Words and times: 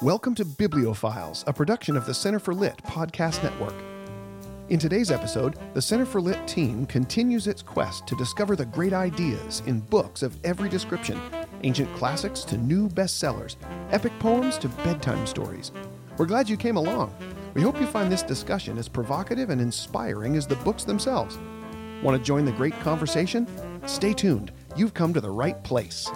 Welcome 0.00 0.36
to 0.36 0.44
Bibliophiles, 0.44 1.42
a 1.48 1.52
production 1.52 1.96
of 1.96 2.06
the 2.06 2.14
Center 2.14 2.38
for 2.38 2.54
Lit 2.54 2.76
podcast 2.84 3.42
network. 3.42 3.74
In 4.68 4.78
today's 4.78 5.10
episode, 5.10 5.58
the 5.74 5.82
Center 5.82 6.06
for 6.06 6.20
Lit 6.20 6.46
team 6.46 6.86
continues 6.86 7.48
its 7.48 7.62
quest 7.62 8.06
to 8.06 8.14
discover 8.14 8.54
the 8.54 8.66
great 8.66 8.92
ideas 8.92 9.60
in 9.66 9.80
books 9.80 10.22
of 10.22 10.38
every 10.44 10.68
description 10.68 11.20
ancient 11.64 11.92
classics 11.96 12.42
to 12.42 12.56
new 12.56 12.88
bestsellers, 12.88 13.56
epic 13.90 14.16
poems 14.20 14.56
to 14.58 14.68
bedtime 14.68 15.26
stories. 15.26 15.72
We're 16.16 16.26
glad 16.26 16.48
you 16.48 16.56
came 16.56 16.76
along. 16.76 17.12
We 17.54 17.62
hope 17.62 17.80
you 17.80 17.86
find 17.88 18.12
this 18.12 18.22
discussion 18.22 18.78
as 18.78 18.88
provocative 18.88 19.50
and 19.50 19.60
inspiring 19.60 20.36
as 20.36 20.46
the 20.46 20.54
books 20.54 20.84
themselves. 20.84 21.40
Want 22.04 22.16
to 22.16 22.24
join 22.24 22.44
the 22.44 22.52
great 22.52 22.78
conversation? 22.82 23.48
Stay 23.88 24.12
tuned. 24.12 24.52
You've 24.76 24.94
come 24.94 25.12
to 25.12 25.20
the 25.20 25.28
right 25.28 25.60
place. 25.64 26.08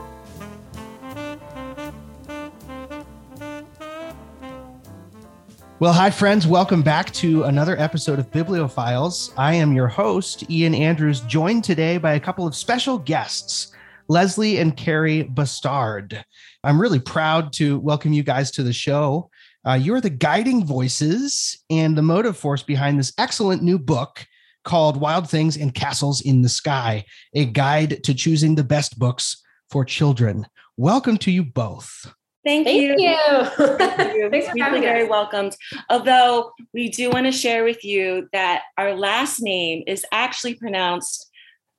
Well, 5.82 5.92
hi, 5.92 6.10
friends. 6.10 6.46
Welcome 6.46 6.82
back 6.82 7.10
to 7.14 7.42
another 7.42 7.76
episode 7.76 8.20
of 8.20 8.30
Bibliophiles. 8.30 9.32
I 9.36 9.54
am 9.54 9.72
your 9.72 9.88
host, 9.88 10.48
Ian 10.48 10.76
Andrews, 10.76 11.22
joined 11.22 11.64
today 11.64 11.98
by 11.98 12.12
a 12.12 12.20
couple 12.20 12.46
of 12.46 12.54
special 12.54 12.98
guests, 12.98 13.72
Leslie 14.06 14.58
and 14.58 14.76
Carrie 14.76 15.24
Bastard. 15.24 16.24
I'm 16.62 16.80
really 16.80 17.00
proud 17.00 17.52
to 17.54 17.80
welcome 17.80 18.12
you 18.12 18.22
guys 18.22 18.52
to 18.52 18.62
the 18.62 18.72
show. 18.72 19.28
Uh, 19.66 19.72
you're 19.72 20.00
the 20.00 20.08
guiding 20.08 20.64
voices 20.64 21.60
and 21.68 21.98
the 21.98 22.02
motive 22.02 22.36
force 22.36 22.62
behind 22.62 22.96
this 22.96 23.12
excellent 23.18 23.64
new 23.64 23.76
book 23.76 24.24
called 24.62 25.00
Wild 25.00 25.28
Things 25.28 25.56
and 25.56 25.74
Castles 25.74 26.20
in 26.20 26.42
the 26.42 26.48
Sky, 26.48 27.04
a 27.34 27.44
guide 27.44 28.04
to 28.04 28.14
choosing 28.14 28.54
the 28.54 28.62
best 28.62 29.00
books 29.00 29.42
for 29.68 29.84
children. 29.84 30.46
Welcome 30.76 31.16
to 31.16 31.32
you 31.32 31.42
both. 31.42 32.14
Thank, 32.44 32.66
Thank 32.66 32.82
you. 32.82 32.94
you. 32.98 33.44
Thank 33.44 34.14
you. 34.14 34.30
Thanks 34.30 34.48
for 34.48 34.56
You're 34.56 34.66
having 34.66 34.82
very 34.82 35.04
us. 35.04 35.10
welcomed. 35.10 35.56
Although 35.88 36.52
we 36.74 36.88
do 36.88 37.10
want 37.10 37.26
to 37.26 37.32
share 37.32 37.62
with 37.64 37.84
you 37.84 38.28
that 38.32 38.62
our 38.76 38.94
last 38.94 39.40
name 39.40 39.84
is 39.86 40.04
actually 40.12 40.54
pronounced 40.54 41.30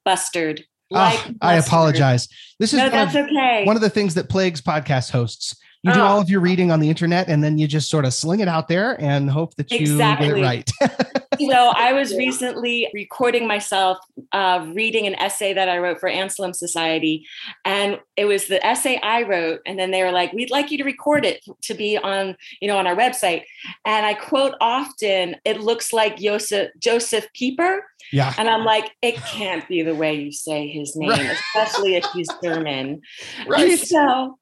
Bustard. 0.05 0.63
Ah, 0.93 1.27
I 1.41 1.55
apologize. 1.55 2.27
This 2.59 2.71
is 2.71 2.77
No, 2.77 2.85
one, 2.89 2.93
of, 2.99 3.13
that's 3.13 3.15
okay. 3.29 3.65
one 3.65 3.75
of 3.75 3.81
the 3.81 3.89
things 3.89 4.13
that 4.13 4.29
plagues 4.29 4.61
podcast 4.61 5.11
hosts. 5.11 5.55
You 5.83 5.91
do 5.93 5.99
Oh. 5.99 6.03
all 6.03 6.21
of 6.21 6.29
your 6.29 6.39
reading 6.39 6.71
on 6.71 6.79
the 6.79 6.89
internet 6.89 7.27
and 7.27 7.43
then 7.43 7.57
you 7.57 7.67
just 7.67 7.89
sort 7.89 8.05
of 8.05 8.13
sling 8.13 8.39
it 8.39 8.47
out 8.47 8.69
there 8.69 8.99
and 9.01 9.29
hope 9.29 9.55
that 9.55 9.69
you 9.69 9.97
get 9.97 10.21
it 10.21 10.41
right. 10.41 10.69
so 11.39 11.71
I 11.75 11.91
was 11.91 12.15
recently 12.15 12.87
recording 12.93 13.47
myself 13.47 13.97
uh, 14.31 14.65
reading 14.73 15.07
an 15.07 15.15
essay 15.15 15.51
that 15.53 15.67
I 15.67 15.79
wrote 15.79 15.99
for 15.99 16.07
Anselm 16.07 16.53
Society, 16.53 17.25
and 17.65 17.99
it 18.15 18.25
was 18.25 18.47
the 18.47 18.65
essay 18.65 18.97
I 19.03 19.23
wrote, 19.23 19.59
and 19.65 19.77
then 19.77 19.91
they 19.91 20.03
were 20.03 20.11
like, 20.11 20.31
"We'd 20.31 20.51
like 20.51 20.71
you 20.71 20.77
to 20.77 20.83
record 20.85 21.25
it 21.25 21.43
to 21.63 21.73
be 21.73 21.97
on, 21.97 22.37
you 22.61 22.67
know, 22.69 22.77
on 22.77 22.87
our 22.87 22.95
website." 22.95 23.43
And 23.85 24.05
I 24.05 24.13
quote 24.13 24.55
often, 24.61 25.35
"It 25.43 25.59
looks 25.59 25.91
like 25.91 26.17
Joseph 26.17 26.69
Joseph 26.79 27.27
Pieper," 27.33 27.83
yeah. 28.11 28.33
and 28.37 28.49
I'm 28.49 28.63
like, 28.63 28.91
"It 29.01 29.15
can't 29.17 29.67
be 29.67 29.81
the 29.81 29.95
way 29.95 30.13
you 30.15 30.31
say 30.31 30.67
his 30.69 30.95
name, 30.95 31.09
Right. 31.09 31.31
especially 31.55 31.95
if 31.95 32.05
he's 32.13 32.29
German." 32.41 33.01
Right. 33.47 33.71
And 33.71 33.79
so 33.79 34.37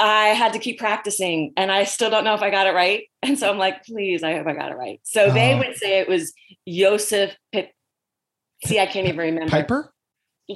I 0.00 0.28
had 0.28 0.54
to 0.54 0.58
keep 0.58 0.78
practicing 0.78 1.52
and 1.58 1.70
I 1.70 1.84
still 1.84 2.08
don't 2.10 2.24
know 2.24 2.34
if 2.34 2.40
I 2.42 2.50
got 2.50 2.66
it 2.66 2.74
right. 2.74 3.04
And 3.22 3.38
so 3.38 3.50
I'm 3.50 3.58
like, 3.58 3.84
please, 3.84 4.22
I 4.22 4.34
hope 4.34 4.46
I 4.46 4.54
got 4.54 4.72
it 4.72 4.76
right. 4.76 4.98
So 5.02 5.30
they 5.30 5.52
Oh. 5.52 5.58
would 5.58 5.76
say 5.76 6.00
it 6.00 6.08
was 6.08 6.32
Joseph 6.66 7.36
Pip. 7.52 7.70
See, 8.64 8.80
I 8.80 8.86
can't 8.86 9.06
even 9.06 9.18
remember. 9.18 9.50
Piper? 9.50 9.92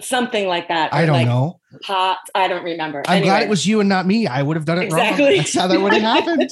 Something 0.00 0.48
like 0.48 0.68
that. 0.68 0.92
I 0.94 1.04
don't 1.04 1.12
like 1.14 1.26
know. 1.26 1.60
Pop. 1.82 2.20
I 2.34 2.48
don't 2.48 2.64
remember. 2.64 3.02
I'm 3.06 3.22
glad 3.22 3.42
it 3.42 3.48
was 3.50 3.66
you 3.66 3.80
and 3.80 3.88
not 3.88 4.06
me. 4.06 4.26
I 4.26 4.42
would 4.42 4.56
have 4.56 4.64
done 4.64 4.78
it 4.78 4.90
wrong. 4.90 5.00
Exactly. 5.00 5.36
That's 5.36 5.54
how 5.54 5.66
that 5.66 5.80
would 5.80 5.92
have 5.92 6.02
happened. 6.02 6.50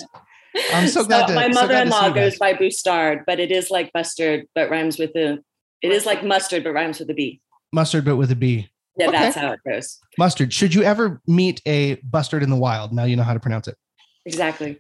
I'm 0.75 0.87
so 0.87 1.03
glad 1.07 1.27
to 1.29 1.35
my 1.35 1.45
so 1.47 1.49
glad 1.49 1.49
to 1.49 1.55
mother-in-law 1.55 2.09
see 2.09 2.15
goes 2.15 2.39
by 2.39 2.53
Bustard, 2.53 3.25
but 3.27 3.41
it 3.41 3.51
is 3.51 3.71
like 3.71 3.91
mustard, 3.95 4.47
but 4.55 4.69
rhymes 4.71 4.99
with 4.99 5.17
a. 5.17 5.39
It 5.81 5.91
is 5.93 6.05
like 6.07 6.23
mustard, 6.23 6.63
but 6.63 6.73
rhymes 6.75 7.01
with 7.01 7.09
a 7.11 7.15
B. 7.15 7.41
Mustard, 7.73 8.05
but 8.05 8.17
with 8.17 8.31
a 8.31 8.37
B. 8.37 8.69
Yeah, 8.99 9.09
Okay. 9.09 9.19
that's 9.19 9.37
how 9.37 9.53
it 9.53 9.61
goes. 9.67 9.99
Mustard. 10.19 10.53
Should 10.53 10.75
you 10.75 10.83
ever 10.83 11.21
meet 11.27 11.63
a 11.67 11.95
bustard 12.05 12.43
in 12.43 12.51
the 12.51 12.57
wild? 12.57 12.93
Now 12.93 13.05
you 13.05 13.17
know 13.17 13.23
how 13.23 13.35
to 13.35 13.41
pronounce 13.41 13.69
it. 13.69 13.77
Exactly. 14.27 14.79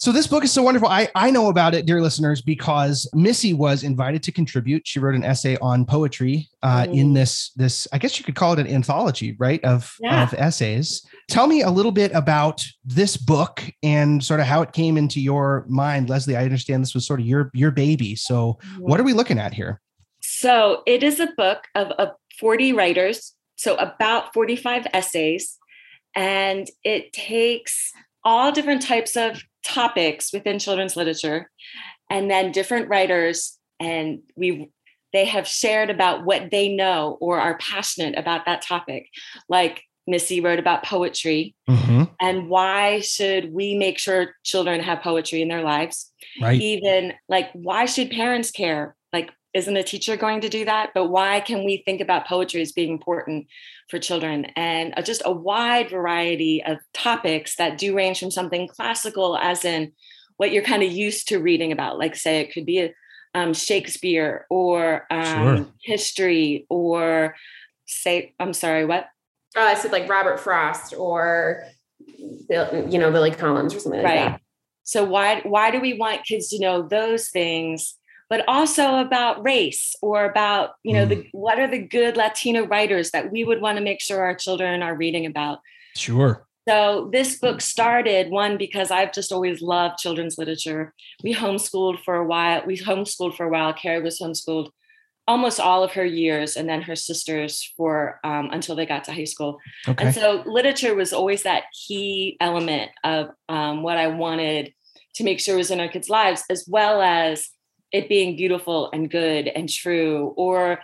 So 0.00 0.12
this 0.12 0.28
book 0.28 0.44
is 0.44 0.52
so 0.52 0.62
wonderful. 0.62 0.88
I, 0.88 1.08
I 1.16 1.32
know 1.32 1.48
about 1.48 1.74
it, 1.74 1.84
dear 1.84 2.00
listeners, 2.00 2.40
because 2.40 3.10
Missy 3.14 3.52
was 3.52 3.82
invited 3.82 4.22
to 4.24 4.30
contribute. 4.32 4.86
She 4.86 5.00
wrote 5.00 5.16
an 5.16 5.24
essay 5.24 5.56
on 5.60 5.84
poetry 5.84 6.48
uh, 6.62 6.84
Mm. 6.84 6.94
in 6.96 7.14
this 7.14 7.50
this 7.56 7.88
I 7.92 7.98
guess 7.98 8.16
you 8.16 8.24
could 8.24 8.36
call 8.36 8.52
it 8.52 8.60
an 8.60 8.68
anthology, 8.68 9.34
right? 9.40 9.64
Of 9.64 9.96
Yeah. 9.98 10.22
of 10.22 10.34
essays. 10.34 11.04
Tell 11.28 11.48
me 11.48 11.62
a 11.62 11.70
little 11.70 11.90
bit 11.90 12.12
about 12.14 12.64
this 12.84 13.16
book 13.16 13.64
and 13.82 14.22
sort 14.22 14.38
of 14.38 14.46
how 14.46 14.62
it 14.62 14.70
came 14.72 14.96
into 14.96 15.20
your 15.20 15.64
mind, 15.68 16.08
Leslie. 16.08 16.36
I 16.36 16.44
understand 16.44 16.80
this 16.84 16.94
was 16.94 17.04
sort 17.04 17.18
of 17.18 17.26
your 17.26 17.50
your 17.52 17.72
baby. 17.72 18.14
So 18.14 18.58
what 18.78 19.00
are 19.00 19.04
we 19.04 19.14
looking 19.14 19.40
at 19.40 19.52
here? 19.52 19.80
So 20.20 20.82
it 20.86 21.02
is 21.02 21.18
a 21.18 21.28
book 21.36 21.64
of, 21.74 21.88
of 21.92 22.10
40 22.38 22.72
writers, 22.72 23.34
so 23.58 23.74
about 23.76 24.32
45 24.32 24.86
essays, 24.94 25.58
and 26.14 26.66
it 26.84 27.12
takes 27.12 27.92
all 28.24 28.52
different 28.52 28.82
types 28.82 29.16
of 29.16 29.42
topics 29.64 30.32
within 30.32 30.58
children's 30.58 30.96
literature, 30.96 31.50
and 32.08 32.30
then 32.30 32.52
different 32.52 32.88
writers, 32.88 33.58
and 33.78 34.20
we 34.36 34.70
they 35.12 35.24
have 35.24 35.46
shared 35.48 35.88
about 35.90 36.24
what 36.24 36.50
they 36.50 36.68
know 36.68 37.16
or 37.20 37.40
are 37.40 37.56
passionate 37.58 38.16
about 38.18 38.44
that 38.46 38.60
topic. 38.62 39.08
Like 39.48 39.82
Missy 40.06 40.40
wrote 40.40 40.58
about 40.58 40.84
poetry 40.84 41.54
Mhm. 41.68 42.10
and 42.20 42.48
why 42.48 43.00
should 43.00 43.52
we 43.52 43.74
make 43.74 43.98
sure 43.98 44.34
children 44.44 44.80
have 44.80 45.00
poetry 45.02 45.42
in 45.42 45.48
their 45.48 45.62
lives? 45.62 46.12
Right. 46.40 46.60
even 46.60 47.14
like 47.28 47.50
why 47.52 47.86
should 47.86 48.10
parents 48.10 48.50
care 48.50 48.96
like 49.12 49.30
isn't 49.54 49.76
a 49.76 49.82
teacher 49.82 50.16
going 50.16 50.40
to 50.42 50.48
do 50.48 50.64
that 50.64 50.90
but 50.94 51.06
why 51.06 51.40
can 51.40 51.64
we 51.64 51.82
think 51.84 52.00
about 52.00 52.26
poetry 52.26 52.60
as 52.60 52.72
being 52.72 52.92
important 52.92 53.46
for 53.90 53.98
children 53.98 54.44
and 54.56 54.92
just 55.04 55.22
a 55.24 55.32
wide 55.32 55.88
variety 55.90 56.62
of 56.64 56.78
topics 56.92 57.56
that 57.56 57.78
do 57.78 57.94
range 57.96 58.20
from 58.20 58.30
something 58.30 58.68
classical 58.68 59.36
as 59.38 59.64
in 59.64 59.92
what 60.36 60.52
you're 60.52 60.62
kind 60.62 60.82
of 60.82 60.92
used 60.92 61.28
to 61.28 61.38
reading 61.38 61.72
about 61.72 61.98
like 61.98 62.14
say 62.14 62.40
it 62.40 62.52
could 62.52 62.66
be 62.66 62.80
a, 62.80 62.92
um, 63.34 63.52
shakespeare 63.54 64.46
or 64.50 65.06
um, 65.10 65.24
Sure. 65.56 65.66
history 65.82 66.66
or 66.68 67.34
say 67.86 68.34
i'm 68.38 68.52
sorry 68.52 68.84
what 68.84 69.06
Oh, 69.56 69.62
I 69.66 69.74
said 69.74 69.92
like 69.92 70.08
Robert 70.10 70.38
Frost 70.38 70.92
or 70.96 71.64
you 72.06 72.98
know 72.98 73.10
Billy 73.10 73.30
Collins 73.30 73.74
or 73.74 73.80
something 73.80 74.02
like 74.02 74.10
right 74.14 74.30
that. 74.32 74.40
so 74.82 75.04
why 75.04 75.40
why 75.40 75.70
do 75.70 75.80
we 75.80 75.94
want 75.94 76.24
kids 76.24 76.48
to 76.50 76.60
know 76.60 76.82
those 76.82 77.30
things 77.30 77.96
but 78.30 78.44
also 78.48 78.96
about 78.96 79.44
race 79.44 79.94
or 80.02 80.24
about 80.24 80.72
you 80.82 80.92
know 80.92 81.06
the 81.06 81.26
what 81.32 81.58
are 81.58 81.68
the 81.68 81.78
good 81.78 82.16
latino 82.16 82.66
writers 82.66 83.10
that 83.10 83.30
we 83.32 83.44
would 83.44 83.60
want 83.60 83.78
to 83.78 83.84
make 83.84 84.00
sure 84.00 84.22
our 84.22 84.34
children 84.34 84.82
are 84.82 84.94
reading 84.94 85.26
about? 85.26 85.58
Sure. 85.96 86.46
so 86.68 87.08
this 87.12 87.38
book 87.38 87.60
started 87.60 88.30
one 88.30 88.56
because 88.56 88.90
i've 88.90 89.12
just 89.12 89.32
always 89.32 89.60
loved 89.60 89.98
children's 89.98 90.38
literature. 90.38 90.94
We 91.24 91.34
homeschooled 91.34 92.02
for 92.04 92.16
a 92.16 92.24
while 92.24 92.62
we 92.66 92.76
homeschooled 92.78 93.36
for 93.36 93.46
a 93.46 93.50
while. 93.50 93.72
Carrie 93.72 94.02
was 94.02 94.20
homeschooled 94.20 94.70
almost 95.28 95.60
all 95.60 95.84
of 95.84 95.92
her 95.92 96.06
years 96.06 96.56
and 96.56 96.66
then 96.68 96.80
her 96.80 96.96
sisters 96.96 97.72
for 97.76 98.18
um, 98.24 98.48
until 98.50 98.74
they 98.74 98.86
got 98.86 99.04
to 99.04 99.12
high 99.12 99.24
school. 99.24 99.58
Okay. 99.86 100.06
and 100.06 100.14
so 100.14 100.42
literature 100.46 100.94
was 100.94 101.12
always 101.12 101.42
that 101.42 101.64
key 101.86 102.38
element 102.40 102.90
of 103.04 103.28
um, 103.50 103.82
what 103.82 103.98
I 103.98 104.06
wanted 104.06 104.72
to 105.16 105.24
make 105.24 105.38
sure 105.38 105.56
was 105.56 105.70
in 105.70 105.80
our 105.80 105.88
kids' 105.88 106.08
lives, 106.08 106.42
as 106.48 106.64
well 106.66 107.02
as 107.02 107.50
it 107.92 108.08
being 108.08 108.36
beautiful 108.36 108.90
and 108.92 109.10
good 109.10 109.48
and 109.48 109.68
true, 109.68 110.34
or 110.36 110.80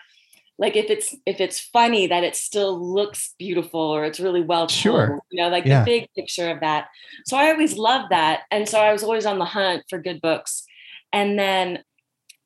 like 0.58 0.76
if 0.76 0.88
it's 0.88 1.14
if 1.26 1.40
it's 1.40 1.60
funny 1.60 2.06
that 2.06 2.22
it 2.24 2.36
still 2.36 2.78
looks 2.94 3.34
beautiful 3.38 3.80
or 3.80 4.04
it's 4.04 4.20
really 4.20 4.40
well 4.40 4.66
told, 4.66 4.70
Sure. 4.70 5.20
you 5.30 5.42
know, 5.42 5.48
like 5.48 5.64
Yeah. 5.64 5.80
the 5.80 5.84
big 5.84 6.08
picture 6.16 6.50
of 6.50 6.60
that. 6.60 6.88
So 7.26 7.36
I 7.36 7.50
always 7.50 7.76
loved 7.76 8.10
that, 8.10 8.42
and 8.50 8.68
so 8.68 8.78
I 8.80 8.92
was 8.92 9.02
always 9.02 9.26
on 9.26 9.38
the 9.38 9.44
hunt 9.44 9.82
for 9.90 9.98
good 9.98 10.20
books, 10.20 10.64
and 11.12 11.38
then. 11.38 11.82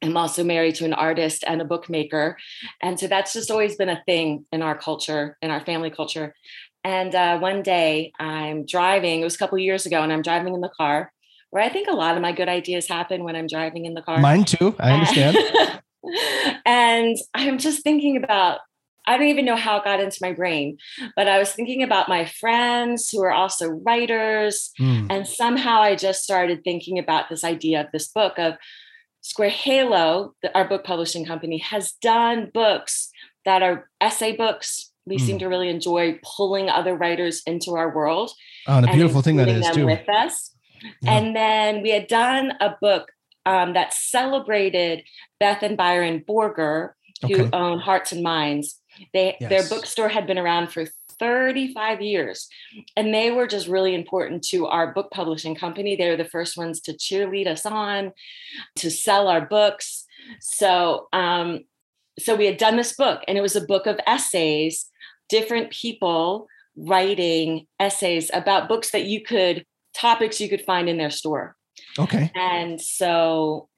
I'm 0.00 0.16
also 0.16 0.44
married 0.44 0.76
to 0.76 0.84
an 0.84 0.92
artist 0.92 1.42
and 1.44 1.60
a 1.60 1.64
bookmaker. 1.64 2.36
And 2.80 3.00
so 3.00 3.08
that's 3.08 3.32
just 3.32 3.50
always 3.50 3.74
been 3.74 3.88
a 3.88 4.00
thing 4.06 4.44
in 4.52 4.62
our 4.62 4.78
culture, 4.78 5.36
in 5.42 5.50
our 5.50 5.58
family 5.64 5.90
culture. 5.90 6.36
And 6.84 7.12
uh, 7.16 7.40
one 7.40 7.64
day 7.64 8.12
I'm 8.20 8.64
driving, 8.64 9.20
it 9.20 9.24
was 9.24 9.34
a 9.34 9.38
couple 9.38 9.58
years 9.58 9.86
ago, 9.86 10.00
and 10.00 10.12
I'm 10.12 10.22
driving 10.22 10.54
in 10.54 10.60
the 10.60 10.68
car 10.68 11.12
where 11.50 11.62
I 11.62 11.68
think 11.68 11.88
a 11.88 11.92
lot 11.94 12.16
of 12.16 12.22
my 12.22 12.32
good 12.32 12.48
ideas 12.48 12.88
happen 12.88 13.24
when 13.24 13.36
I'm 13.36 13.46
driving 13.46 13.84
in 13.86 13.94
the 13.94 14.02
car. 14.02 14.18
Mine 14.18 14.44
too. 14.44 14.74
I 14.78 14.92
understand. 14.92 15.36
and 16.66 17.16
I'm 17.34 17.58
just 17.58 17.82
thinking 17.82 18.16
about, 18.22 18.60
I 19.06 19.16
don't 19.16 19.28
even 19.28 19.44
know 19.46 19.56
how 19.56 19.78
it 19.78 19.84
got 19.84 20.00
into 20.00 20.18
my 20.20 20.32
brain, 20.32 20.76
but 21.16 21.28
I 21.28 21.38
was 21.38 21.52
thinking 21.52 21.82
about 21.82 22.08
my 22.08 22.26
friends 22.26 23.08
who 23.10 23.22
are 23.22 23.32
also 23.32 23.68
writers. 23.68 24.70
Hmm. 24.78 25.06
And 25.10 25.26
somehow 25.26 25.80
I 25.80 25.96
just 25.96 26.22
started 26.22 26.62
thinking 26.64 26.98
about 26.98 27.28
this 27.30 27.44
idea 27.44 27.80
of 27.80 27.86
this 27.92 28.08
book 28.08 28.38
of 28.38 28.54
Square 29.22 29.50
Halo, 29.50 30.34
the, 30.42 30.54
our 30.56 30.68
book 30.68 30.84
publishing 30.84 31.24
company, 31.24 31.58
has 31.58 31.92
done 32.02 32.50
books 32.52 33.10
that 33.44 33.62
are 33.62 33.88
essay 34.00 34.36
books. 34.36 34.92
We 35.06 35.16
Mm. 35.16 35.20
seem 35.20 35.38
to 35.38 35.46
really 35.46 35.70
enjoy 35.70 36.18
pulling 36.36 36.68
other 36.68 36.94
writers 36.94 37.40
into 37.46 37.74
our 37.76 37.94
world 37.94 38.30
Oh, 38.66 38.76
and 38.76 38.84
a 38.84 38.90
and 38.90 38.96
beautiful 38.98 39.22
thing 39.22 39.36
that 39.36 39.48
is 39.48 39.64
them 39.64 39.74
too. 39.74 39.86
with 39.86 40.06
us. 40.06 40.54
Yeah. 41.02 41.12
And 41.12 41.36
then 41.36 41.82
we 41.82 41.90
had 41.90 42.06
done 42.06 42.52
a 42.60 42.76
book 42.80 43.12
um, 43.46 43.74
that 43.74 43.94
celebrated 43.94 45.04
Beth 45.40 45.62
and 45.62 45.76
Byron 45.76 46.24
Borger, 46.28 46.90
who 47.22 47.42
okay. 47.42 47.50
own 47.52 47.78
Hearts 47.78 48.12
and 48.12 48.22
Minds. 48.22 48.80
They 49.12 49.36
yes. 49.40 49.48
their 49.48 49.68
bookstore 49.68 50.08
had 50.08 50.26
been 50.26 50.38
around 50.38 50.72
for 50.72 50.86
35 51.18 52.00
years. 52.00 52.48
And 52.96 53.12
they 53.12 53.30
were 53.30 53.46
just 53.46 53.68
really 53.68 53.94
important 53.94 54.42
to 54.48 54.66
our 54.66 54.92
book 54.92 55.10
publishing 55.10 55.54
company. 55.54 55.96
They 55.96 56.08
were 56.08 56.16
the 56.16 56.24
first 56.24 56.56
ones 56.56 56.80
to 56.82 56.92
cheerlead 56.92 57.46
us 57.46 57.66
on, 57.66 58.12
to 58.76 58.90
sell 58.90 59.28
our 59.28 59.44
books. 59.44 60.04
So, 60.40 61.08
um, 61.12 61.64
so 62.18 62.34
we 62.34 62.46
had 62.46 62.56
done 62.56 62.76
this 62.76 62.94
book, 62.94 63.22
and 63.28 63.38
it 63.38 63.42
was 63.42 63.56
a 63.56 63.64
book 63.64 63.86
of 63.86 64.00
essays, 64.06 64.86
different 65.28 65.70
people 65.70 66.48
writing 66.76 67.66
essays 67.78 68.30
about 68.32 68.68
books 68.68 68.90
that 68.90 69.04
you 69.04 69.22
could, 69.22 69.64
topics 70.00 70.40
you 70.40 70.48
could 70.48 70.62
find 70.62 70.88
in 70.88 70.96
their 70.96 71.10
store. 71.10 71.56
Okay. 71.98 72.30
And 72.34 72.80
so 72.80 73.68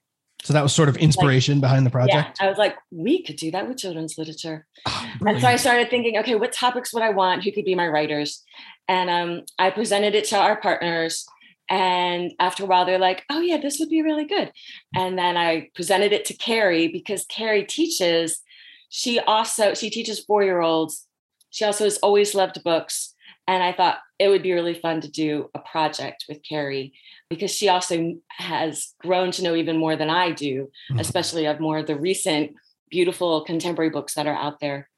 so 0.43 0.55
that 0.55 0.63
was 0.63 0.75
sort 0.75 0.89
of 0.89 0.97
inspiration 0.97 1.57
like, 1.57 1.63
behind 1.63 1.87
the 1.87 1.91
project. 1.91 2.39
Yeah, 2.41 2.47
I 2.47 2.49
was 2.49 2.59
like, 2.59 2.75
we 2.91 3.23
could 3.23 3.37
do 3.37 3.51
that 3.51 3.69
with 3.69 3.77
children's 3.77 4.17
literature. 4.17 4.67
Oh, 4.87 5.11
and 5.27 5.41
so 5.41 5.47
I 5.47 5.57
started 5.57 5.91
thinking, 5.91 6.17
okay, 6.19 6.35
what 6.35 6.53
topics 6.53 6.95
would 6.95 7.03
I 7.03 7.11
want? 7.11 7.45
Who 7.45 7.53
could 7.53 7.67
be 7.67 7.75
my 7.75 7.87
writers? 7.89 8.43
And 8.89 9.11
um, 9.11 9.43
I 9.59 9.71
presented 9.71 10.15
it 10.15 10.25
to 10.27 10.39
our 10.39 10.59
partners. 10.59 11.27
And 11.69 12.33
after 12.41 12.65
a 12.65 12.67
while, 12.67 12.87
they're 12.87 12.99
like, 12.99 13.25
oh, 13.31 13.41
yeah, 13.41 13.59
this 13.59 13.79
would 13.79 13.91
be 13.91 14.03
really 14.03 14.25
good. 14.25 14.51
And 14.97 15.19
then 15.19 15.37
I 15.37 15.69
presented 15.75 16.13
it 16.13 16.25
to 16.25 16.35
Carrie 16.35 16.89
because 16.89 17.27
Carrie 17.27 17.65
teaches, 17.65 18.41
she 18.89 19.21
also, 19.21 19.75
she 19.75 19.91
teaches 19.91 20.25
four-year-olds. 20.25 21.07
She 21.51 21.65
also 21.65 21.85
has 21.85 21.99
always 21.99 22.35
loved 22.35 22.65
books. 22.65 23.15
And 23.47 23.63
I 23.63 23.73
thought 23.73 23.99
it 24.19 24.29
would 24.29 24.43
be 24.43 24.53
really 24.53 24.75
fun 24.75 25.01
to 25.01 25.11
do 25.11 25.51
a 25.55 25.59
project 25.59 26.27
with 26.29 26.43
Carrie 26.43 26.93
because 27.29 27.51
she 27.51 27.69
also 27.69 28.15
has 28.31 28.95
grown 29.01 29.31
to 29.33 29.43
know 29.43 29.55
even 29.55 29.77
more 29.77 29.97
than 29.97 30.11
I 30.11 30.33
do, 30.33 30.71
mm-hmm. 30.91 31.01
especially 31.01 31.47
of 31.47 31.61
more 31.61 31.79
of 31.79 31.87
the 31.87 31.97
recent 31.97 32.53
beautiful 32.91 33.43
contemporary 33.45 33.91
books 33.91 34.15
that 34.15 34.27
are 34.27 34.35
out 34.35 34.61
there. 34.61 34.89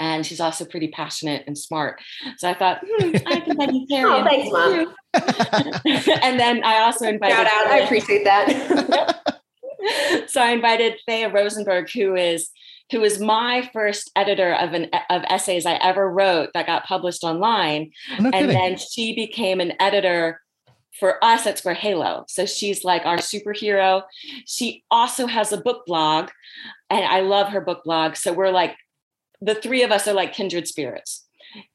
And 0.00 0.24
she's 0.24 0.40
also 0.40 0.64
pretty 0.64 0.88
passionate 0.88 1.44
and 1.46 1.58
smart. 1.58 2.00
So 2.36 2.48
I 2.48 2.54
thought, 2.54 2.80
hmm, 2.86 3.16
I 3.26 3.40
can 3.40 3.56
let 3.56 3.74
you 3.74 3.86
carry. 3.86 4.10
oh, 4.12 4.24
thanks, 4.24 4.52
mom. 4.52 4.94
and 6.22 6.38
then 6.38 6.62
I 6.62 6.80
also 6.80 7.08
invited. 7.08 7.34
Shout 7.34 7.46
out! 7.46 7.66
I 7.66 7.78
appreciate 7.78 8.24
that. 8.24 9.38
so 10.28 10.40
I 10.40 10.50
invited 10.50 10.98
Thea 11.06 11.32
Rosenberg, 11.32 11.90
who 11.90 12.14
is 12.14 12.50
who 12.90 13.00
was 13.00 13.20
my 13.20 13.68
first 13.72 14.10
editor 14.16 14.54
of 14.54 14.72
an 14.72 14.90
of 15.10 15.22
essays 15.28 15.66
I 15.66 15.74
ever 15.74 16.10
wrote 16.10 16.50
that 16.54 16.66
got 16.66 16.86
published 16.86 17.24
online, 17.24 17.90
oh, 18.12 18.22
no 18.22 18.30
and 18.30 18.32
kidding. 18.32 18.48
then 18.48 18.76
she 18.78 19.14
became 19.14 19.60
an 19.60 19.74
editor 19.80 20.40
for 20.98 21.22
us 21.24 21.46
at 21.46 21.58
Square 21.58 21.74
Halo. 21.74 22.24
So 22.28 22.46
she's 22.46 22.84
like 22.84 23.04
our 23.06 23.18
superhero. 23.18 24.02
She 24.46 24.84
also 24.90 25.26
has 25.26 25.52
a 25.52 25.60
book 25.60 25.86
blog, 25.86 26.30
and 26.90 27.04
I 27.04 27.20
love 27.20 27.48
her 27.48 27.60
book 27.60 27.82
blog. 27.84 28.16
So 28.16 28.32
we're 28.32 28.50
like, 28.50 28.76
the 29.40 29.54
three 29.54 29.82
of 29.82 29.92
us 29.92 30.08
are 30.08 30.14
like 30.14 30.32
kindred 30.32 30.66
spirits. 30.66 31.26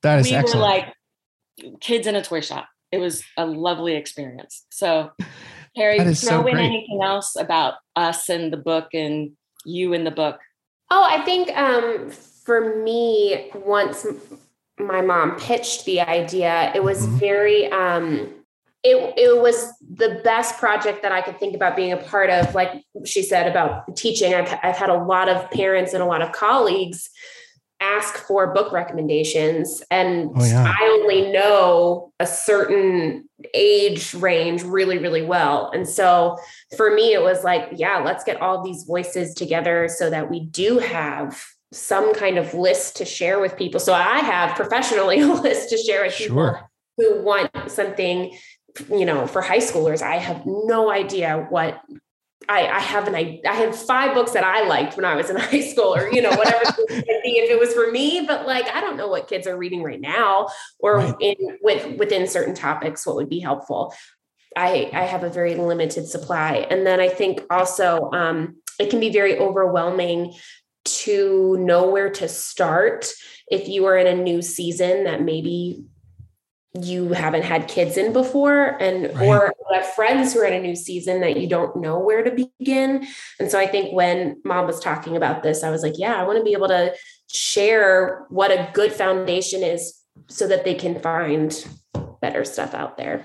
That 0.02 0.20
is 0.20 0.30
we 0.30 0.36
excellent. 0.36 0.56
were 0.56 0.62
like 0.62 1.80
kids 1.80 2.08
in 2.08 2.16
a 2.16 2.24
toy 2.24 2.42
shop. 2.42 2.68
It 2.92 3.00
was 3.00 3.24
a 3.38 3.46
lovely 3.46 3.96
experience. 3.96 4.66
So, 4.70 5.12
Harry, 5.76 5.98
throw 6.00 6.14
so 6.14 6.48
in 6.48 6.58
anything 6.58 7.02
else 7.02 7.36
about 7.36 7.76
us 7.96 8.30
and 8.30 8.54
the 8.54 8.58
book 8.58 8.90
and 8.94 9.32
you 9.66 9.94
and 9.94 10.06
the 10.06 10.12
book. 10.12 10.40
Oh, 10.96 11.04
I 11.10 11.26
think 11.26 11.50
um, 11.58 12.12
for 12.12 12.84
me, 12.84 13.50
once 13.66 14.06
my 14.78 15.02
mom 15.02 15.40
pitched 15.40 15.86
the 15.86 16.02
idea, 16.02 16.72
it 16.76 16.84
was 16.84 17.08
mm-hmm. 17.08 17.18
very 17.18 17.72
um, 17.72 18.32
it, 18.84 19.14
it 19.18 19.42
was 19.42 19.74
the 19.82 20.22
best 20.24 20.60
project 20.60 21.02
that 21.02 21.12
I 21.12 21.22
could 21.22 21.40
think 21.40 21.56
about 21.56 21.76
being 21.76 21.94
a 21.94 21.98
part 21.98 22.30
of. 22.30 22.54
Like 22.54 22.84
she 23.06 23.24
said 23.24 23.50
about 23.50 23.98
teaching, 23.98 24.36
I've, 24.36 24.54
I've 24.62 24.78
had 24.78 24.92
a 24.92 25.04
lot 25.04 25.30
of 25.30 25.50
parents 25.50 25.94
and 25.94 26.04
a 26.04 26.06
lot 26.06 26.22
of 26.22 26.32
colleagues 26.32 27.10
ask 27.80 28.16
for 28.18 28.54
book 28.54 28.72
recommendations. 28.72 29.84
And 29.92 30.32
oh, 30.36 30.46
yeah. 30.46 30.66
I 30.66 31.00
only 31.02 31.32
know 31.32 32.12
a 32.20 32.26
certain 32.26 33.30
age 33.54 34.14
range 34.14 34.64
really, 34.64 34.98
really 34.98 35.24
well. 35.24 35.70
And 35.72 35.88
so 35.88 36.38
for 36.78 36.94
me, 36.94 37.14
it 37.14 37.22
was 37.22 37.44
like, 37.44 37.70
yeah, 37.74 38.02
let's 38.06 38.24
get 38.24 38.42
all 38.42 38.64
these 38.64 38.84
voices 38.84 39.34
together 39.34 39.88
so 39.90 40.10
that 40.10 40.30
we 40.30 40.42
do 40.42 40.80
have 40.80 41.44
some 41.72 42.14
kind 42.14 42.38
of 42.38 42.54
list 42.54 42.96
to 42.98 43.06
share 43.06 43.40
with 43.40 43.58
people. 43.58 43.80
So 43.80 43.94
I 43.94 44.20
have 44.20 44.56
professionally 44.56 45.20
a 45.22 45.28
list 45.28 45.70
to 45.70 45.78
share 45.78 46.04
with 46.04 46.16
people 46.16 46.36
sure. 46.36 46.70
who 46.98 47.22
want 47.22 47.52
something 47.68 48.38
you 48.90 49.06
know, 49.06 49.28
for 49.28 49.42
high 49.42 49.60
schoolers, 49.60 50.02
I 50.02 50.18
have 50.18 50.44
no 50.46 50.92
idea 50.92 51.46
what 51.50 51.80
I, 52.50 52.68
I 52.68 52.80
have 52.80 53.08
an 53.08 53.16
I, 53.16 53.42
I 53.48 53.54
had 53.54 53.76
five 53.76 54.14
books 54.14 54.32
that 54.32 54.44
I 54.44 54.68
liked 54.68 54.96
when 54.96 55.06
I 55.06 55.16
was 55.16 55.30
in 55.30 55.36
high 55.40 55.62
school, 55.62 55.96
or 55.96 56.12
you 56.12 56.22
know, 56.22 56.32
whatever 56.32 56.64
if 56.90 57.50
it 57.50 57.60
was 57.60 57.74
for 57.74 57.92
me. 57.92 58.26
But 58.28 58.46
like, 58.46 58.68
I 58.74 58.82
don't 58.82 58.98
know 58.98 59.08
what 59.08 59.28
kids 59.28 59.48
are 59.48 59.58
reading 59.58 59.84
right 59.84 60.00
now, 60.00 60.48
or 60.80 60.98
right. 60.98 61.16
in 61.20 61.58
with 61.62 61.98
within 61.98 62.28
certain 62.28 62.56
topics, 62.56 63.06
what 63.06 63.16
would 63.16 63.30
be 63.30 63.40
helpful. 63.40 63.94
I 64.56 64.90
I 64.94 65.04
have 65.04 65.24
a 65.24 65.30
very 65.30 65.56
limited 65.56 66.08
supply, 66.08 66.68
and 66.70 66.86
then 66.86 67.00
I 67.00 67.10
think 67.10 67.42
also 67.50 68.10
um, 68.12 68.58
it 68.80 68.90
can 68.90 69.00
be 69.00 69.10
very 69.10 69.38
overwhelming 69.38 70.34
to 70.86 71.58
know 71.60 71.90
where 71.90 72.10
to 72.10 72.28
start 72.28 73.08
if 73.48 73.68
you 73.68 73.86
are 73.86 73.98
in 73.98 74.08
a 74.08 74.22
new 74.22 74.42
season 74.42 75.06
that 75.06 75.22
maybe 75.22 75.86
you 76.82 77.10
haven't 77.10 77.44
had 77.44 77.68
kids 77.68 77.98
in 77.98 78.12
before 78.14 78.82
and 78.82 79.14
right. 79.16 79.28
or 79.28 79.54
have 79.72 79.86
friends 79.94 80.34
who 80.34 80.40
are 80.40 80.46
in 80.46 80.54
a 80.54 80.60
new 80.60 80.76
season 80.76 81.22
that 81.22 81.38
you 81.38 81.48
don't 81.48 81.76
know 81.76 82.00
where 82.00 82.24
to 82.24 82.32
begin 82.32 83.06
and 83.40 83.52
so 83.52 83.60
i 83.60 83.68
think 83.68 83.94
when 83.94 84.42
mom 84.44 84.66
was 84.66 84.80
talking 84.80 85.16
about 85.16 85.44
this 85.44 85.64
i 85.64 85.70
was 85.70 85.84
like 85.84 85.94
yeah 85.98 86.20
i 86.20 86.24
want 86.24 86.38
to 86.38 86.44
be 86.44 86.54
able 86.54 86.68
to 86.68 86.92
share 87.32 88.26
what 88.30 88.52
a 88.52 88.70
good 88.74 88.92
foundation 88.92 89.62
is 89.62 90.02
so 90.28 90.48
that 90.48 90.66
they 90.66 90.74
can 90.74 91.00
find 91.00 91.68
better 92.22 92.44
stuff 92.44 92.74
out 92.74 92.98
there 92.98 93.24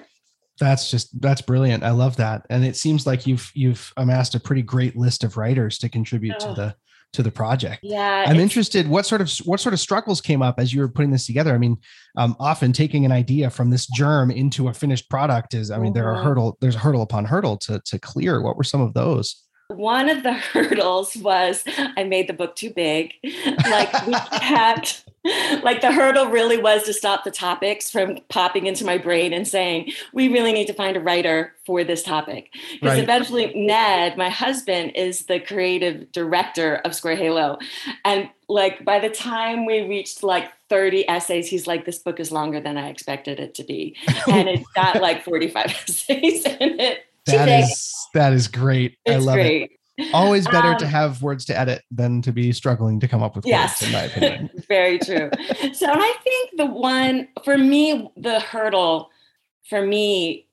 that's 0.61 0.91
just 0.91 1.19
that's 1.21 1.41
brilliant 1.41 1.83
i 1.83 1.91
love 1.91 2.17
that 2.17 2.45
and 2.50 2.65
it 2.65 2.77
seems 2.77 3.06
like 3.06 3.27
you've 3.27 3.50
you've 3.55 3.95
amassed 3.97 4.35
a 4.35 4.41
pretty 4.41 4.62
great 4.62 4.95
list 4.95 5.25
of 5.25 5.39
writers 5.39 5.79
to 5.79 5.89
contribute 5.89 6.37
oh. 6.41 6.49
to 6.49 6.55
the 6.55 6.77
to 7.14 7.22
the 7.22 7.31
project. 7.31 7.81
Yeah. 7.82 8.25
I'm 8.26 8.38
interested 8.38 8.87
what 8.87 9.06
sort 9.06 9.20
of 9.20 9.31
what 9.44 9.60
sort 9.60 9.72
of 9.72 9.81
struggles 9.81 10.20
came 10.20 10.43
up 10.43 10.58
as 10.58 10.75
you 10.75 10.81
were 10.81 10.88
putting 10.88 11.10
this 11.10 11.26
together. 11.26 11.55
I 11.55 11.58
mean, 11.58 11.78
um, 12.16 12.37
often 12.38 12.72
taking 12.72 13.05
an 13.05 13.12
idea 13.12 13.50
from 13.50 13.70
this 13.70 13.87
germ 13.87 14.31
into 14.31 14.69
a 14.69 14.75
finished 14.75 15.09
product 15.09 15.54
is, 15.54 15.71
I 15.71 15.76
mean, 15.76 15.87
mm-hmm. 15.87 15.94
there 15.94 16.09
are 16.09 16.16
mm-hmm. 16.16 16.25
hurdle, 16.28 16.59
there's 16.61 16.76
a 16.76 16.80
hurdle 16.80 17.02
upon 17.02 17.25
hurdle 17.25 17.56
to 17.59 17.80
to 17.85 17.99
clear. 17.99 18.42
What 18.42 18.56
were 18.56 18.64
some 18.64 18.80
of 18.80 18.94
those? 18.94 19.48
One 19.68 20.08
of 20.08 20.22
the 20.22 20.32
hurdles 20.52 21.16
was 21.16 21.64
I 21.96 22.04
made 22.04 22.28
the 22.28 22.32
book 22.32 22.56
too 22.56 22.70
big. 22.70 23.12
Like 23.68 24.06
we 24.06 24.14
kept 24.38 25.04
like 25.62 25.80
the 25.80 25.92
hurdle 25.92 26.26
really 26.26 26.56
was 26.56 26.84
to 26.84 26.92
stop 26.92 27.25
the 27.25 27.30
topics 27.30 27.90
from 27.90 28.18
popping 28.28 28.66
into 28.66 28.84
my 28.84 28.98
brain 28.98 29.32
and 29.32 29.46
saying, 29.46 29.92
we 30.12 30.28
really 30.28 30.52
need 30.52 30.66
to 30.66 30.72
find 30.72 30.96
a 30.96 31.00
writer 31.00 31.54
for 31.66 31.84
this 31.84 32.02
topic. 32.02 32.50
Because 32.72 32.96
right. 32.96 33.02
eventually, 33.02 33.52
Ned, 33.54 34.16
my 34.16 34.30
husband, 34.30 34.92
is 34.94 35.26
the 35.26 35.40
creative 35.40 36.10
director 36.12 36.76
of 36.76 36.94
Square 36.94 37.16
Halo. 37.16 37.58
And 38.04 38.30
like 38.48 38.84
by 38.84 38.98
the 39.00 39.10
time 39.10 39.66
we 39.66 39.80
reached 39.82 40.22
like 40.22 40.50
30 40.68 41.08
essays, 41.08 41.48
he's 41.48 41.66
like, 41.66 41.84
this 41.84 41.98
book 41.98 42.20
is 42.20 42.32
longer 42.32 42.60
than 42.60 42.78
I 42.78 42.88
expected 42.88 43.40
it 43.40 43.54
to 43.56 43.64
be. 43.64 43.96
And 44.28 44.48
it's 44.48 44.68
got 44.70 45.02
like 45.02 45.25
45 45.25 45.66
essays 45.88 46.46
in 46.46 46.80
it. 46.80 47.04
That 47.37 47.49
is 47.49 47.94
that 48.14 48.32
is 48.32 48.49
great. 48.49 48.99
It's 49.04 49.16
I 49.16 49.18
love 49.18 49.35
great. 49.35 49.62
it 49.62 49.70
always 50.12 50.47
better 50.47 50.73
um, 50.73 50.78
to 50.78 50.87
have 50.87 51.23
words 51.23 51.44
to 51.47 51.58
edit 51.58 51.82
than 51.90 52.23
to 52.23 52.32
be 52.32 52.52
struggling 52.52 53.00
to 53.00 53.08
come 53.08 53.23
up 53.23 53.35
with 53.35 53.44
yes. 53.44 53.82
words 53.82 53.92
in 53.92 53.99
my 53.99 54.04
opinion 54.04 54.50
very 54.68 54.99
true 54.99 55.28
so 55.73 55.87
i 55.90 56.14
think 56.23 56.50
the 56.56 56.66
one 56.66 57.26
for 57.44 57.58
me 57.58 58.08
the 58.16 58.38
hurdle 58.38 59.11
for 59.68 59.85
me 59.85 60.47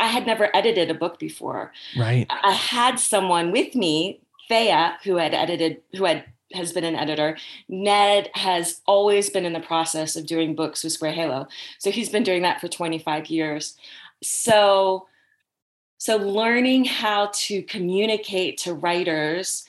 i 0.00 0.06
had 0.06 0.26
never 0.26 0.48
edited 0.56 0.90
a 0.90 0.94
book 0.94 1.18
before 1.18 1.72
right 1.98 2.26
i 2.30 2.52
had 2.52 2.98
someone 2.98 3.52
with 3.52 3.74
me 3.74 4.20
thea 4.48 4.96
who 5.04 5.16
had 5.16 5.34
edited 5.34 5.82
who 5.94 6.04
had 6.04 6.24
has 6.54 6.72
been 6.72 6.84
an 6.84 6.94
editor. 6.94 7.36
Ned 7.68 8.30
has 8.34 8.80
always 8.86 9.28
been 9.30 9.44
in 9.44 9.52
the 9.52 9.58
process 9.58 10.14
of 10.14 10.26
doing 10.26 10.54
books 10.54 10.84
with 10.84 10.92
Square 10.92 11.10
Halo. 11.12 11.48
So 11.78 11.90
he's 11.90 12.08
been 12.08 12.22
doing 12.22 12.42
that 12.42 12.60
for 12.60 12.68
25 12.68 13.26
years. 13.26 13.76
So 14.22 15.08
so, 15.98 16.16
learning 16.16 16.84
how 16.84 17.30
to 17.32 17.62
communicate 17.62 18.58
to 18.58 18.74
writers 18.74 19.66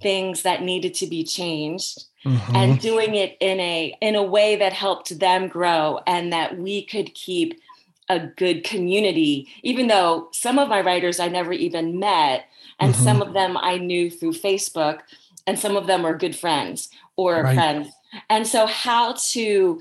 things 0.00 0.42
that 0.42 0.62
needed 0.62 0.94
to 0.94 1.06
be 1.06 1.24
changed 1.24 2.04
mm-hmm. 2.24 2.56
and 2.56 2.80
doing 2.80 3.14
it 3.14 3.36
in 3.40 3.60
a 3.60 3.96
in 4.00 4.14
a 4.14 4.22
way 4.22 4.56
that 4.56 4.72
helped 4.72 5.18
them 5.18 5.48
grow 5.48 6.00
and 6.06 6.32
that 6.32 6.58
we 6.58 6.84
could 6.84 7.14
keep 7.14 7.60
a 8.08 8.18
good 8.18 8.64
community 8.64 9.48
even 9.62 9.86
though 9.86 10.28
some 10.32 10.58
of 10.58 10.68
my 10.68 10.80
writers 10.80 11.20
I 11.20 11.28
never 11.28 11.52
even 11.52 11.98
met 11.98 12.46
and 12.78 12.94
mm-hmm. 12.94 13.04
some 13.04 13.22
of 13.22 13.34
them 13.34 13.56
I 13.56 13.78
knew 13.78 14.10
through 14.10 14.32
Facebook 14.32 15.00
and 15.46 15.58
some 15.58 15.76
of 15.76 15.86
them 15.86 16.02
were 16.02 16.16
good 16.16 16.36
friends 16.36 16.88
or 17.16 17.42
right. 17.42 17.54
friends 17.54 17.88
and 18.28 18.46
so 18.46 18.66
how 18.66 19.14
to 19.30 19.80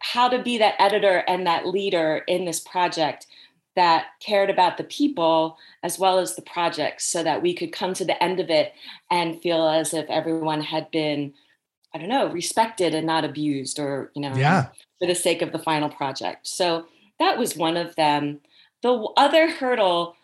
how 0.00 0.28
to 0.28 0.42
be 0.42 0.58
that 0.58 0.74
editor 0.78 1.24
and 1.28 1.46
that 1.46 1.66
leader 1.66 2.22
in 2.26 2.44
this 2.44 2.60
project 2.60 3.26
that 3.78 4.06
cared 4.20 4.50
about 4.50 4.76
the 4.76 4.84
people 4.84 5.56
as 5.82 5.98
well 5.98 6.18
as 6.18 6.34
the 6.34 6.42
projects 6.42 7.04
so 7.04 7.22
that 7.22 7.40
we 7.40 7.54
could 7.54 7.72
come 7.72 7.94
to 7.94 8.04
the 8.04 8.20
end 8.22 8.40
of 8.40 8.50
it 8.50 8.72
and 9.10 9.40
feel 9.40 9.68
as 9.68 9.94
if 9.94 10.04
everyone 10.10 10.60
had 10.60 10.90
been 10.90 11.32
i 11.94 11.98
don't 11.98 12.08
know 12.08 12.28
respected 12.30 12.94
and 12.94 13.06
not 13.06 13.24
abused 13.24 13.78
or 13.78 14.10
you 14.14 14.20
know 14.20 14.34
yeah. 14.34 14.66
for 14.98 15.06
the 15.06 15.14
sake 15.14 15.42
of 15.42 15.52
the 15.52 15.58
final 15.58 15.88
project. 15.88 16.46
So 16.46 16.86
that 17.18 17.38
was 17.38 17.56
one 17.56 17.76
of 17.76 17.96
them. 17.96 18.40
The 18.82 19.08
other 19.16 19.50
hurdle 19.50 20.16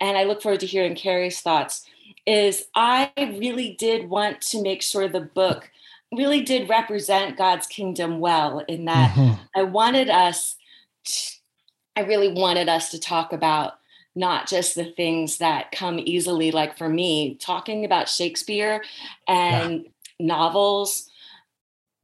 and 0.00 0.16
i 0.16 0.24
look 0.24 0.42
forward 0.42 0.60
to 0.60 0.66
hearing 0.66 0.94
carrie's 0.94 1.40
thoughts 1.40 1.84
is 2.26 2.66
i 2.74 3.10
really 3.16 3.74
did 3.78 4.08
want 4.08 4.40
to 4.42 4.62
make 4.62 4.82
sure 4.82 5.08
the 5.08 5.20
book 5.20 5.70
really 6.12 6.40
did 6.40 6.68
represent 6.68 7.36
God's 7.36 7.66
kingdom 7.66 8.18
well 8.20 8.60
in 8.66 8.86
that 8.86 9.14
mm-hmm. 9.14 9.42
I 9.54 9.64
wanted 9.64 10.08
us 10.08 10.56
to, 11.04 11.37
I 11.98 12.02
really 12.02 12.28
wanted 12.32 12.68
us 12.68 12.92
to 12.92 13.00
talk 13.00 13.32
about 13.32 13.72
not 14.14 14.46
just 14.46 14.76
the 14.76 14.84
things 14.84 15.38
that 15.38 15.72
come 15.72 15.98
easily 15.98 16.52
like 16.52 16.78
for 16.78 16.88
me 16.88 17.34
talking 17.40 17.84
about 17.84 18.08
Shakespeare 18.08 18.84
and 19.26 19.82
yeah. 19.82 19.88
novels 20.20 21.10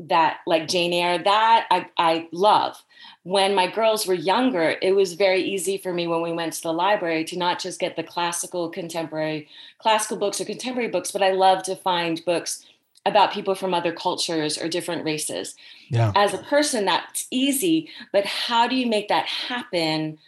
that 0.01 0.39
like 0.49 0.67
Jane 0.67 0.93
Eyre 0.93 1.23
that 1.23 1.69
I 1.71 1.87
I 1.97 2.29
love 2.33 2.83
when 3.23 3.55
my 3.55 3.71
girls 3.71 4.07
were 4.07 4.15
younger, 4.15 4.77
it 4.83 4.97
was 4.97 5.15
very 5.15 5.43
easy 5.43 5.79
for 5.79 5.93
me 5.93 6.09
when 6.09 6.23
we 6.23 6.33
went 6.33 6.55
to 6.55 6.63
the 6.63 6.73
library 6.73 7.25
to 7.25 7.39
not 7.39 7.61
just 7.61 7.79
get 7.79 7.95
the 7.95 8.03
classical 8.03 8.69
contemporary 8.69 9.49
classical 9.79 10.17
books 10.17 10.41
or 10.41 10.45
contemporary 10.45 10.89
books, 10.89 11.13
but 11.13 11.23
I 11.23 11.31
love 11.31 11.63
to 11.65 11.77
find 11.77 12.25
books 12.25 12.67
about 13.07 13.33
people 13.33 13.55
from 13.55 13.75
other 13.75 13.93
cultures 13.93 14.57
or 14.59 14.69
different 14.69 15.05
races. 15.05 15.55
Yeah. 15.89 16.13
As 16.15 16.33
a 16.33 16.39
person, 16.39 16.85
that's 16.85 17.27
easy, 17.31 17.91
but 18.13 18.25
how 18.25 18.67
do 18.67 18.77
you 18.77 18.87
make 18.87 19.09
that 19.09 19.27
happen 19.27 20.19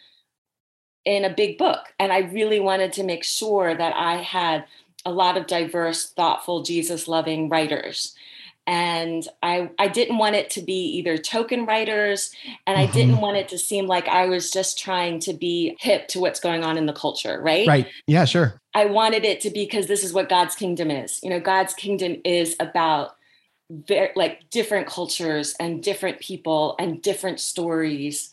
in 1.03 1.25
a 1.25 1.33
big 1.33 1.57
book? 1.57 1.93
And 1.99 2.11
I 2.11 2.19
really 2.19 2.59
wanted 2.59 2.93
to 2.93 3.03
make 3.03 3.23
sure 3.23 3.75
that 3.75 3.95
I 3.95 4.17
had 4.17 4.65
a 5.05 5.11
lot 5.11 5.37
of 5.37 5.47
diverse, 5.47 6.09
thoughtful, 6.09 6.63
Jesus 6.63 7.07
loving 7.07 7.49
writers 7.49 8.15
and 8.67 9.25
I 9.41 9.69
I 9.79 9.87
didn't 9.87 10.17
want 10.17 10.35
it 10.35 10.49
to 10.51 10.61
be 10.61 10.73
either 10.97 11.17
token 11.17 11.65
writers 11.65 12.31
and 12.67 12.77
mm-hmm. 12.77 12.89
I 12.89 12.91
didn't 12.91 13.17
want 13.17 13.37
it 13.37 13.47
to 13.49 13.57
seem 13.57 13.87
like 13.87 14.07
I 14.09 14.25
was 14.25 14.51
just 14.51 14.77
trying 14.77 15.21
to 15.21 15.33
be 15.33 15.77
hip 15.79 16.09
to 16.09 16.19
what's 16.19 16.41
going 16.41 16.63
on 16.63 16.77
in 16.77 16.85
the 16.85 16.93
culture, 16.93 17.41
right? 17.41 17.65
Right. 17.65 17.87
Yeah, 18.05 18.25
sure. 18.25 18.61
I 18.77 18.85
wanted 18.85 19.25
it 19.25 19.41
to 19.41 19.49
be 19.49 19.65
because 19.65 19.87
this 19.87 20.03
is 20.03 20.13
what 20.13 20.29
God's 20.29 20.53
kingdom 20.53 20.91
is. 20.91 21.19
You 21.23 21.31
know, 21.31 21.39
God's 21.39 21.73
kingdom 21.73 22.21
is 22.23 22.55
about 22.59 23.15
very, 23.71 24.11
like 24.15 24.51
different 24.51 24.85
cultures 24.85 25.55
and 25.59 25.81
different 25.81 26.19
people 26.19 26.75
and 26.77 27.01
different 27.01 27.39
stories 27.39 28.31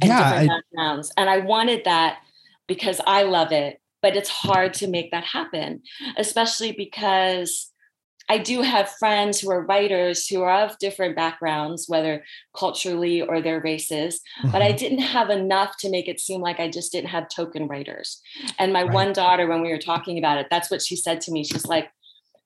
and 0.00 0.08
yeah, 0.08 0.30
different 0.30 0.50
I, 0.50 0.54
backgrounds. 0.54 1.12
And 1.18 1.28
I 1.28 1.38
wanted 1.40 1.84
that 1.84 2.20
because 2.66 3.02
I 3.06 3.24
love 3.24 3.52
it, 3.52 3.82
but 4.00 4.16
it's 4.16 4.30
hard 4.30 4.72
to 4.74 4.88
make 4.88 5.10
that 5.10 5.24
happen, 5.24 5.82
especially 6.16 6.72
because 6.72 7.70
I 8.28 8.38
do 8.38 8.62
have 8.62 8.88
friends 8.90 9.40
who 9.40 9.50
are 9.50 9.64
writers 9.66 10.26
who 10.26 10.42
are 10.42 10.64
of 10.64 10.78
different 10.78 11.16
backgrounds, 11.16 11.86
whether 11.88 12.24
culturally 12.56 13.20
or 13.20 13.40
their 13.40 13.60
races, 13.60 14.20
mm-hmm. 14.40 14.52
but 14.52 14.62
I 14.62 14.68
mm-hmm. 14.68 14.76
didn't 14.78 14.98
have 15.00 15.30
enough 15.30 15.76
to 15.78 15.90
make 15.90 16.08
it 16.08 16.20
seem 16.20 16.40
like 16.40 16.60
I 16.60 16.70
just 16.70 16.92
didn't 16.92 17.10
have 17.10 17.28
token 17.28 17.66
writers. 17.66 18.20
And 18.58 18.72
my 18.72 18.82
right. 18.82 18.92
one 18.92 19.12
daughter, 19.12 19.46
when 19.46 19.62
we 19.62 19.70
were 19.70 19.78
talking 19.78 20.18
about 20.18 20.38
it, 20.38 20.46
that's 20.50 20.70
what 20.70 20.82
she 20.82 20.96
said 20.96 21.20
to 21.22 21.32
me. 21.32 21.44
She's 21.44 21.66
like, 21.66 21.90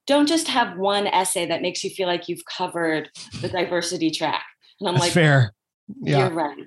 don't 0.06 0.26
just 0.26 0.48
have 0.48 0.78
one 0.78 1.06
essay 1.08 1.46
that 1.46 1.62
makes 1.62 1.82
you 1.82 1.90
feel 1.90 2.06
like 2.06 2.28
you've 2.28 2.44
covered 2.44 3.10
the 3.40 3.48
diversity 3.48 4.10
track. 4.10 4.44
And 4.80 4.88
I'm 4.88 4.94
that's 4.94 5.06
like, 5.06 5.12
fair. 5.12 5.52
Yeah. 6.00 6.18
You're 6.18 6.30
right. 6.30 6.64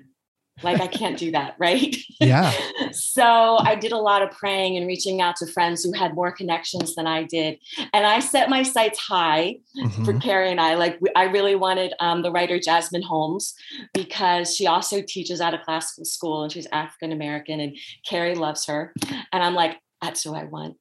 Like 0.62 0.80
I 0.80 0.86
can't 0.86 1.18
do 1.18 1.30
that, 1.32 1.56
right? 1.58 1.96
Yeah. 2.20 2.52
so 2.92 3.58
I 3.60 3.74
did 3.74 3.92
a 3.92 3.98
lot 3.98 4.22
of 4.22 4.30
praying 4.30 4.76
and 4.76 4.86
reaching 4.86 5.20
out 5.20 5.36
to 5.36 5.46
friends 5.46 5.82
who 5.82 5.92
had 5.92 6.14
more 6.14 6.32
connections 6.32 6.94
than 6.94 7.06
I 7.06 7.24
did. 7.24 7.58
And 7.92 8.06
I 8.06 8.20
set 8.20 8.50
my 8.50 8.62
sights 8.62 8.98
high 8.98 9.56
mm-hmm. 9.76 10.04
for 10.04 10.18
Carrie 10.18 10.50
and 10.50 10.60
I. 10.60 10.74
Like 10.74 11.00
I 11.16 11.24
really 11.24 11.54
wanted 11.54 11.94
um, 12.00 12.22
the 12.22 12.30
writer 12.30 12.58
Jasmine 12.58 13.02
Holmes 13.02 13.54
because 13.94 14.54
she 14.54 14.66
also 14.66 15.02
teaches 15.02 15.40
at 15.40 15.54
a 15.54 15.58
classical 15.58 16.04
school 16.04 16.42
and 16.42 16.52
she's 16.52 16.66
African 16.72 17.12
American 17.12 17.60
and 17.60 17.76
Carrie 18.06 18.34
loves 18.34 18.66
her. 18.66 18.92
And 19.32 19.42
I'm 19.42 19.54
like, 19.54 19.78
that's 20.00 20.22
who 20.22 20.34
I 20.34 20.44
want. 20.44 20.76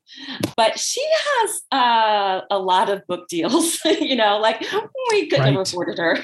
But 0.55 0.79
she 0.79 1.05
has 1.13 1.61
uh, 1.71 2.41
a 2.49 2.57
lot 2.57 2.89
of 2.89 3.05
book 3.07 3.27
deals, 3.27 3.79
you 3.85 4.15
know, 4.15 4.39
like 4.39 4.61
we 5.11 5.27
couldn't 5.27 5.45
right. 5.45 5.53
have 5.53 5.67
afforded 5.67 5.97
her. 5.97 6.17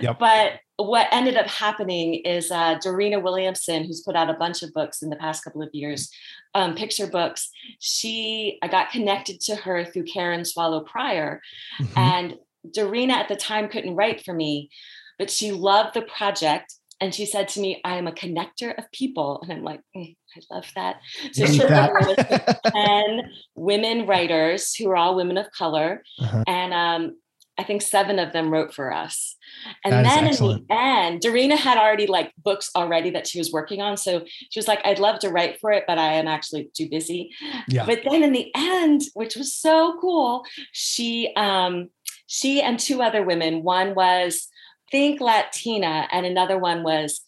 yep. 0.00 0.18
But 0.22 0.60
what 0.76 1.08
ended 1.12 1.36
up 1.36 1.46
happening 1.46 2.14
is 2.14 2.50
uh, 2.50 2.78
Dorena 2.82 3.20
Williamson, 3.20 3.84
who's 3.84 4.00
put 4.00 4.16
out 4.16 4.30
a 4.30 4.34
bunch 4.34 4.62
of 4.62 4.72
books 4.72 5.02
in 5.02 5.10
the 5.10 5.16
past 5.16 5.44
couple 5.44 5.62
of 5.62 5.68
years, 5.72 6.10
um, 6.54 6.74
picture 6.74 7.06
books. 7.06 7.50
She, 7.78 8.58
I 8.62 8.68
got 8.68 8.90
connected 8.90 9.40
to 9.42 9.56
her 9.56 9.84
through 9.84 10.04
Karen 10.04 10.44
Swallow 10.44 10.80
Prior, 10.80 11.40
mm-hmm. 11.80 11.98
and 11.98 12.34
Dorena 12.72 13.14
at 13.14 13.28
the 13.28 13.36
time 13.36 13.68
couldn't 13.68 13.96
write 13.96 14.24
for 14.24 14.32
me, 14.32 14.70
but 15.18 15.30
she 15.30 15.52
loved 15.52 15.94
the 15.94 16.02
project, 16.02 16.74
and 17.00 17.14
she 17.14 17.26
said 17.26 17.48
to 17.48 17.60
me, 17.60 17.80
"I 17.84 17.96
am 17.96 18.06
a 18.06 18.12
connector 18.12 18.76
of 18.76 18.90
people," 18.92 19.40
and 19.42 19.52
I'm 19.52 19.64
like. 19.64 19.80
Mm, 19.96 20.16
I 20.34 20.54
love 20.54 20.64
that. 20.76 20.96
So 21.32 21.44
she 21.44 21.58
that. 21.58 22.60
10 22.74 23.30
women 23.54 24.06
writers 24.06 24.74
who 24.74 24.88
are 24.88 24.96
all 24.96 25.14
women 25.14 25.36
of 25.36 25.50
color. 25.50 26.02
Uh-huh. 26.18 26.44
And 26.46 26.72
um, 26.72 27.16
I 27.62 27.64
think 27.64 27.80
seven 27.80 28.18
of 28.18 28.32
them 28.32 28.50
wrote 28.50 28.74
for 28.74 28.92
us. 28.92 29.36
And 29.84 29.92
that 29.92 30.02
then 30.02 30.26
in 30.26 30.34
the 30.34 30.64
end, 30.68 31.20
Dorena 31.20 31.54
had 31.54 31.78
already 31.78 32.08
like 32.08 32.32
books 32.36 32.72
already 32.74 33.10
that 33.10 33.28
she 33.28 33.38
was 33.38 33.52
working 33.52 33.80
on. 33.80 33.96
So 33.96 34.24
she 34.50 34.58
was 34.58 34.66
like, 34.66 34.80
I'd 34.84 34.98
love 34.98 35.20
to 35.20 35.28
write 35.28 35.60
for 35.60 35.70
it, 35.70 35.84
but 35.86 35.96
I 35.96 36.14
am 36.14 36.26
actually 36.26 36.70
too 36.74 36.88
busy. 36.88 37.30
Yeah. 37.68 37.86
But 37.86 38.00
then 38.04 38.24
in 38.24 38.32
the 38.32 38.50
end, 38.56 39.02
which 39.14 39.36
was 39.36 39.54
so 39.54 39.96
cool, 40.00 40.44
she 40.72 41.32
um 41.36 41.90
she 42.26 42.60
and 42.60 42.80
two 42.80 43.00
other 43.00 43.22
women, 43.22 43.62
one 43.62 43.94
was 43.94 44.48
think 44.90 45.20
Latina, 45.20 46.08
and 46.10 46.26
another 46.26 46.58
one 46.58 46.82
was 46.82 47.20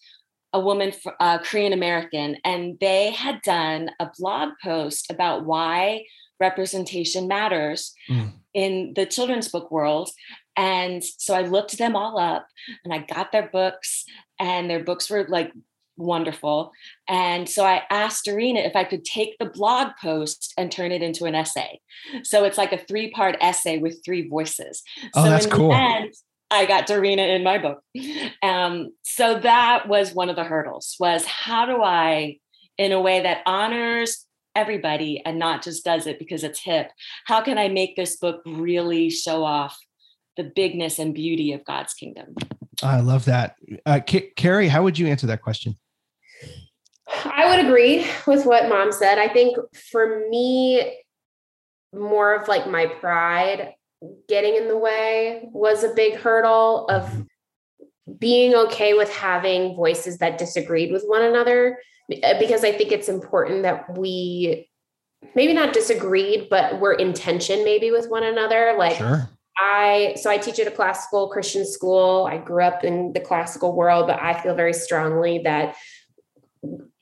a 0.52 0.58
woman, 0.58 0.92
uh, 1.20 1.38
Korean 1.38 1.72
American, 1.72 2.38
and 2.44 2.76
they 2.80 3.10
had 3.10 3.40
done 3.42 3.90
a 4.00 4.10
blog 4.18 4.50
post 4.62 5.12
about 5.12 5.44
why 5.44 6.04
representation 6.40 7.28
matters 7.28 7.94
mm. 8.10 8.32
in 8.52 8.92
the 8.96 9.06
children's 9.06 9.48
book 9.48 9.70
world. 9.70 10.10
And 10.56 11.02
so 11.02 11.34
I 11.34 11.42
looked 11.42 11.78
them 11.78 11.96
all 11.96 12.18
up 12.18 12.46
and 12.84 12.94
I 12.94 12.98
got 12.98 13.32
their 13.32 13.48
books, 13.48 14.04
and 14.38 14.70
their 14.70 14.82
books 14.82 15.10
were 15.10 15.26
like 15.28 15.52
wonderful. 15.96 16.72
And 17.08 17.48
so 17.48 17.64
I 17.64 17.82
asked 17.90 18.24
Dorena 18.24 18.60
if 18.60 18.76
I 18.76 18.84
could 18.84 19.04
take 19.04 19.36
the 19.38 19.46
blog 19.46 19.92
post 20.00 20.52
and 20.56 20.70
turn 20.70 20.92
it 20.92 21.02
into 21.02 21.24
an 21.24 21.34
essay. 21.34 21.80
So 22.22 22.44
it's 22.44 22.58
like 22.58 22.72
a 22.72 22.78
three 22.78 23.10
part 23.10 23.36
essay 23.40 23.78
with 23.78 24.04
three 24.04 24.28
voices. 24.28 24.82
Oh, 25.14 25.24
so 25.24 25.30
that's 25.30 25.46
cool. 25.46 25.72
End, 25.72 26.12
I 26.50 26.66
got 26.66 26.86
Dorena 26.86 27.22
in 27.22 27.42
my 27.42 27.58
book. 27.58 27.80
Um, 28.42 28.92
so 29.02 29.38
that 29.40 29.88
was 29.88 30.14
one 30.14 30.28
of 30.28 30.36
the 30.36 30.44
hurdles 30.44 30.96
was 31.00 31.24
how 31.24 31.66
do 31.66 31.82
I, 31.82 32.38
in 32.76 32.92
a 32.92 33.00
way 33.00 33.22
that 33.22 33.42
honors 33.46 34.26
everybody 34.54 35.22
and 35.24 35.38
not 35.38 35.62
just 35.62 35.84
does 35.84 36.06
it 36.06 36.18
because 36.18 36.44
it's 36.44 36.60
hip, 36.60 36.90
how 37.26 37.40
can 37.40 37.58
I 37.58 37.68
make 37.68 37.96
this 37.96 38.16
book 38.16 38.42
really 38.46 39.10
show 39.10 39.44
off 39.44 39.78
the 40.36 40.44
bigness 40.44 40.98
and 40.98 41.14
beauty 41.14 41.52
of 41.52 41.64
God's 41.64 41.94
kingdom? 41.94 42.34
I 42.82 43.00
love 43.00 43.24
that. 43.26 43.56
Uh, 43.86 44.00
K- 44.04 44.32
Carrie, 44.36 44.68
how 44.68 44.82
would 44.82 44.98
you 44.98 45.06
answer 45.06 45.26
that 45.28 45.42
question? 45.42 45.76
I 47.24 47.48
would 47.48 47.64
agree 47.66 48.06
with 48.26 48.44
what 48.46 48.68
mom 48.68 48.92
said. 48.92 49.18
I 49.18 49.28
think 49.28 49.56
for 49.92 50.26
me, 50.28 50.98
more 51.92 52.34
of 52.34 52.48
like 52.48 52.68
my 52.68 52.86
pride 52.86 53.74
getting 54.28 54.56
in 54.56 54.68
the 54.68 54.76
way 54.76 55.48
was 55.52 55.84
a 55.84 55.94
big 55.94 56.16
hurdle 56.16 56.86
of 56.88 57.04
mm-hmm. 57.04 58.12
being 58.18 58.54
okay 58.54 58.94
with 58.94 59.10
having 59.12 59.76
voices 59.76 60.18
that 60.18 60.38
disagreed 60.38 60.92
with 60.92 61.04
one 61.06 61.22
another 61.22 61.78
Uh, 62.10 62.38
because 62.38 62.64
I 62.64 62.72
think 62.72 62.92
it's 62.92 63.08
important 63.08 63.62
that 63.62 63.96
we 63.96 64.68
maybe 65.34 65.52
not 65.52 65.72
disagreed, 65.72 66.48
but 66.50 66.80
we're 66.80 66.92
in 66.92 67.12
tension 67.12 67.64
maybe 67.64 67.90
with 67.90 68.08
one 68.08 68.24
another. 68.24 68.74
Like 68.78 68.96
sure. 68.96 69.28
I 69.56 70.16
so 70.20 70.30
I 70.30 70.36
teach 70.36 70.58
at 70.58 70.66
a 70.66 70.70
classical 70.70 71.28
Christian 71.28 71.66
school. 71.66 72.28
I 72.30 72.38
grew 72.38 72.62
up 72.62 72.84
in 72.84 73.12
the 73.12 73.20
classical 73.20 73.74
world, 73.74 74.06
but 74.06 74.20
I 74.20 74.40
feel 74.40 74.54
very 74.54 74.74
strongly 74.74 75.38
that 75.44 75.76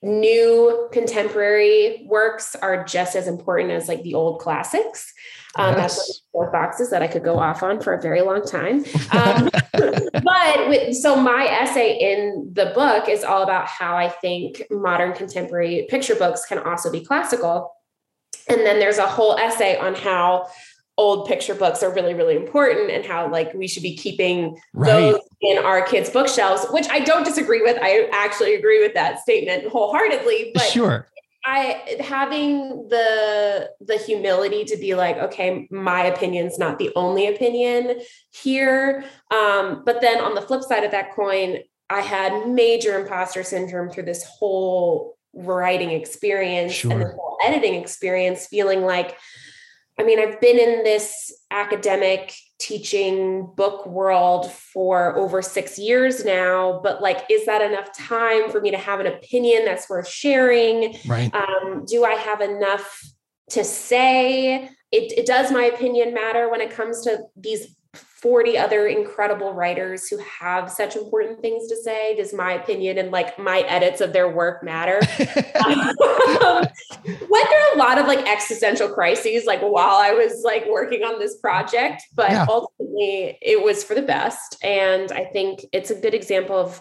new 0.03 0.89
contemporary 0.93 2.05
works 2.09 2.55
are 2.57 2.85
just 2.85 3.17
as 3.17 3.27
important 3.27 3.71
as 3.71 3.89
like 3.89 4.03
the 4.03 4.15
old 4.15 4.41
classics. 4.41 5.13
Um, 5.57 5.77
yes. 5.77 5.97
That's 5.97 6.23
four 6.33 6.51
boxes 6.51 6.91
that 6.91 7.03
I 7.03 7.09
could 7.09 7.25
go 7.25 7.39
off 7.39 7.63
on 7.63 7.81
for 7.81 7.93
a 7.93 8.01
very 8.01 8.23
long 8.23 8.43
time. 8.45 8.85
Um, 9.13 9.51
but 9.73 10.69
with, 10.69 10.97
so 10.97 11.17
my 11.17 11.47
essay 11.47 11.99
in 11.99 12.51
the 12.53 12.73
book 12.75 13.09
is 13.09 13.23
all 13.23 13.43
about 13.43 13.67
how 13.67 13.97
I 13.97 14.09
think 14.09 14.63
modern 14.71 15.13
contemporary 15.13 15.87
picture 15.91 16.15
books 16.15 16.47
can 16.47 16.59
also 16.59 16.91
be 16.91 17.05
classical. 17.05 17.75
And 18.49 18.61
then 18.61 18.79
there's 18.79 18.99
a 18.99 19.07
whole 19.07 19.37
essay 19.37 19.77
on 19.77 19.95
how 19.95 20.49
old 20.99 21.27
picture 21.27 21.55
books 21.55 21.83
are 21.83 21.93
really 21.93 22.13
really 22.13 22.37
important 22.37 22.91
and 22.91 23.05
how 23.05 23.31
like 23.31 23.53
we 23.55 23.67
should 23.67 23.83
be 23.83 23.97
keeping 23.97 24.59
right. 24.75 24.89
those 24.89 25.21
in 25.41 25.57
our 25.59 25.81
kids 25.87 26.11
bookshelves 26.11 26.67
which 26.71 26.87
i 26.91 27.01
don't 27.01 27.25
disagree 27.25 27.63
with 27.63 27.79
i 27.81 28.07
actually 28.13 28.55
agree 28.55 28.79
with 28.81 28.93
that 28.93 29.19
statement 29.19 29.67
wholeheartedly 29.69 30.51
but 30.53 30.63
sure 30.65 31.09
I 31.45 31.99
having 32.01 32.89
the 32.89 33.71
the 33.81 33.97
humility 33.97 34.65
to 34.65 34.77
be 34.77 34.95
like, 34.95 35.17
okay, 35.17 35.67
my 35.71 36.05
opinion's 36.05 36.59
not 36.59 36.79
the 36.79 36.91
only 36.95 37.27
opinion 37.27 38.01
here. 38.31 39.05
Um, 39.31 39.83
but 39.85 40.01
then 40.01 40.21
on 40.21 40.35
the 40.35 40.43
flip 40.43 40.63
side 40.63 40.85
of 40.85 40.93
that 40.93 41.15
coin, 41.15 41.59
I 41.91 42.01
had 42.01 42.49
major 42.49 42.99
imposter 42.99 43.43
syndrome 43.43 43.91
through 43.91 44.05
this 44.05 44.25
whole 44.25 45.19
writing 45.35 45.91
experience 45.91 46.73
sure. 46.73 46.93
and 46.93 47.03
the 47.03 47.07
whole 47.07 47.39
editing 47.45 47.75
experience, 47.75 48.47
feeling 48.47 48.83
like, 48.83 49.17
I 49.99 50.05
mean, 50.05 50.19
I've 50.19 50.41
been 50.41 50.59
in 50.59 50.85
this 50.85 51.33
academic 51.51 52.35
teaching 52.63 53.51
book 53.57 53.85
world 53.87 54.51
for 54.53 55.17
over 55.17 55.43
six 55.43 55.79
years 55.79 56.25
now, 56.25 56.81
but 56.83 57.03
like, 57.03 57.25
is 57.29 57.45
that 57.47 57.61
enough 57.61 57.93
time 57.93 58.51
for 58.51 58.61
me 58.61 58.71
to 58.71 58.79
have 58.79 59.01
an 59.01 59.09
opinion 59.09 59.65
that's 59.65 59.91
worth 59.91 60.09
sharing? 60.09 60.97
Right. 61.07 61.35
Um, 61.35 61.85
do 61.87 62.05
I 62.05 62.15
have 62.15 62.41
enough 62.41 63.03
to 63.51 63.65
say? 63.65 64.71
It, 64.93 65.19
it 65.19 65.27
does 65.27 65.51
my 65.51 65.65
opinion 65.65 66.15
matter 66.15 66.49
when 66.51 66.61
it 66.61 66.71
comes 66.71 67.03
to 67.03 67.19
these 67.37 67.75
40 67.95 68.57
other 68.57 68.87
incredible 68.87 69.53
writers 69.53 70.09
who 70.09 70.17
have 70.19 70.71
such 70.71 70.97
important 70.97 71.41
things 71.43 71.69
to 71.69 71.77
say 71.77 72.17
does 72.17 72.33
my 72.33 72.53
opinion 72.53 72.97
and 72.97 73.11
like 73.11 73.39
my 73.39 73.61
edits 73.63 74.01
of 74.01 74.13
their 74.13 74.31
work 74.31 74.63
matter 74.63 74.99
um, 75.67 76.67
went 77.05 77.49
through 77.49 77.75
a 77.75 77.77
lot 77.77 77.99
of 77.99 78.07
like 78.07 78.27
existential 78.27 78.89
crises 78.89 79.45
like 79.45 79.61
while 79.61 79.97
i 79.97 80.13
was 80.13 80.43
like 80.43 80.65
working 80.71 81.03
on 81.03 81.19
this 81.19 81.37
project 81.39 82.03
but 82.15 82.31
yeah. 82.31 82.47
ultimately 82.49 83.37
it 83.43 83.63
was 83.63 83.85
for 83.85 83.95
the 83.95 84.03
best 84.03 84.57
and 84.63 85.13
i 85.13 85.25
think 85.25 85.61
it's 85.73 85.91
a 85.91 85.95
good 85.95 86.15
example 86.15 86.57
of 86.57 86.81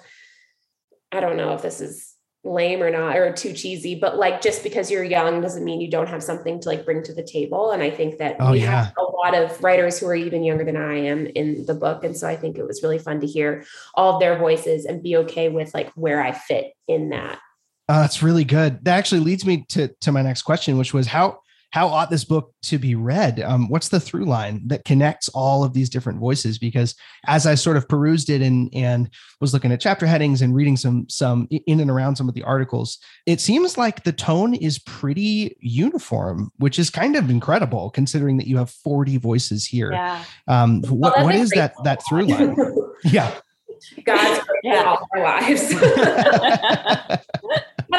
i 1.12 1.20
don't 1.20 1.36
know 1.36 1.54
if 1.54 1.62
this 1.62 1.82
is 1.82 2.11
lame 2.44 2.82
or 2.82 2.90
not 2.90 3.16
or 3.16 3.32
too 3.32 3.54
cheesy 3.54 3.94
but 3.94 4.18
like 4.18 4.42
just 4.42 4.64
because 4.64 4.90
you're 4.90 5.04
young 5.04 5.42
doesn't 5.42 5.64
mean 5.64 5.80
you 5.80 5.90
don't 5.90 6.10
have 6.10 6.24
something 6.24 6.60
to 6.60 6.70
like 6.70 6.84
bring 6.84 7.04
to 7.04 7.14
the 7.14 7.22
table 7.22 7.70
and 7.70 7.84
i 7.84 7.90
think 7.90 8.18
that 8.18 8.36
oh, 8.40 8.52
we 8.52 8.62
yeah. 8.62 8.86
have 8.86 8.94
a 8.98 9.04
lot 9.04 9.36
of 9.36 9.64
writers 9.64 10.00
who 10.00 10.08
are 10.08 10.16
even 10.16 10.44
younger 10.44 10.64
than 10.64 10.76
i 10.76 10.96
am 10.96 11.28
in 11.28 11.64
the 11.68 11.74
book 11.76 12.04
and 12.04 12.18
so 12.18 12.28
i 12.28 12.36
think 12.36 12.58
it 12.58 12.66
was 12.66 12.82
really 12.82 12.98
fun 12.98 13.20
to 13.20 13.28
hear 13.28 13.64
all 13.94 14.16
of 14.16 14.20
their 14.20 14.40
voices 14.40 14.86
and 14.86 15.04
be 15.04 15.16
okay 15.16 15.50
with 15.50 15.72
like 15.76 15.92
where 15.92 16.24
i 16.24 16.32
fit 16.32 16.74
in 16.88 17.10
that 17.10 17.38
uh, 17.88 18.02
that's 18.02 18.24
really 18.24 18.44
good 18.44 18.84
that 18.84 18.98
actually 18.98 19.22
leads 19.22 19.46
me 19.46 19.64
to 19.70 19.88
to 20.02 20.12
my 20.12 20.24
next 20.24 20.42
question 20.42 20.80
which 20.80 20.96
was 20.96 21.06
how 21.06 21.41
how 21.72 21.88
ought 21.88 22.10
this 22.10 22.26
book 22.26 22.54
to 22.64 22.78
be 22.78 22.96
read? 22.96 23.40
Um, 23.40 23.70
what's 23.70 23.90
the 23.90 24.00
through 24.00 24.26
line 24.26 24.62
that 24.68 24.86
connects 24.86 25.30
all 25.30 25.64
of 25.64 25.74
these 25.74 25.90
different 25.90 26.20
voices? 26.20 26.58
Because 26.58 26.96
as 27.28 27.48
I 27.48 27.56
sort 27.56 27.78
of 27.78 27.88
perused 27.88 28.30
it 28.30 28.42
and 28.42 28.70
and 28.74 29.10
was 29.40 29.54
looking 29.54 29.72
at 29.72 29.80
chapter 29.80 30.06
headings 30.06 30.42
and 30.42 30.54
reading 30.54 30.78
some 30.78 31.08
some 31.10 31.48
in 31.50 31.80
and 31.80 31.90
around 31.90 32.18
some 32.18 32.28
of 32.28 32.36
the 32.36 32.44
articles, 32.44 33.00
it 33.26 33.40
seems 33.40 33.78
like 33.78 34.04
the 34.04 34.12
tone 34.12 34.54
is 34.54 34.80
pretty 34.80 35.56
uniform, 35.62 36.52
which 36.58 36.78
is 36.78 36.90
kind 36.90 37.16
of 37.16 37.30
incredible 37.30 37.90
considering 37.90 38.38
that 38.38 38.48
you 38.48 38.58
have 38.58 38.70
40 38.70 39.18
voices 39.18 39.66
here. 39.66 39.92
Yeah. 39.92 40.24
Um, 40.48 40.82
what, 40.84 41.16
well, 41.16 41.26
what 41.26 41.36
is 41.36 41.50
that 41.52 41.74
that 41.84 42.02
through 42.08 42.28
line? 42.28 42.56
yeah. 43.06 43.34
God's 44.04 44.46
yeah. 44.64 44.84
all 44.84 45.08
our 45.16 45.24
lives. 45.24 45.74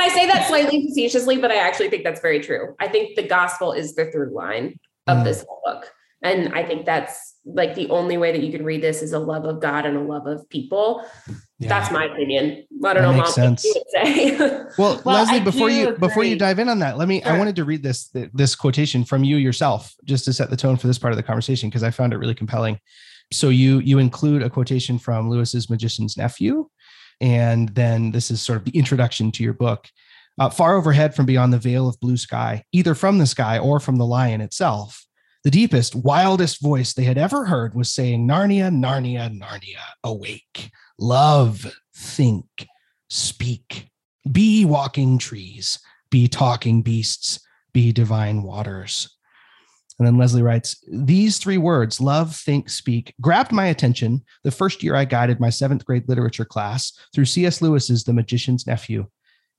but 0.02 0.10
I 0.10 0.14
say 0.14 0.26
that 0.26 0.48
slightly 0.48 0.86
facetiously, 0.86 1.38
but 1.38 1.50
I 1.50 1.56
actually 1.56 1.90
think 1.90 2.04
that's 2.04 2.20
very 2.20 2.40
true. 2.40 2.74
I 2.80 2.88
think 2.88 3.16
the 3.16 3.26
gospel 3.26 3.72
is 3.72 3.94
the 3.94 4.10
through 4.10 4.34
line 4.34 4.78
of 5.06 5.18
mm. 5.18 5.24
this 5.24 5.44
whole 5.48 5.60
book. 5.64 5.92
And 6.24 6.54
I 6.54 6.64
think 6.64 6.86
that's 6.86 7.36
like 7.44 7.74
the 7.74 7.90
only 7.90 8.16
way 8.16 8.30
that 8.30 8.42
you 8.42 8.52
can 8.52 8.64
read 8.64 8.80
this 8.80 9.02
is 9.02 9.12
a 9.12 9.18
love 9.18 9.44
of 9.44 9.60
God 9.60 9.86
and 9.86 9.96
a 9.96 10.00
love 10.00 10.28
of 10.28 10.48
people. 10.48 11.04
Yeah. 11.58 11.68
That's 11.68 11.90
my 11.90 12.04
opinion. 12.04 12.64
I 12.84 12.94
don't 12.94 13.02
that 13.02 13.10
know, 13.10 13.12
makes 13.12 13.36
mom, 13.36 13.56
sense. 13.56 13.66
well, 14.78 15.02
well, 15.04 15.16
Leslie, 15.16 15.38
I 15.38 15.40
before 15.40 15.68
you 15.68 15.88
agree. 15.88 15.98
before 15.98 16.24
you 16.24 16.38
dive 16.38 16.60
in 16.60 16.68
on 16.68 16.78
that, 16.78 16.96
let 16.96 17.08
me. 17.08 17.22
Sure. 17.22 17.32
I 17.32 17.38
wanted 17.38 17.56
to 17.56 17.64
read 17.64 17.82
this 17.82 18.08
this 18.32 18.54
quotation 18.54 19.04
from 19.04 19.24
you 19.24 19.36
yourself, 19.36 19.92
just 20.04 20.24
to 20.26 20.32
set 20.32 20.50
the 20.50 20.56
tone 20.56 20.76
for 20.76 20.86
this 20.86 20.98
part 20.98 21.12
of 21.12 21.16
the 21.16 21.22
conversation, 21.24 21.68
because 21.68 21.82
I 21.82 21.90
found 21.90 22.12
it 22.12 22.18
really 22.18 22.34
compelling. 22.34 22.78
So 23.32 23.48
you 23.48 23.80
you 23.80 23.98
include 23.98 24.42
a 24.42 24.50
quotation 24.50 24.98
from 24.98 25.28
Lewis's 25.28 25.68
Magician's 25.68 26.16
Nephew, 26.16 26.68
and 27.20 27.68
then 27.70 28.10
this 28.10 28.30
is 28.30 28.42
sort 28.42 28.58
of 28.58 28.64
the 28.64 28.76
introduction 28.76 29.30
to 29.32 29.42
your 29.42 29.52
book. 29.52 29.88
Uh, 30.40 30.48
far 30.48 30.76
overhead 30.76 31.14
from 31.14 31.26
beyond 31.26 31.52
the 31.52 31.58
veil 31.58 31.88
of 31.88 32.00
blue 32.00 32.16
sky, 32.16 32.64
either 32.72 32.94
from 32.94 33.18
the 33.18 33.26
sky 33.26 33.58
or 33.58 33.78
from 33.78 33.96
the 33.96 34.06
lion 34.06 34.40
itself, 34.40 35.04
the 35.44 35.50
deepest, 35.50 35.94
wildest 35.94 36.62
voice 36.62 36.94
they 36.94 37.04
had 37.04 37.18
ever 37.18 37.44
heard 37.44 37.74
was 37.74 37.92
saying, 37.92 38.26
Narnia, 38.26 38.70
Narnia, 38.70 39.28
Narnia, 39.28 39.82
awake, 40.04 40.70
love, 40.98 41.66
think, 41.94 42.46
speak, 43.10 43.90
be 44.30 44.64
walking 44.64 45.18
trees, 45.18 45.78
be 46.10 46.28
talking 46.28 46.82
beasts, 46.82 47.40
be 47.72 47.92
divine 47.92 48.42
waters. 48.42 49.16
And 50.02 50.06
then 50.08 50.18
Leslie 50.18 50.42
writes, 50.42 50.84
These 50.90 51.38
three 51.38 51.58
words, 51.58 52.00
love, 52.00 52.34
think, 52.34 52.68
speak, 52.68 53.14
grabbed 53.20 53.52
my 53.52 53.66
attention 53.66 54.24
the 54.42 54.50
first 54.50 54.82
year 54.82 54.96
I 54.96 55.04
guided 55.04 55.38
my 55.38 55.48
seventh 55.48 55.84
grade 55.84 56.08
literature 56.08 56.44
class 56.44 56.92
through 57.14 57.26
C.S. 57.26 57.62
Lewis's 57.62 58.02
The 58.02 58.12
Magician's 58.12 58.66
Nephew. 58.66 59.06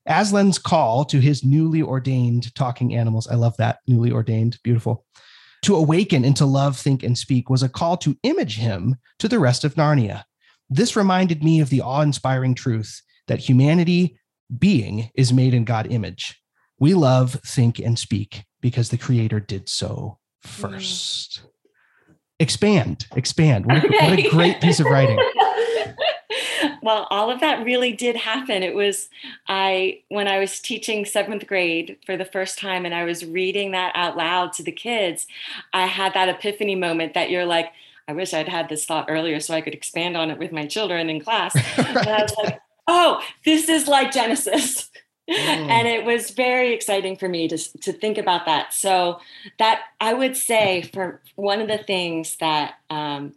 Aslan's 0.06 0.58
call 0.58 1.06
to 1.06 1.18
his 1.18 1.44
newly 1.44 1.80
ordained 1.80 2.54
talking 2.54 2.94
animals. 2.94 3.26
I 3.26 3.36
love 3.36 3.56
that, 3.56 3.78
newly 3.86 4.12
ordained, 4.12 4.58
beautiful. 4.62 5.06
To 5.62 5.76
awaken 5.76 6.26
and 6.26 6.36
to 6.36 6.44
love, 6.44 6.76
think, 6.76 7.02
and 7.02 7.16
speak 7.16 7.48
was 7.48 7.62
a 7.62 7.68
call 7.70 7.96
to 7.96 8.18
image 8.22 8.58
him 8.58 8.96
to 9.20 9.28
the 9.28 9.38
rest 9.38 9.64
of 9.64 9.76
Narnia. 9.76 10.24
This 10.68 10.94
reminded 10.94 11.42
me 11.42 11.60
of 11.60 11.70
the 11.70 11.80
awe 11.80 12.02
inspiring 12.02 12.54
truth 12.54 13.00
that 13.28 13.38
humanity 13.38 14.18
being 14.58 15.08
is 15.14 15.32
made 15.32 15.54
in 15.54 15.64
God 15.64 15.90
image. 15.90 16.38
We 16.78 16.92
love, 16.92 17.40
think, 17.46 17.78
and 17.78 17.98
speak 17.98 18.44
because 18.60 18.90
the 18.90 18.98
Creator 18.98 19.40
did 19.40 19.70
so 19.70 20.18
first. 20.46 21.40
Mm. 21.40 21.48
Expand, 22.40 23.06
expand. 23.14 23.66
What 23.66 23.84
a, 23.84 23.88
what 23.88 24.18
a 24.18 24.28
great 24.28 24.60
piece 24.60 24.80
of 24.80 24.86
writing. 24.86 25.18
well, 26.82 27.06
all 27.10 27.30
of 27.30 27.40
that 27.40 27.64
really 27.64 27.92
did 27.92 28.16
happen. 28.16 28.62
It 28.62 28.74
was 28.74 29.08
I 29.48 30.00
when 30.08 30.28
I 30.28 30.38
was 30.38 30.60
teaching 30.60 31.04
seventh 31.04 31.46
grade 31.46 31.96
for 32.04 32.16
the 32.16 32.24
first 32.24 32.58
time 32.58 32.84
and 32.84 32.94
I 32.94 33.04
was 33.04 33.24
reading 33.24 33.70
that 33.70 33.92
out 33.94 34.16
loud 34.16 34.52
to 34.54 34.62
the 34.62 34.72
kids, 34.72 35.26
I 35.72 35.86
had 35.86 36.12
that 36.14 36.28
epiphany 36.28 36.74
moment 36.74 37.14
that 37.14 37.30
you're 37.30 37.46
like, 37.46 37.72
I 38.08 38.12
wish 38.12 38.34
I'd 38.34 38.48
had 38.48 38.68
this 38.68 38.84
thought 38.84 39.06
earlier 39.08 39.40
so 39.40 39.54
I 39.54 39.60
could 39.60 39.74
expand 39.74 40.16
on 40.16 40.30
it 40.30 40.38
with 40.38 40.52
my 40.52 40.66
children 40.66 41.08
in 41.08 41.20
class. 41.20 41.54
right. 41.54 41.88
And 41.96 42.08
I 42.08 42.22
was 42.22 42.34
like, 42.42 42.60
oh, 42.86 43.22
this 43.44 43.68
is 43.68 43.88
like 43.88 44.12
Genesis. 44.12 44.90
Mm. 45.28 45.68
And 45.70 45.88
it 45.88 46.04
was 46.04 46.30
very 46.30 46.74
exciting 46.74 47.16
for 47.16 47.28
me 47.28 47.48
to, 47.48 47.56
to 47.80 47.92
think 47.92 48.18
about 48.18 48.44
that. 48.46 48.74
So, 48.74 49.20
that 49.58 49.80
I 50.00 50.12
would 50.12 50.36
say 50.36 50.82
for 50.92 51.20
one 51.36 51.60
of 51.60 51.68
the 51.68 51.78
things 51.78 52.36
that 52.36 52.74
um, 52.90 53.34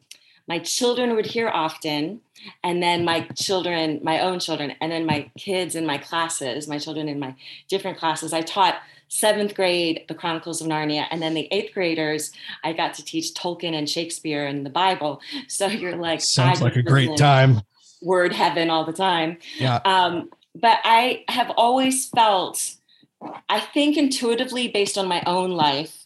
my 0.47 0.59
children 0.59 1.15
would 1.15 1.25
hear 1.25 1.49
often, 1.49 2.21
and 2.63 2.81
then 2.81 3.05
my 3.05 3.21
children, 3.35 3.99
my 4.03 4.19
own 4.19 4.39
children, 4.39 4.73
and 4.81 4.91
then 4.91 5.05
my 5.05 5.29
kids 5.37 5.75
in 5.75 5.85
my 5.85 5.97
classes, 5.97 6.67
my 6.67 6.77
children 6.77 7.07
in 7.07 7.19
my 7.19 7.35
different 7.67 7.97
classes, 7.97 8.33
I 8.33 8.41
taught 8.41 8.75
seventh 9.09 9.55
grade, 9.55 10.03
the 10.07 10.13
Chronicles 10.13 10.61
of 10.61 10.67
Narnia, 10.67 11.05
and 11.11 11.21
then 11.21 11.33
the 11.33 11.47
eighth 11.51 11.73
graders, 11.73 12.31
I 12.63 12.73
got 12.73 12.93
to 12.95 13.03
teach 13.03 13.33
Tolkien 13.33 13.73
and 13.73 13.89
Shakespeare 13.89 14.45
and 14.45 14.65
the 14.65 14.69
Bible. 14.69 15.21
So 15.47 15.67
you're 15.67 15.95
like, 15.95 16.21
sounds 16.21 16.61
like 16.61 16.75
a 16.75 16.83
great 16.83 17.17
time. 17.17 17.61
Word 18.01 18.33
heaven 18.33 18.69
all 18.69 18.85
the 18.85 18.93
time. 18.93 19.37
Yeah. 19.57 19.79
Um, 19.85 20.29
but 20.61 20.79
I 20.83 21.23
have 21.27 21.51
always 21.51 22.09
felt, 22.09 22.75
I 23.49 23.59
think 23.59 23.97
intuitively 23.97 24.67
based 24.67 24.97
on 24.97 25.07
my 25.07 25.21
own 25.25 25.51
life, 25.51 26.05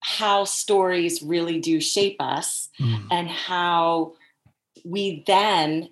how 0.00 0.44
stories 0.44 1.22
really 1.22 1.58
do 1.58 1.80
shape 1.80 2.16
us 2.20 2.68
mm. 2.78 3.06
and 3.10 3.28
how 3.28 4.12
we 4.84 5.24
then 5.26 5.88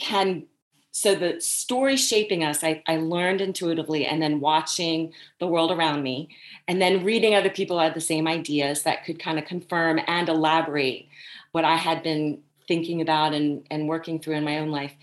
can 0.00 0.44
so 0.92 1.14
the 1.16 1.40
story 1.40 1.96
shaping 1.96 2.44
us 2.44 2.62
I, 2.62 2.84
I 2.86 2.98
learned 2.98 3.40
intuitively 3.40 4.06
and 4.06 4.22
then 4.22 4.38
watching 4.38 5.12
the 5.40 5.48
world 5.48 5.72
around 5.72 6.04
me 6.04 6.28
and 6.68 6.80
then 6.80 7.04
reading 7.04 7.34
other 7.34 7.50
people 7.50 7.80
had 7.80 7.94
the 7.94 8.00
same 8.00 8.28
ideas 8.28 8.84
that 8.84 9.04
could 9.04 9.18
kind 9.18 9.40
of 9.40 9.44
confirm 9.44 9.98
and 10.06 10.28
elaborate 10.28 11.08
what 11.50 11.64
i 11.64 11.74
had 11.74 12.04
been 12.04 12.40
thinking 12.68 13.00
about 13.00 13.34
and, 13.34 13.66
and 13.72 13.88
working 13.88 14.20
through 14.20 14.36
in 14.36 14.44
my 14.44 14.58
own 14.58 14.70
life 14.70 14.94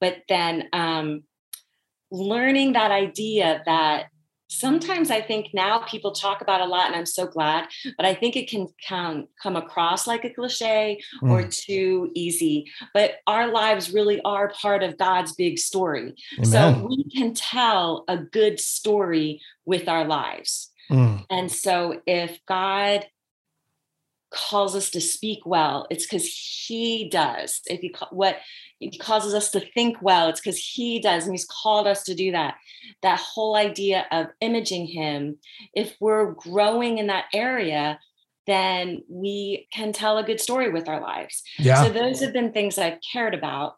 but 0.00 0.24
then 0.28 0.68
um, 0.72 1.22
learning 2.10 2.72
that 2.72 2.90
idea 2.90 3.62
that 3.66 4.06
sometimes 4.50 5.10
I 5.10 5.20
think 5.20 5.50
now 5.54 5.78
people 5.80 6.12
talk 6.12 6.40
about 6.40 6.60
a 6.60 6.64
lot, 6.64 6.88
and 6.88 6.96
I'm 6.96 7.06
so 7.06 7.26
glad, 7.26 7.68
but 7.96 8.04
I 8.04 8.14
think 8.14 8.36
it 8.36 8.50
can 8.50 8.68
come, 8.86 9.28
come 9.40 9.56
across 9.56 10.06
like 10.06 10.24
a 10.24 10.30
cliche 10.30 11.00
mm. 11.22 11.30
or 11.30 11.46
too 11.48 12.10
easy. 12.14 12.66
But 12.92 13.14
our 13.26 13.50
lives 13.50 13.92
really 13.92 14.20
are 14.22 14.50
part 14.50 14.82
of 14.82 14.98
God's 14.98 15.34
big 15.34 15.58
story. 15.58 16.14
Amen. 16.34 16.44
So 16.44 16.86
we 16.86 17.04
can 17.04 17.32
tell 17.32 18.04
a 18.08 18.18
good 18.18 18.58
story 18.58 19.40
with 19.64 19.88
our 19.88 20.04
lives. 20.04 20.70
Mm. 20.90 21.24
And 21.30 21.50
so 21.50 22.02
if 22.06 22.40
God 22.46 23.06
calls 24.30 24.76
us 24.76 24.90
to 24.90 25.00
speak 25.00 25.40
well, 25.44 25.86
it's 25.90 26.06
because 26.06 26.26
he 26.26 27.08
does. 27.08 27.60
If 27.66 27.80
he 27.80 27.94
what 28.10 28.38
he 28.78 28.96
causes 28.96 29.34
us 29.34 29.50
to 29.50 29.60
think 29.60 29.98
well, 30.00 30.28
it's 30.28 30.40
because 30.40 30.58
he 30.58 31.00
does, 31.00 31.24
and 31.24 31.34
he's 31.34 31.46
called 31.46 31.86
us 31.86 32.02
to 32.04 32.14
do 32.14 32.32
that. 32.32 32.56
That 33.02 33.18
whole 33.18 33.56
idea 33.56 34.06
of 34.10 34.28
imaging 34.40 34.86
him, 34.86 35.36
if 35.74 35.96
we're 36.00 36.32
growing 36.32 36.98
in 36.98 37.08
that 37.08 37.26
area, 37.34 37.98
then 38.46 39.02
we 39.08 39.68
can 39.72 39.92
tell 39.92 40.18
a 40.18 40.24
good 40.24 40.40
story 40.40 40.70
with 40.70 40.88
our 40.88 41.00
lives. 41.00 41.42
Yeah. 41.58 41.84
So 41.84 41.90
those 41.90 42.20
have 42.20 42.32
been 42.32 42.52
things 42.52 42.78
I've 42.78 42.98
cared 43.12 43.34
about 43.34 43.76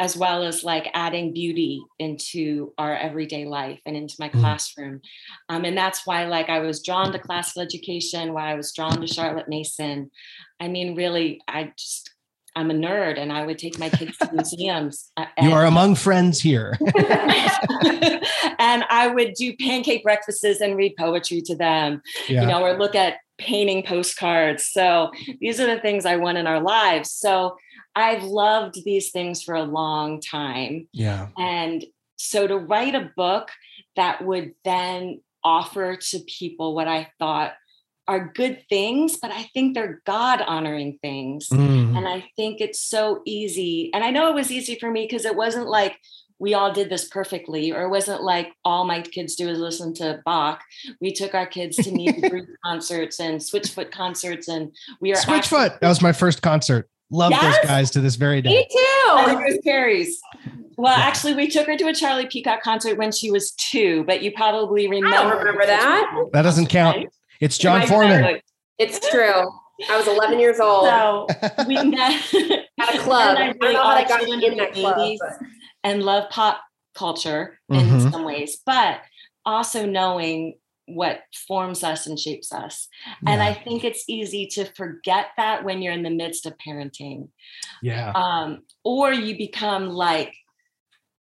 as 0.00 0.16
well 0.16 0.44
as 0.44 0.62
like 0.62 0.88
adding 0.94 1.32
beauty 1.32 1.82
into 1.98 2.72
our 2.78 2.96
everyday 2.96 3.44
life 3.44 3.80
and 3.84 3.96
into 3.96 4.14
my 4.18 4.28
mm. 4.28 4.40
classroom. 4.40 5.00
Um, 5.48 5.64
and 5.64 5.76
that's 5.76 6.06
why 6.06 6.26
like 6.26 6.48
I 6.48 6.60
was 6.60 6.82
drawn 6.82 7.12
to 7.12 7.18
classical 7.18 7.62
education, 7.62 8.32
why 8.32 8.52
I 8.52 8.54
was 8.54 8.72
drawn 8.72 9.00
to 9.00 9.06
Charlotte 9.06 9.48
Mason. 9.48 10.10
I 10.60 10.68
mean, 10.68 10.94
really, 10.94 11.40
I 11.48 11.72
just 11.76 12.10
I'm 12.56 12.70
a 12.72 12.74
nerd 12.74 13.18
and 13.18 13.32
I 13.32 13.46
would 13.46 13.58
take 13.58 13.78
my 13.78 13.88
kids 13.88 14.16
to 14.18 14.30
museums. 14.32 15.10
Uh, 15.16 15.26
you 15.40 15.52
are 15.52 15.66
among 15.66 15.94
friends 15.94 16.40
here. 16.40 16.76
and 18.58 18.84
I 18.90 19.12
would 19.14 19.34
do 19.34 19.56
pancake 19.56 20.02
breakfasts 20.02 20.60
and 20.60 20.76
read 20.76 20.94
poetry 20.98 21.40
to 21.42 21.54
them, 21.54 22.02
yeah. 22.28 22.40
you 22.40 22.46
know, 22.48 22.64
or 22.64 22.76
look 22.76 22.96
at 22.96 23.18
painting 23.38 23.84
postcards. 23.84 24.66
So 24.66 25.12
these 25.40 25.60
are 25.60 25.66
the 25.66 25.80
things 25.80 26.04
I 26.04 26.16
want 26.16 26.38
in 26.38 26.48
our 26.48 26.60
lives. 26.60 27.12
So 27.12 27.56
I've 27.94 28.22
loved 28.22 28.84
these 28.84 29.10
things 29.10 29.42
for 29.42 29.54
a 29.54 29.64
long 29.64 30.20
time. 30.20 30.88
Yeah. 30.92 31.28
And 31.36 31.84
so 32.16 32.46
to 32.46 32.56
write 32.56 32.94
a 32.94 33.10
book 33.16 33.50
that 33.96 34.24
would 34.24 34.54
then 34.64 35.20
offer 35.42 35.96
to 35.96 36.18
people 36.20 36.74
what 36.74 36.88
I 36.88 37.10
thought 37.18 37.52
are 38.06 38.32
good 38.34 38.64
things, 38.68 39.18
but 39.20 39.30
I 39.30 39.44
think 39.52 39.74
they're 39.74 40.00
God 40.06 40.40
honoring 40.40 40.98
things. 41.02 41.48
Mm-hmm. 41.48 41.96
And 41.96 42.08
I 42.08 42.24
think 42.36 42.60
it's 42.60 42.80
so 42.80 43.20
easy. 43.26 43.90
And 43.92 44.02
I 44.02 44.10
know 44.10 44.28
it 44.28 44.34
was 44.34 44.50
easy 44.50 44.78
for 44.78 44.90
me 44.90 45.04
because 45.04 45.26
it 45.26 45.36
wasn't 45.36 45.68
like 45.68 45.96
we 46.38 46.54
all 46.54 46.72
did 46.72 46.88
this 46.88 47.08
perfectly, 47.08 47.72
or 47.72 47.82
it 47.82 47.88
wasn't 47.88 48.22
like 48.22 48.52
all 48.64 48.84
my 48.84 49.02
kids 49.02 49.34
do 49.34 49.48
is 49.48 49.58
listen 49.58 49.92
to 49.94 50.22
Bach. 50.24 50.62
We 51.00 51.12
took 51.12 51.34
our 51.34 51.46
kids 51.46 51.76
to 51.78 51.90
meet 51.90 52.16
concerts 52.64 53.18
and 53.18 53.40
Switchfoot 53.40 53.90
concerts, 53.90 54.48
and 54.48 54.72
we 55.00 55.12
are 55.12 55.16
Switchfoot. 55.16 55.36
Actually- 55.36 55.78
that 55.80 55.88
was 55.88 56.00
my 56.00 56.12
first 56.12 56.40
concert. 56.40 56.88
Love 57.10 57.30
yes? 57.30 57.56
those 57.56 57.66
guys 57.66 57.90
to 57.92 58.00
this 58.00 58.16
very 58.16 58.42
day. 58.42 58.50
Me 58.50 58.66
too. 58.70 59.12
I 59.12 59.24
think 59.26 59.40
it 59.40 59.44
was 59.44 59.58
Carrie's. 59.64 60.20
Well, 60.76 60.96
yeah. 60.96 61.04
actually, 61.04 61.34
we 61.34 61.48
took 61.48 61.66
her 61.66 61.76
to 61.76 61.88
a 61.88 61.94
Charlie 61.94 62.26
Peacock 62.26 62.62
concert 62.62 62.98
when 62.98 63.10
she 63.12 63.30
was 63.30 63.52
two, 63.52 64.04
but 64.04 64.22
you 64.22 64.30
probably 64.32 64.88
remember. 64.88 65.16
I 65.16 65.22
don't 65.22 65.38
remember 65.38 65.66
that. 65.66 66.28
That 66.32 66.42
doesn't 66.42 66.66
count. 66.66 67.08
It's 67.40 67.58
Jon 67.58 67.86
Foreman. 67.86 68.40
It's 68.78 69.10
true. 69.10 69.50
I 69.88 69.96
was 69.96 70.06
11 70.06 70.38
years 70.38 70.60
old. 70.60 70.84
So 70.86 71.26
we 71.66 71.82
met 71.82 72.22
at 72.80 72.94
a 72.94 72.98
club. 72.98 73.38
I, 73.38 73.46
really 73.46 73.48
I 73.48 73.52
don't 73.52 73.72
know 73.72 73.82
how 73.82 73.88
I 73.88 74.04
got 74.06 74.22
in 74.22 74.56
that 74.56 74.72
club. 74.74 75.18
And 75.84 76.02
love 76.02 76.28
pop 76.30 76.60
culture 76.94 77.58
mm-hmm. 77.70 77.94
in 77.94 78.12
some 78.12 78.24
ways, 78.24 78.58
but 78.66 79.00
also 79.44 79.86
knowing 79.86 80.58
what 80.88 81.20
forms 81.46 81.84
us 81.84 82.06
and 82.06 82.18
shapes 82.18 82.52
us. 82.52 82.88
Yeah. 83.22 83.30
And 83.32 83.42
I 83.42 83.54
think 83.54 83.84
it's 83.84 84.04
easy 84.08 84.46
to 84.48 84.64
forget 84.64 85.26
that 85.36 85.64
when 85.64 85.82
you're 85.82 85.92
in 85.92 86.02
the 86.02 86.10
midst 86.10 86.46
of 86.46 86.54
parenting. 86.58 87.28
Yeah. 87.82 88.12
Um, 88.14 88.62
or 88.84 89.12
you 89.12 89.36
become 89.36 89.90
like 89.90 90.34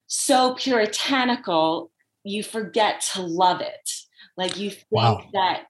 so 0.08 0.56
puritanical, 0.56 1.92
you 2.24 2.44
forget 2.44 3.02
to 3.14 3.22
love 3.22 3.62
it. 3.62 3.92
Like 4.38 4.58
you 4.58 4.70
think 4.70 4.86
wow. 4.92 5.24
that 5.34 5.64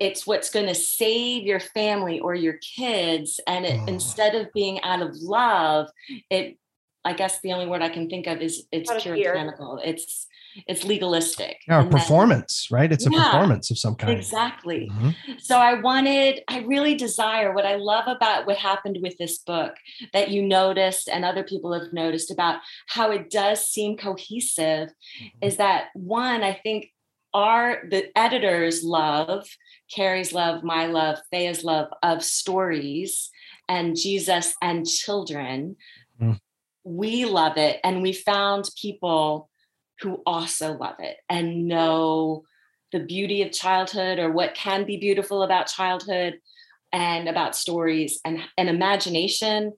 it's 0.00 0.26
what's 0.26 0.50
going 0.50 0.66
to 0.66 0.74
save 0.74 1.44
your 1.44 1.60
family 1.60 2.20
or 2.20 2.34
your 2.34 2.58
kids. 2.76 3.40
And 3.46 3.64
it, 3.64 3.80
oh. 3.80 3.86
instead 3.86 4.34
of 4.34 4.52
being 4.52 4.82
out 4.82 5.02
of 5.02 5.14
love, 5.16 5.88
it, 6.30 6.58
I 7.04 7.12
guess 7.12 7.40
the 7.40 7.52
only 7.52 7.66
word 7.66 7.82
I 7.82 7.90
can 7.90 8.08
think 8.08 8.26
of 8.26 8.40
is 8.40 8.66
it's 8.72 8.90
puritanical. 9.02 9.80
It's 9.84 10.26
it's 10.66 10.84
legalistic. 10.84 11.58
Yeah, 11.68 11.82
and 11.82 11.90
performance, 11.90 12.68
right? 12.70 12.90
It's 12.90 13.06
a 13.06 13.10
yeah, 13.10 13.24
performance 13.24 13.70
of 13.70 13.78
some 13.78 13.94
kind. 13.94 14.16
Exactly. 14.18 14.90
Mm-hmm. 14.92 15.32
So 15.38 15.58
I 15.58 15.74
wanted, 15.80 16.40
I 16.48 16.60
really 16.60 16.94
desire 16.94 17.54
what 17.54 17.66
I 17.66 17.76
love 17.76 18.06
about 18.06 18.46
what 18.46 18.56
happened 18.56 18.98
with 19.02 19.16
this 19.18 19.38
book 19.38 19.74
that 20.12 20.30
you 20.30 20.42
noticed 20.42 21.08
and 21.08 21.24
other 21.24 21.42
people 21.42 21.72
have 21.72 21.92
noticed 21.92 22.30
about 22.30 22.60
how 22.88 23.10
it 23.10 23.30
does 23.30 23.66
seem 23.66 23.96
cohesive 23.96 24.88
mm-hmm. 24.88 25.38
is 25.42 25.56
that 25.56 25.86
one, 25.94 26.42
I 26.42 26.54
think 26.54 26.90
our 27.32 27.82
the 27.90 28.16
editors 28.16 28.84
love 28.84 29.44
Carrie's 29.94 30.32
love, 30.32 30.62
my 30.62 30.86
love, 30.86 31.18
Thea's 31.30 31.64
love 31.64 31.88
of 32.02 32.22
stories 32.22 33.30
and 33.68 33.96
Jesus 33.96 34.54
and 34.62 34.86
children. 34.86 35.76
Mm. 36.20 36.38
We 36.84 37.24
love 37.24 37.56
it. 37.56 37.80
And 37.84 38.02
we 38.02 38.12
found 38.12 38.70
people 38.80 39.50
who 40.00 40.22
also 40.26 40.76
love 40.76 40.96
it 40.98 41.16
and 41.28 41.68
know 41.68 42.44
the 42.92 43.00
beauty 43.00 43.42
of 43.42 43.52
childhood 43.52 44.18
or 44.18 44.30
what 44.30 44.54
can 44.54 44.84
be 44.84 44.96
beautiful 44.96 45.42
about 45.42 45.66
childhood 45.66 46.34
and 46.92 47.28
about 47.28 47.56
stories 47.56 48.20
and, 48.24 48.38
and 48.56 48.68
imagination. 48.68 49.72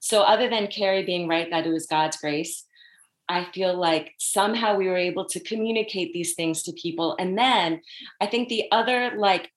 So, 0.00 0.22
other 0.22 0.48
than 0.48 0.68
Carrie 0.68 1.04
being 1.04 1.28
right 1.28 1.50
that 1.50 1.66
it 1.66 1.70
was 1.70 1.86
God's 1.86 2.16
grace, 2.16 2.64
I 3.28 3.46
feel 3.52 3.78
like 3.78 4.12
somehow 4.18 4.76
we 4.76 4.88
were 4.88 4.96
able 4.96 5.26
to 5.26 5.40
communicate 5.40 6.12
these 6.12 6.34
things 6.34 6.62
to 6.64 6.72
people. 6.72 7.16
And 7.18 7.36
then 7.38 7.82
I 8.20 8.26
think 8.26 8.48
the 8.48 8.64
other 8.72 9.12
like 9.16 9.50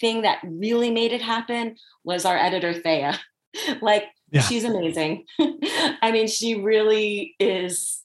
thing 0.00 0.22
that 0.22 0.38
really 0.44 0.90
made 0.90 1.12
it 1.12 1.22
happen 1.22 1.76
was 2.04 2.24
our 2.24 2.36
editor, 2.36 2.72
Thea. 2.72 3.18
like, 3.80 4.04
yeah. 4.30 4.42
she's 4.42 4.64
amazing. 4.64 5.24
I 5.40 6.10
mean, 6.12 6.28
she 6.28 6.54
really 6.54 7.34
is 7.40 8.02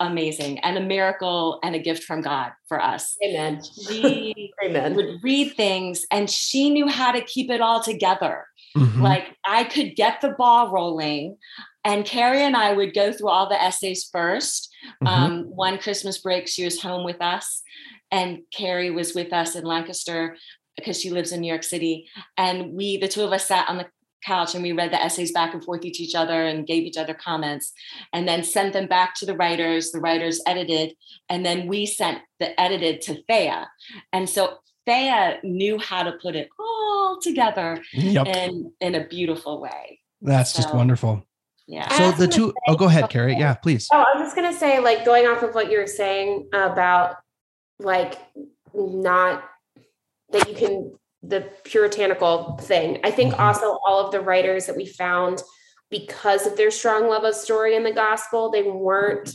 amazing 0.00 0.58
and 0.60 0.76
a 0.76 0.80
miracle 0.80 1.58
and 1.62 1.74
a 1.74 1.78
gift 1.78 2.04
from 2.04 2.20
God 2.20 2.52
for 2.68 2.82
us. 2.82 3.16
Amen. 3.24 3.62
She 3.62 4.52
Amen. 4.64 4.94
would 4.94 5.22
read 5.22 5.54
things 5.54 6.04
and 6.10 6.28
she 6.28 6.70
knew 6.70 6.86
how 6.88 7.12
to 7.12 7.20
keep 7.22 7.50
it 7.50 7.60
all 7.60 7.82
together. 7.82 8.46
Mm-hmm. 8.76 9.02
Like 9.02 9.36
I 9.44 9.64
could 9.64 9.96
get 9.96 10.20
the 10.20 10.30
ball 10.30 10.70
rolling. 10.70 11.38
And 11.84 12.04
Carrie 12.04 12.42
and 12.42 12.56
I 12.56 12.72
would 12.72 12.94
go 12.94 13.12
through 13.12 13.28
all 13.28 13.48
the 13.48 13.62
essays 13.62 14.10
1st 14.14 14.68
mm-hmm. 15.04 15.06
um, 15.06 15.42
one 15.44 15.78
Christmas 15.78 16.18
break, 16.18 16.48
she 16.48 16.64
was 16.64 16.82
home 16.82 17.04
with 17.04 17.22
us, 17.22 17.62
and 18.10 18.40
Carrie 18.52 18.90
was 18.90 19.14
with 19.14 19.32
us 19.32 19.54
in 19.54 19.64
Lancaster 19.64 20.36
because 20.76 21.00
she 21.00 21.10
lives 21.10 21.32
in 21.32 21.40
New 21.40 21.48
York 21.48 21.62
City. 21.62 22.08
And 22.36 22.72
we, 22.74 22.98
the 22.98 23.08
two 23.08 23.22
of 23.22 23.32
us, 23.32 23.46
sat 23.46 23.68
on 23.68 23.78
the 23.78 23.86
couch 24.26 24.54
and 24.54 24.62
we 24.62 24.72
read 24.72 24.90
the 24.90 25.02
essays 25.02 25.32
back 25.32 25.54
and 25.54 25.64
forth 25.64 25.84
each 25.84 26.14
other 26.14 26.44
and 26.44 26.66
gave 26.66 26.82
each 26.82 26.96
other 26.96 27.14
comments 27.14 27.72
and 28.12 28.26
then 28.26 28.42
sent 28.42 28.72
them 28.72 28.86
back 28.86 29.14
to 29.14 29.26
the 29.26 29.36
writers 29.36 29.92
the 29.92 30.00
writers 30.00 30.40
edited 30.46 30.94
and 31.28 31.44
then 31.46 31.66
we 31.66 31.86
sent 31.86 32.18
the 32.40 32.58
edited 32.60 33.00
to 33.02 33.22
thea. 33.28 33.68
And 34.12 34.28
so 34.28 34.58
thea 34.86 35.38
knew 35.42 35.78
how 35.78 36.02
to 36.02 36.12
put 36.12 36.36
it 36.36 36.48
all 36.58 37.18
together 37.20 37.82
yep. 37.92 38.26
in 38.26 38.72
in 38.80 38.94
a 38.94 39.06
beautiful 39.06 39.60
way. 39.60 40.00
That's 40.20 40.52
so, 40.52 40.62
just 40.62 40.74
wonderful. 40.74 41.22
yeah. 41.66 41.88
So 41.96 42.12
the 42.12 42.28
two 42.28 42.52
oh 42.68 42.76
go 42.76 42.86
ahead 42.86 43.10
carrie. 43.10 43.36
Yeah 43.36 43.54
please. 43.54 43.88
Oh 43.92 43.98
i 43.98 44.18
was 44.18 44.26
just 44.26 44.36
going 44.36 44.50
to 44.52 44.58
say 44.58 44.80
like 44.80 45.04
going 45.04 45.26
off 45.26 45.42
of 45.42 45.54
what 45.54 45.70
you 45.70 45.78
were 45.78 45.86
saying 45.86 46.48
about 46.52 47.16
like 47.78 48.18
not 48.74 49.44
that 50.32 50.48
you 50.48 50.54
can 50.54 50.98
the 51.22 51.50
puritanical 51.64 52.58
thing. 52.58 53.00
I 53.04 53.10
think 53.10 53.32
mm-hmm. 53.32 53.42
also 53.42 53.78
all 53.86 54.04
of 54.04 54.12
the 54.12 54.20
writers 54.20 54.66
that 54.66 54.76
we 54.76 54.86
found, 54.86 55.42
because 55.90 56.46
of 56.46 56.56
their 56.56 56.70
strong 56.70 57.08
love 57.08 57.24
of 57.24 57.34
story 57.34 57.76
in 57.76 57.84
the 57.84 57.92
gospel, 57.92 58.50
they 58.50 58.62
weren't 58.62 59.32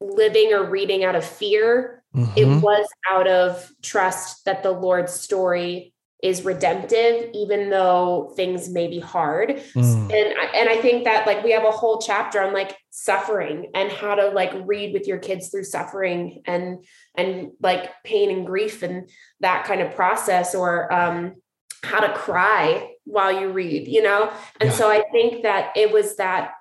living 0.00 0.52
or 0.52 0.64
reading 0.64 1.04
out 1.04 1.16
of 1.16 1.24
fear. 1.24 2.04
Mm-hmm. 2.14 2.32
It 2.36 2.62
was 2.62 2.86
out 3.08 3.26
of 3.26 3.70
trust 3.82 4.44
that 4.44 4.62
the 4.62 4.70
Lord's 4.70 5.12
story 5.12 5.92
is 6.22 6.44
redemptive 6.44 7.30
even 7.34 7.68
though 7.68 8.32
things 8.36 8.70
may 8.70 8.86
be 8.86 8.98
hard 8.98 9.50
mm. 9.50 10.02
and 10.02 10.54
and 10.54 10.68
i 10.68 10.76
think 10.80 11.04
that 11.04 11.26
like 11.26 11.44
we 11.44 11.52
have 11.52 11.64
a 11.64 11.70
whole 11.70 12.00
chapter 12.00 12.40
on 12.40 12.54
like 12.54 12.74
suffering 12.88 13.70
and 13.74 13.92
how 13.92 14.14
to 14.14 14.28
like 14.28 14.52
read 14.64 14.94
with 14.94 15.06
your 15.06 15.18
kids 15.18 15.48
through 15.48 15.64
suffering 15.64 16.42
and 16.46 16.84
and 17.16 17.50
like 17.60 17.90
pain 18.02 18.30
and 18.30 18.46
grief 18.46 18.82
and 18.82 19.10
that 19.40 19.64
kind 19.66 19.82
of 19.82 19.94
process 19.94 20.54
or 20.54 20.92
um 20.92 21.34
how 21.82 22.00
to 22.00 22.12
cry 22.14 22.90
while 23.04 23.38
you 23.38 23.50
read 23.50 23.86
you 23.86 24.02
know 24.02 24.32
and 24.58 24.70
yeah. 24.70 24.76
so 24.76 24.90
i 24.90 25.02
think 25.12 25.42
that 25.42 25.70
it 25.76 25.92
was 25.92 26.16
that 26.16 26.52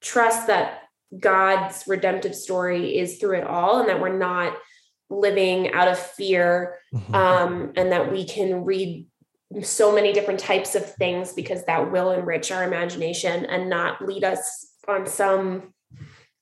trust 0.00 0.48
that 0.48 0.82
god's 1.20 1.84
redemptive 1.86 2.34
story 2.34 2.98
is 2.98 3.18
through 3.18 3.38
it 3.38 3.46
all 3.46 3.78
and 3.78 3.88
that 3.88 4.00
we're 4.00 4.18
not 4.18 4.56
living 5.14 5.72
out 5.72 5.88
of 5.88 5.98
fear 5.98 6.76
mm-hmm. 6.92 7.14
um, 7.14 7.72
and 7.76 7.92
that 7.92 8.10
we 8.10 8.24
can 8.26 8.64
read 8.64 9.06
so 9.62 9.94
many 9.94 10.12
different 10.12 10.40
types 10.40 10.74
of 10.74 10.94
things 10.96 11.32
because 11.32 11.64
that 11.64 11.92
will 11.92 12.10
enrich 12.10 12.50
our 12.50 12.64
imagination 12.64 13.44
and 13.46 13.70
not 13.70 14.04
lead 14.04 14.24
us 14.24 14.72
on 14.88 15.06
some 15.06 15.72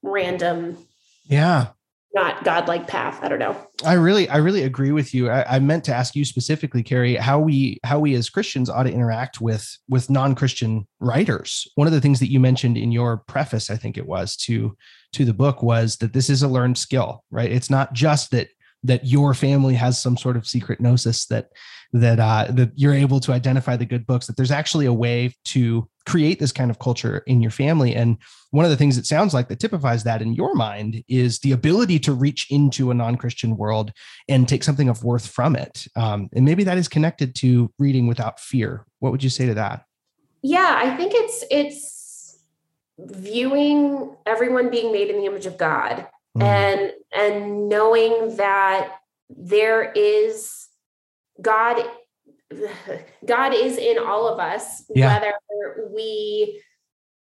random 0.03 0.79
yeah 1.25 1.69
not 2.15 2.45
godlike 2.45 2.87
path. 2.87 3.19
I 3.23 3.29
don't 3.29 3.39
know. 3.39 3.57
I 3.85 3.95
really, 3.95 4.29
I 4.29 4.37
really 4.37 4.65
agree 4.65 4.93
with 4.93 5.15
you. 5.15 5.31
I, 5.31 5.57
I, 5.57 5.59
meant 5.59 5.85
to 5.85 5.95
ask 5.95 6.15
you 6.15 6.25
specifically, 6.25 6.83
Carrie, 6.83 7.17
how 7.17 7.39
we, 7.39 7.79
how 7.85 7.99
we 8.01 8.15
as 8.15 8.29
Christians 8.29 8.69
ought 8.69 8.83
to 8.83 8.93
interact 8.93 9.41
with 9.41 9.79
with 9.89 10.11
non-Christian 10.11 10.87
writers. 11.01 11.67
One 11.77 11.87
of 11.87 11.93
the 11.93 12.01
things 12.01 12.21
that 12.21 12.31
you 12.31 12.39
mentioned 12.39 12.77
in 12.77 12.93
your 12.93 13.19
preface, 13.29 13.71
I 13.71 13.77
think 13.77 13.97
it 13.97 14.07
was 14.07 14.37
to 14.39 14.77
to 15.15 15.25
the 15.25 15.35
book, 15.35 15.63
was 15.63 15.97
that 15.97 16.13
this 16.13 16.29
is 16.29 16.43
a 16.43 16.49
learned 16.49 16.77
skill, 16.77 17.25
right? 17.31 17.51
It's 17.51 17.71
not 17.71 17.93
just 17.95 18.31
that 18.33 18.49
that 18.85 19.07
your 19.07 19.35
family 19.35 19.75
has 19.75 20.01
some 20.01 20.17
sort 20.17 20.37
of 20.37 20.47
secret 20.47 20.81
gnosis 20.81 21.27
that 21.27 21.51
that 21.93 22.19
uh, 22.19 22.47
that 22.51 22.73
you're 22.75 22.95
able 22.95 23.21
to 23.21 23.33
identify 23.33 23.77
the 23.77 23.85
good 23.85 24.07
books. 24.07 24.27
That 24.27 24.37
there's 24.37 24.51
actually 24.51 24.87
a 24.87 24.93
way 24.93 25.35
to 25.47 25.89
create 26.07 26.41
this 26.41 26.53
kind 26.53 26.71
of 26.71 26.79
culture 26.79 27.19
in 27.27 27.41
your 27.41 27.51
family. 27.51 27.95
And 27.95 28.17
one 28.51 28.65
of 28.65 28.71
the 28.71 28.77
things 28.77 28.99
it 28.99 29.07
sounds 29.07 29.35
like 29.35 29.49
that 29.49 29.61
typifies 29.61 30.03
that 30.05 30.23
in 30.23 30.35
your 30.35 30.55
mind 30.55 31.05
is 31.07 31.39
the 31.41 31.53
ability 31.53 31.99
to 32.01 32.13
reach 32.13 32.47
into 32.51 32.91
a 32.91 32.95
non-Christian 32.95 33.57
world 33.57 33.93
and 34.29 34.49
take 34.49 34.65
something 34.65 34.89
of 34.89 35.05
worth 35.05 35.27
from 35.27 35.55
it. 35.55 35.87
Um, 35.95 36.29
and 36.35 36.45
maybe 36.45 36.65
that 36.65 36.79
is 36.79 36.89
connected 36.89 37.35
to 37.37 37.73
reading 37.79 38.07
without 38.07 38.41
fear. 38.41 38.85
What 38.99 39.13
would 39.13 39.23
you 39.23 39.31
say 39.31 39.47
to 39.47 39.55
that? 39.55 39.85
Yeah, 40.43 40.75
I 40.77 40.97
think 40.97 41.13
it's 41.15 41.45
it's 41.51 42.39
viewing 42.99 44.17
everyone 44.27 44.71
being 44.71 44.93
made 44.93 45.09
in 45.09 45.19
the 45.19 45.27
image 45.27 45.47
of 45.47 45.57
God 45.57 46.07
mm. 46.37 46.43
and 46.43 46.93
and 47.15 47.69
knowing 47.69 48.37
that 48.37 48.97
there 49.29 49.93
is 49.93 50.69
God 51.41 51.85
God 53.25 53.55
is 53.55 53.79
in 53.79 53.99
all 53.99 54.29
of 54.29 54.39
us, 54.39 54.85
yeah. 54.95 55.19
whether 55.19 55.89
we 55.95 56.63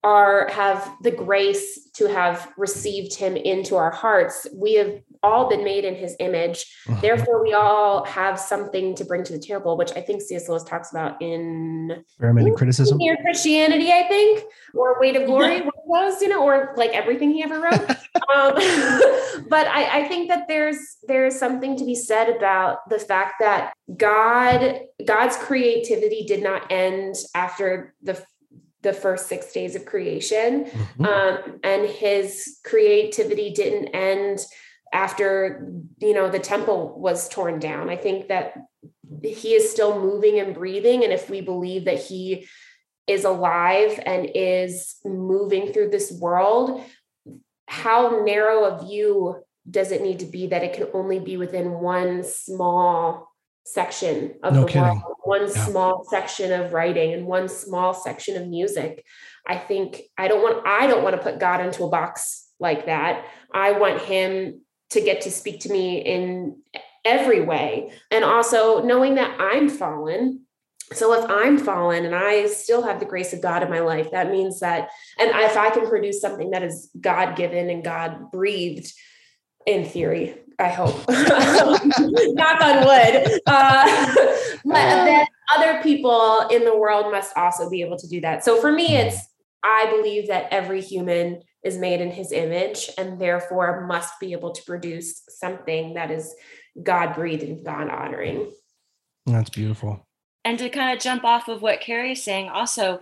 are 0.03 0.47
have 0.49 0.95
the 1.01 1.11
grace 1.11 1.89
to 1.93 2.07
have 2.07 2.51
received 2.57 3.15
him 3.15 3.35
into 3.35 3.75
our 3.75 3.91
hearts. 3.91 4.47
We 4.53 4.75
have 4.75 5.01
all 5.21 5.49
been 5.49 5.65
made 5.65 5.83
in 5.83 5.95
his 5.95 6.15
image. 6.19 6.65
Uh-huh. 6.87 7.01
Therefore, 7.01 7.43
we 7.43 7.53
all 7.53 8.05
have 8.05 8.39
something 8.39 8.95
to 8.95 9.03
bring 9.03 9.25
to 9.25 9.33
the 9.33 9.39
table, 9.39 9.75
which 9.75 9.91
I 9.97 10.01
think 10.01 10.21
C.S. 10.21 10.47
Lewis 10.47 10.63
talks 10.63 10.91
about 10.91 11.21
in 11.21 11.91
Experiment 11.99 12.47
in 12.47 12.55
Criticism. 12.55 12.97
Mere 12.97 13.17
Christianity, 13.17 13.91
I 13.91 14.07
think, 14.07 14.43
or 14.73 14.97
Weight 15.01 15.17
of 15.17 15.25
Glory, 15.25 15.63
was, 15.83 16.21
you 16.21 16.29
know, 16.29 16.43
or 16.43 16.73
like 16.77 16.91
everything 16.91 17.31
he 17.31 17.43
ever 17.43 17.59
wrote. 17.59 17.73
um, 18.33 18.53
but 19.49 19.67
I, 19.67 20.03
I 20.03 20.07
think 20.07 20.29
that 20.29 20.47
there's 20.47 20.77
there's 21.07 21.37
something 21.37 21.75
to 21.77 21.83
be 21.83 21.95
said 21.95 22.29
about 22.29 22.87
the 22.89 22.99
fact 22.99 23.35
that 23.41 23.73
God 23.97 24.81
God's 25.03 25.35
creativity 25.35 26.23
did 26.25 26.41
not 26.41 26.71
end 26.71 27.15
after 27.35 27.93
the 28.01 28.23
the 28.81 28.93
first 28.93 29.27
six 29.27 29.51
days 29.51 29.75
of 29.75 29.85
creation. 29.85 30.65
Mm-hmm. 30.65 31.05
Um, 31.05 31.59
and 31.63 31.89
his 31.89 32.59
creativity 32.63 33.51
didn't 33.51 33.89
end 33.89 34.39
after, 34.93 35.71
you 35.99 36.13
know, 36.13 36.29
the 36.29 36.39
temple 36.39 36.97
was 36.99 37.29
torn 37.29 37.59
down. 37.59 37.89
I 37.89 37.95
think 37.95 38.29
that 38.29 38.53
he 39.21 39.53
is 39.53 39.69
still 39.69 39.99
moving 39.99 40.39
and 40.39 40.53
breathing. 40.53 41.03
And 41.03 41.13
if 41.13 41.29
we 41.29 41.41
believe 41.41 41.85
that 41.85 41.99
he 41.99 42.47
is 43.05 43.25
alive 43.25 43.99
and 44.05 44.29
is 44.33 44.95
moving 45.03 45.73
through 45.73 45.89
this 45.89 46.11
world, 46.11 46.83
how 47.67 48.23
narrow 48.23 48.65
a 48.65 48.85
view 48.85 49.43
does 49.69 49.91
it 49.91 50.01
need 50.01 50.19
to 50.19 50.25
be 50.25 50.47
that 50.47 50.63
it 50.63 50.73
can 50.73 50.87
only 50.93 51.19
be 51.19 51.37
within 51.37 51.71
one 51.71 52.23
small 52.23 53.28
section 53.73 54.35
of 54.43 54.53
no 54.53 54.61
the 54.61 54.67
kidding. 54.67 54.83
world, 54.83 55.15
one 55.23 55.41
yeah. 55.47 55.65
small 55.65 56.05
section 56.09 56.51
of 56.51 56.73
writing 56.73 57.13
and 57.13 57.25
one 57.25 57.47
small 57.47 57.93
section 57.93 58.41
of 58.41 58.47
music. 58.47 59.03
I 59.47 59.57
think 59.57 60.01
I 60.17 60.27
don't 60.27 60.41
want 60.41 60.65
I 60.65 60.87
don't 60.87 61.03
want 61.03 61.15
to 61.15 61.21
put 61.21 61.39
God 61.39 61.61
into 61.65 61.83
a 61.83 61.89
box 61.89 62.47
like 62.59 62.85
that. 62.85 63.25
I 63.53 63.71
want 63.71 64.01
him 64.01 64.61
to 64.91 65.01
get 65.01 65.21
to 65.21 65.31
speak 65.31 65.61
to 65.61 65.71
me 65.71 65.99
in 65.99 66.57
every 67.05 67.41
way. 67.41 67.91
And 68.11 68.23
also 68.23 68.83
knowing 68.83 69.15
that 69.15 69.39
I'm 69.39 69.69
fallen. 69.69 70.45
So 70.91 71.13
if 71.13 71.29
I'm 71.29 71.59
fallen 71.59 72.03
and 72.05 72.15
I 72.15 72.47
still 72.47 72.81
have 72.81 72.99
the 72.99 73.05
grace 73.05 73.31
of 73.31 73.43
God 73.43 73.61
in 73.61 73.69
my 73.69 73.79
life, 73.79 74.09
that 74.09 74.31
means 74.31 74.59
that, 74.61 74.89
and 75.19 75.29
if 75.29 75.55
I 75.55 75.69
can 75.69 75.87
produce 75.87 76.19
something 76.19 76.49
that 76.49 76.63
is 76.63 76.89
God 76.99 77.35
given 77.35 77.69
and 77.69 77.83
God 77.83 78.31
breathed, 78.31 78.91
in 79.65 79.85
theory, 79.85 80.35
I 80.59 80.67
hope. 80.67 81.07
Knock 81.09 82.61
on 82.61 82.85
wood. 82.85 83.41
Uh, 83.45 84.15
but 84.65 85.05
then 85.05 85.25
other 85.55 85.81
people 85.81 86.47
in 86.51 86.65
the 86.65 86.77
world 86.77 87.11
must 87.11 87.35
also 87.37 87.69
be 87.69 87.81
able 87.81 87.97
to 87.97 88.07
do 88.07 88.19
that. 88.21 88.43
So 88.43 88.59
for 88.59 88.71
me, 88.71 88.97
it's 88.97 89.27
I 89.63 89.87
believe 89.89 90.27
that 90.27 90.47
every 90.51 90.81
human 90.81 91.41
is 91.63 91.77
made 91.77 92.01
in 92.01 92.11
his 92.11 92.31
image 92.31 92.89
and 92.97 93.19
therefore 93.19 93.85
must 93.87 94.19
be 94.19 94.33
able 94.33 94.51
to 94.51 94.63
produce 94.63 95.23
something 95.29 95.93
that 95.93 96.11
is 96.11 96.35
God 96.81 97.15
breathed 97.15 97.43
and 97.43 97.63
God 97.65 97.89
honoring. 97.89 98.51
That's 99.25 99.49
beautiful. 99.49 100.05
And 100.45 100.57
to 100.59 100.69
kind 100.69 100.95
of 100.95 101.03
jump 101.03 101.23
off 101.23 101.47
of 101.47 101.61
what 101.61 101.81
Carrie 101.81 102.13
is 102.13 102.23
saying, 102.23 102.49
also 102.49 103.01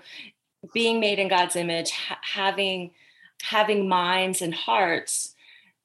being 0.73 0.99
made 0.99 1.19
in 1.19 1.27
God's 1.27 1.55
image, 1.55 1.91
ha- 1.91 2.19
having 2.21 2.91
having 3.43 3.87
minds 3.87 4.41
and 4.41 4.53
hearts 4.53 5.35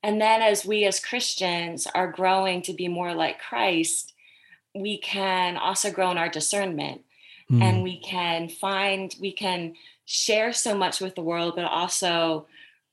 and 0.02 0.20
then 0.20 0.42
as 0.42 0.64
we 0.64 0.84
as 0.84 1.00
Christians 1.00 1.86
are 1.94 2.10
growing 2.10 2.62
to 2.62 2.72
be 2.72 2.88
more 2.88 3.14
like 3.14 3.40
Christ, 3.40 4.12
we 4.74 4.98
can 4.98 5.56
also 5.56 5.90
grow 5.90 6.10
in 6.10 6.18
our 6.18 6.28
discernment 6.28 7.02
mm. 7.50 7.62
and 7.62 7.82
we 7.82 8.00
can 8.00 8.48
find, 8.48 9.14
we 9.20 9.32
can 9.32 9.74
share 10.04 10.52
so 10.52 10.76
much 10.76 11.00
with 11.00 11.14
the 11.14 11.22
world, 11.22 11.54
but 11.56 11.64
also 11.64 12.46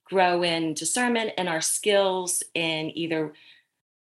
grow 0.04 0.42
in 0.42 0.74
discernment 0.74 1.32
and 1.38 1.48
our 1.48 1.60
skills 1.60 2.42
in 2.54 2.96
either 2.96 3.32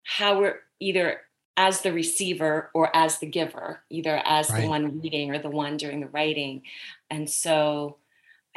how 0.05 0.38
we're 0.38 0.61
either 0.81 1.21
as 1.57 1.83
the 1.83 1.93
receiver 1.93 2.71
or 2.75 2.95
as 2.95 3.19
the 3.19 3.27
giver, 3.27 3.81
either 3.90 4.21
as 4.25 4.51
right. 4.51 4.62
the 4.62 4.69
one 4.69 5.01
reading 5.01 5.31
or 5.31 5.38
the 5.38 5.51
one 5.51 5.77
doing 5.77 6.01
the 6.01 6.09
writing. 6.09 6.62
And 7.11 7.31
so 7.31 7.97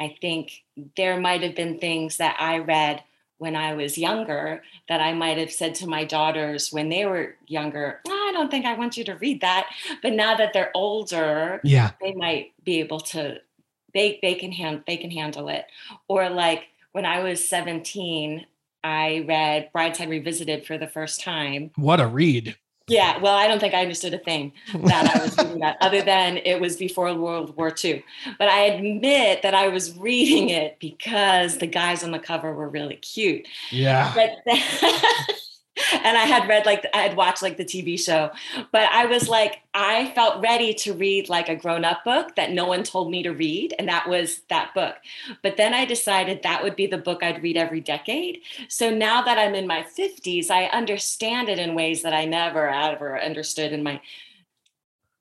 I 0.00 0.16
think 0.20 0.64
there 0.96 1.18
might 1.18 1.42
have 1.42 1.54
been 1.54 1.78
things 1.78 2.16
that 2.16 2.36
I 2.38 2.58
read 2.58 3.02
when 3.38 3.56
I 3.56 3.74
was 3.74 3.96
younger 3.96 4.62
that 4.88 5.00
I 5.00 5.12
might 5.12 5.38
have 5.38 5.52
said 5.52 5.74
to 5.76 5.86
my 5.86 6.04
daughters 6.04 6.72
when 6.72 6.88
they 6.88 7.06
were 7.06 7.36
younger, 7.46 8.00
I 8.06 8.30
don't 8.34 8.50
think 8.50 8.66
I 8.66 8.74
want 8.74 8.96
you 8.96 9.04
to 9.04 9.14
read 9.14 9.40
that. 9.40 9.68
But 10.02 10.12
now 10.12 10.36
that 10.36 10.52
they're 10.52 10.72
older, 10.74 11.60
yeah, 11.64 11.92
they 12.00 12.12
might 12.14 12.52
be 12.64 12.80
able 12.80 13.00
to 13.00 13.40
they 13.94 14.18
they 14.22 14.34
can 14.34 14.52
hand 14.52 14.82
they 14.86 14.96
can 14.96 15.10
handle 15.10 15.48
it. 15.48 15.66
Or 16.08 16.28
like 16.28 16.64
when 16.92 17.06
I 17.06 17.20
was 17.20 17.48
17, 17.48 18.46
I 18.84 19.24
read 19.26 19.70
Brideshead 19.72 20.08
Revisited 20.08 20.66
for 20.66 20.78
the 20.78 20.86
first 20.86 21.20
time. 21.20 21.70
What 21.76 22.00
a 22.00 22.06
read. 22.06 22.56
Yeah, 22.88 23.18
well, 23.18 23.34
I 23.34 23.46
don't 23.46 23.60
think 23.60 23.74
I 23.74 23.82
understood 23.82 24.14
a 24.14 24.18
thing 24.18 24.52
that 24.72 25.14
I 25.14 25.22
was 25.22 25.36
reading 25.36 25.60
that, 25.60 25.76
other 25.80 26.02
than 26.02 26.38
it 26.38 26.60
was 26.60 26.76
before 26.76 27.14
World 27.14 27.56
War 27.56 27.74
II. 27.84 28.02
But 28.38 28.48
I 28.48 28.60
admit 28.62 29.42
that 29.42 29.54
I 29.54 29.68
was 29.68 29.96
reading 29.96 30.48
it 30.48 30.78
because 30.80 31.58
the 31.58 31.66
guys 31.66 32.02
on 32.02 32.10
the 32.12 32.18
cover 32.18 32.52
were 32.54 32.68
really 32.68 32.96
cute. 32.96 33.46
Yeah. 33.70 34.12
But 34.14 34.38
then, 34.46 34.62
and 35.92 36.16
I 36.16 36.24
had 36.24 36.48
read 36.48 36.66
like 36.66 36.86
I 36.92 37.02
had 37.02 37.16
watched 37.16 37.42
like 37.42 37.56
the 37.56 37.64
TV 37.64 37.98
show, 37.98 38.30
but 38.72 38.90
I 38.90 39.06
was 39.06 39.28
like 39.28 39.60
I 39.74 40.10
felt 40.14 40.42
ready 40.42 40.74
to 40.74 40.92
read 40.92 41.28
like 41.28 41.48
a 41.48 41.56
grown-up 41.56 42.04
book 42.04 42.34
that 42.36 42.50
no 42.50 42.66
one 42.66 42.82
told 42.82 43.10
me 43.10 43.22
to 43.22 43.30
read, 43.30 43.74
and 43.78 43.88
that 43.88 44.08
was 44.08 44.40
that 44.48 44.74
book. 44.74 44.96
But 45.42 45.56
then 45.56 45.74
I 45.74 45.84
decided 45.84 46.42
that 46.42 46.62
would 46.62 46.76
be 46.76 46.86
the 46.86 46.98
book 46.98 47.22
I'd 47.22 47.42
read 47.42 47.56
every 47.56 47.80
decade. 47.80 48.40
So 48.68 48.90
now 48.90 49.22
that 49.22 49.38
I'm 49.38 49.54
in 49.54 49.66
my 49.66 49.82
50s, 49.82 50.50
I 50.50 50.64
understand 50.66 51.48
it 51.48 51.58
in 51.58 51.74
ways 51.74 52.02
that 52.02 52.12
I 52.12 52.24
never 52.24 52.68
ever 52.68 53.20
understood 53.20 53.72
in 53.72 53.82
my 53.82 54.00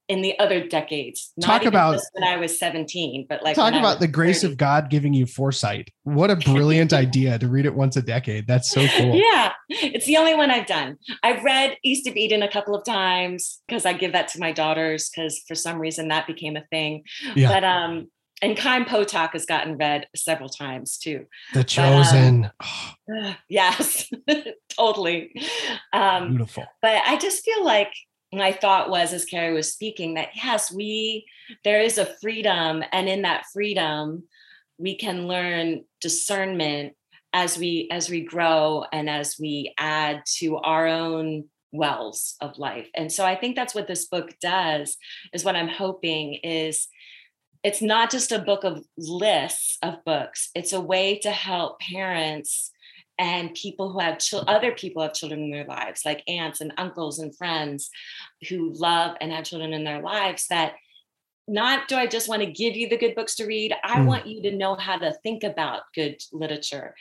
in 0.08 0.22
the 0.22 0.38
other 0.40 0.66
decades. 0.66 1.34
Talk 1.42 1.66
about 1.66 2.00
when 2.14 2.24
I 2.24 2.38
was 2.38 2.58
17, 2.58 3.26
but 3.28 3.44
like 3.44 3.56
talk 3.56 3.74
about 3.74 4.00
the 4.00 4.08
grace 4.08 4.42
30. 4.42 4.54
of 4.54 4.58
God 4.58 4.90
giving 4.90 5.14
you 5.14 5.26
foresight. 5.26 5.92
What 6.04 6.32
a 6.32 6.36
brilliant 6.54 6.94
idea 6.94 7.38
to 7.40 7.48
read 7.48 7.66
it 7.66 7.76
once 7.76 7.98
a 7.98 8.02
decade. 8.02 8.48
That's 8.48 8.70
so 8.70 8.88
cool. 8.88 9.16
Yeah, 9.28 9.54
it's 9.70 10.06
the 10.06 10.18
only 10.18 10.36
one 10.36 10.52
I've 10.52 10.68
done. 10.68 10.98
I've 11.24 11.44
read 11.44 11.78
East 11.84 12.08
of 12.08 12.16
Eden 12.16 12.44
a 12.44 12.50
couple 12.50 12.76
of 12.76 12.86
times 12.86 13.62
because 13.68 13.86
I 13.86 13.94
give 13.94 14.14
that 14.14 14.30
to 14.30 14.40
my 14.40 14.52
daughters 14.52 15.10
because 15.10 15.42
for 15.48 15.56
some 15.56 15.80
reason 15.80 16.08
that 16.10 16.28
became 16.28 16.56
a 16.56 16.64
thing. 16.72 17.04
Yeah. 17.36 17.50
But 17.50 17.64
um, 17.64 18.08
and 18.42 18.58
Chaim 18.58 18.86
Potok 18.86 19.34
has 19.34 19.46
gotten 19.46 19.78
read 19.78 20.08
several 20.16 20.50
times 20.50 20.98
too. 20.98 21.26
The 21.54 21.64
Chosen. 21.64 22.52
But, 23.08 23.28
um, 23.28 23.36
yes, 23.50 24.10
totally. 24.78 25.32
Um, 25.92 26.30
Beautiful. 26.30 26.66
But 26.82 27.02
I 27.06 27.18
just 27.18 27.44
feel 27.44 27.66
like 27.66 27.92
my 28.34 28.52
thought 28.52 28.90
was 28.90 29.14
as 29.14 29.26
carrie 29.26 29.54
was 29.54 29.72
speaking 29.72 30.16
that 30.16 30.30
yes 30.36 30.72
we 30.72 31.26
there 31.64 31.82
is 31.82 31.98
a 31.98 32.14
freedom 32.22 32.84
and 32.92 33.08
in 33.08 33.22
that 33.22 33.46
freedom 33.54 34.24
we 34.78 34.96
can 34.96 35.28
learn 35.28 35.84
discernment 36.02 36.94
as 37.34 37.58
we 37.58 37.88
as 37.92 38.10
we 38.10 38.22
grow 38.22 38.86
and 38.92 39.10
as 39.10 39.38
we 39.40 39.74
add 39.78 40.24
to 40.26 40.58
our 40.58 40.88
own 40.88 41.46
wells 41.74 42.36
of 42.42 42.58
life. 42.58 42.88
And 42.96 43.12
so 43.12 43.26
i 43.26 43.36
think 43.36 43.56
that's 43.56 43.76
what 43.76 43.88
this 43.88 44.06
book 44.06 44.32
does 44.42 44.98
is 45.34 45.44
what 45.44 45.56
i'm 45.56 45.68
hoping 45.68 46.36
is 46.36 46.88
it's 47.64 47.82
not 47.82 48.10
just 48.10 48.32
a 48.32 48.40
book 48.40 48.64
of 48.64 48.86
lists 48.98 49.78
of 49.82 50.04
books. 50.06 50.52
It's 50.56 50.74
a 50.74 50.80
way 50.80 51.20
to 51.20 51.32
help 51.32 51.80
parents 51.80 52.72
and 53.20 53.54
people 53.54 53.92
who 53.92 54.00
have 54.00 54.20
other 54.48 54.72
people 54.72 55.02
have 55.02 55.14
children 55.14 55.44
in 55.44 55.52
their 55.52 55.66
lives, 55.66 56.02
like 56.06 56.24
aunts 56.28 56.62
and 56.62 56.74
uncles 56.78 57.20
and 57.20 57.36
friends 57.36 57.90
who 58.48 58.74
love 58.74 59.16
and 59.20 59.32
have 59.32 59.46
children 59.46 59.74
in 59.74 59.84
their 59.84 60.02
lives, 60.02 60.48
that 60.50 60.74
not 61.48 61.88
do 61.88 61.96
I 61.96 62.08
just 62.08 62.28
want 62.28 62.42
to 62.42 62.52
give 62.52 62.76
you 62.76 62.90
the 62.90 62.98
good 62.98 63.16
books 63.16 63.36
to 63.36 63.46
read, 63.46 63.74
I 63.84 64.00
mm. 64.00 64.06
want 64.06 64.28
you 64.28 64.42
to 64.44 64.56
know 64.56 64.76
how 64.76 64.98
to 64.98 65.14
think 65.24 65.44
about 65.44 65.82
good 65.96 66.22
literature. 66.32 66.94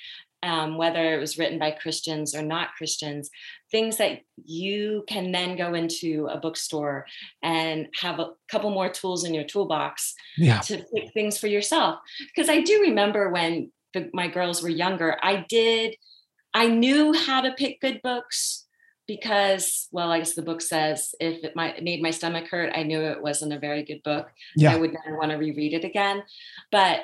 Um, 0.42 0.76
whether 0.76 1.14
it 1.14 1.18
was 1.18 1.38
written 1.38 1.58
by 1.58 1.72
Christians 1.72 2.32
or 2.32 2.42
not 2.42 2.74
Christians, 2.76 3.30
things 3.72 3.96
that 3.96 4.20
you 4.44 5.02
can 5.08 5.32
then 5.32 5.56
go 5.56 5.74
into 5.74 6.28
a 6.30 6.38
bookstore 6.38 7.06
and 7.42 7.88
have 8.00 8.20
a 8.20 8.30
couple 8.48 8.70
more 8.70 8.88
tools 8.88 9.24
in 9.24 9.34
your 9.34 9.44
toolbox 9.44 10.14
yeah. 10.36 10.60
to 10.60 10.84
pick 10.94 11.12
things 11.14 11.36
for 11.36 11.48
yourself. 11.48 11.98
Because 12.28 12.48
I 12.48 12.60
do 12.60 12.82
remember 12.82 13.30
when 13.30 13.72
my 14.12 14.28
girls 14.28 14.62
were 14.62 14.68
younger, 14.68 15.16
I 15.22 15.44
did, 15.48 15.96
I 16.54 16.68
knew 16.68 17.12
how 17.12 17.40
to 17.42 17.52
pick 17.52 17.80
good 17.80 18.00
books 18.02 18.66
because, 19.06 19.88
well, 19.92 20.10
I 20.10 20.18
guess 20.18 20.34
the 20.34 20.42
book 20.42 20.60
says 20.60 21.14
if 21.20 21.44
it, 21.44 21.54
might, 21.54 21.82
made 21.82 22.02
my 22.02 22.10
stomach 22.10 22.48
hurt, 22.48 22.72
I 22.74 22.82
knew 22.82 23.00
it 23.00 23.22
wasn't 23.22 23.52
a 23.52 23.58
very 23.58 23.84
good 23.84 24.02
book. 24.02 24.28
Yeah. 24.56 24.72
I 24.72 24.76
would 24.76 24.92
never 24.92 25.16
want 25.16 25.30
to 25.30 25.36
reread 25.36 25.74
it 25.74 25.84
again. 25.84 26.22
But 26.72 27.00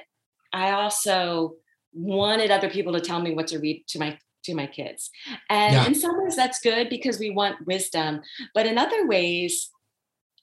I 0.52 0.72
also 0.72 1.54
wanted 1.92 2.50
other 2.50 2.70
people 2.70 2.92
to 2.94 3.00
tell 3.00 3.20
me 3.20 3.34
what 3.34 3.48
to 3.48 3.58
read 3.58 3.84
to 3.88 3.98
my 3.98 4.18
to 4.44 4.54
my 4.54 4.66
kids. 4.66 5.10
And 5.48 5.74
yeah. 5.74 5.86
in 5.86 5.94
some 5.94 6.20
ways 6.20 6.34
that's 6.34 6.60
good 6.60 6.88
because 6.88 7.18
we 7.20 7.30
want 7.30 7.64
wisdom, 7.64 8.22
but 8.54 8.66
in 8.66 8.76
other 8.76 9.06
ways 9.06 9.70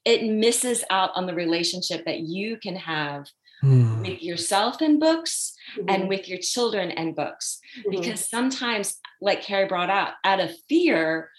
it 0.06 0.24
misses 0.24 0.82
out 0.90 1.10
on 1.14 1.26
the 1.26 1.34
relationship 1.34 2.06
that 2.06 2.20
you 2.20 2.56
can 2.56 2.76
have 2.76 3.26
mm. 3.62 4.00
with 4.00 4.22
yourself 4.22 4.82
in 4.82 4.98
books 4.98 5.54
mm-hmm. 5.76 5.88
and 5.88 6.08
with 6.08 6.28
your 6.28 6.38
children 6.38 6.90
and 6.90 7.14
books. 7.14 7.60
Mm-hmm. 7.78 7.90
Because 7.90 8.28
sometimes, 8.28 8.98
like 9.20 9.42
Carrie 9.42 9.68
brought 9.68 9.90
out, 9.90 10.12
out 10.24 10.40
of 10.40 10.50
fear 10.68 11.30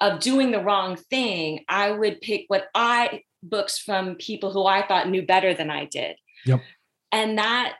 of 0.00 0.20
doing 0.20 0.50
the 0.50 0.62
wrong 0.62 0.96
thing, 0.96 1.64
I 1.68 1.90
would 1.90 2.20
pick 2.20 2.44
what 2.48 2.68
I 2.74 3.22
books 3.42 3.78
from 3.78 4.16
people 4.16 4.52
who 4.52 4.66
I 4.66 4.86
thought 4.86 5.08
knew 5.08 5.24
better 5.24 5.54
than 5.54 5.70
I 5.70 5.86
did. 5.86 6.16
Yep. 6.46 6.60
And 7.12 7.38
that 7.38 7.76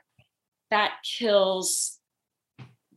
that 0.69 0.93
kills 1.03 1.97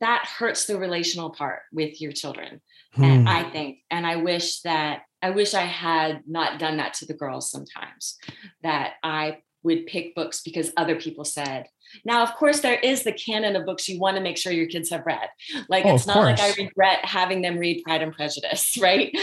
that 0.01 0.27
hurts 0.27 0.67
the 0.67 0.79
relational 0.79 1.31
part 1.31 1.61
with 1.73 2.01
your 2.01 2.13
children. 2.13 2.61
Hmm. 2.93 3.05
And 3.05 3.29
I 3.29 3.45
think, 3.45 3.79
and 3.91 4.07
I 4.07 4.17
wish 4.17 4.61
that 4.63 5.03
I 5.23 5.31
wish 5.31 5.55
I 5.55 5.63
had 5.63 6.23
not 6.27 6.59
done 6.59 6.77
that 6.77 6.95
to 6.95 7.07
the 7.07 7.15
girls 7.15 7.51
sometimes, 7.51 8.19
that 8.63 8.95
I 9.03 9.39
would 9.65 9.87
pick 9.87 10.15
books 10.15 10.43
because 10.43 10.73
other 10.77 10.95
people 10.95 11.25
said. 11.25 11.67
Now, 12.05 12.23
of 12.23 12.35
course, 12.35 12.61
there 12.61 12.79
is 12.79 13.03
the 13.03 13.13
canon 13.13 13.57
of 13.57 13.67
books 13.67 13.89
you 13.89 13.99
want 13.99 14.17
to 14.17 14.23
make 14.23 14.37
sure 14.37 14.53
your 14.53 14.69
kids 14.69 14.91
have 14.91 15.07
read. 15.07 15.29
Like, 15.69 15.85
oh, 15.87 15.95
it's 15.95 16.07
not 16.07 16.17
course. 16.17 16.39
like 16.39 16.41
I 16.41 16.63
regret 16.63 17.05
having 17.05 17.43
them 17.43 17.59
read 17.59 17.83
Pride 17.83 18.03
and 18.03 18.13
Prejudice, 18.13 18.77
right? 18.81 19.17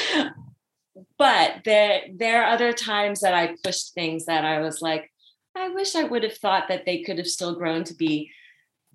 But 1.17 1.61
there, 1.63 2.03
there 2.13 2.43
are 2.43 2.51
other 2.51 2.73
times 2.73 3.21
that 3.21 3.33
I 3.33 3.55
pushed 3.63 3.93
things 3.93 4.25
that 4.25 4.43
I 4.43 4.59
was 4.59 4.81
like, 4.81 5.11
I 5.55 5.69
wish 5.69 5.95
I 5.95 6.03
would 6.03 6.23
have 6.23 6.37
thought 6.37 6.67
that 6.69 6.85
they 6.85 7.03
could 7.03 7.17
have 7.17 7.27
still 7.27 7.55
grown 7.55 7.83
to 7.85 7.93
be 7.93 8.31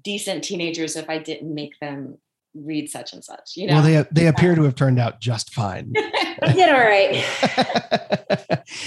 decent 0.02 0.44
teenagers 0.44 0.96
if 0.96 1.08
I 1.08 1.18
didn't 1.18 1.54
make 1.54 1.78
them 1.80 2.18
read 2.64 2.90
such 2.90 3.12
and 3.12 3.24
such. 3.24 3.52
You 3.56 3.68
know, 3.68 3.74
well, 3.74 3.82
they 3.82 4.04
they 4.12 4.26
appear 4.26 4.54
to 4.54 4.62
have 4.64 4.74
turned 4.74 4.98
out 4.98 5.20
just 5.20 5.52
fine. 5.52 5.92
did 5.92 6.68
all 6.68 6.80
right. 6.80 7.14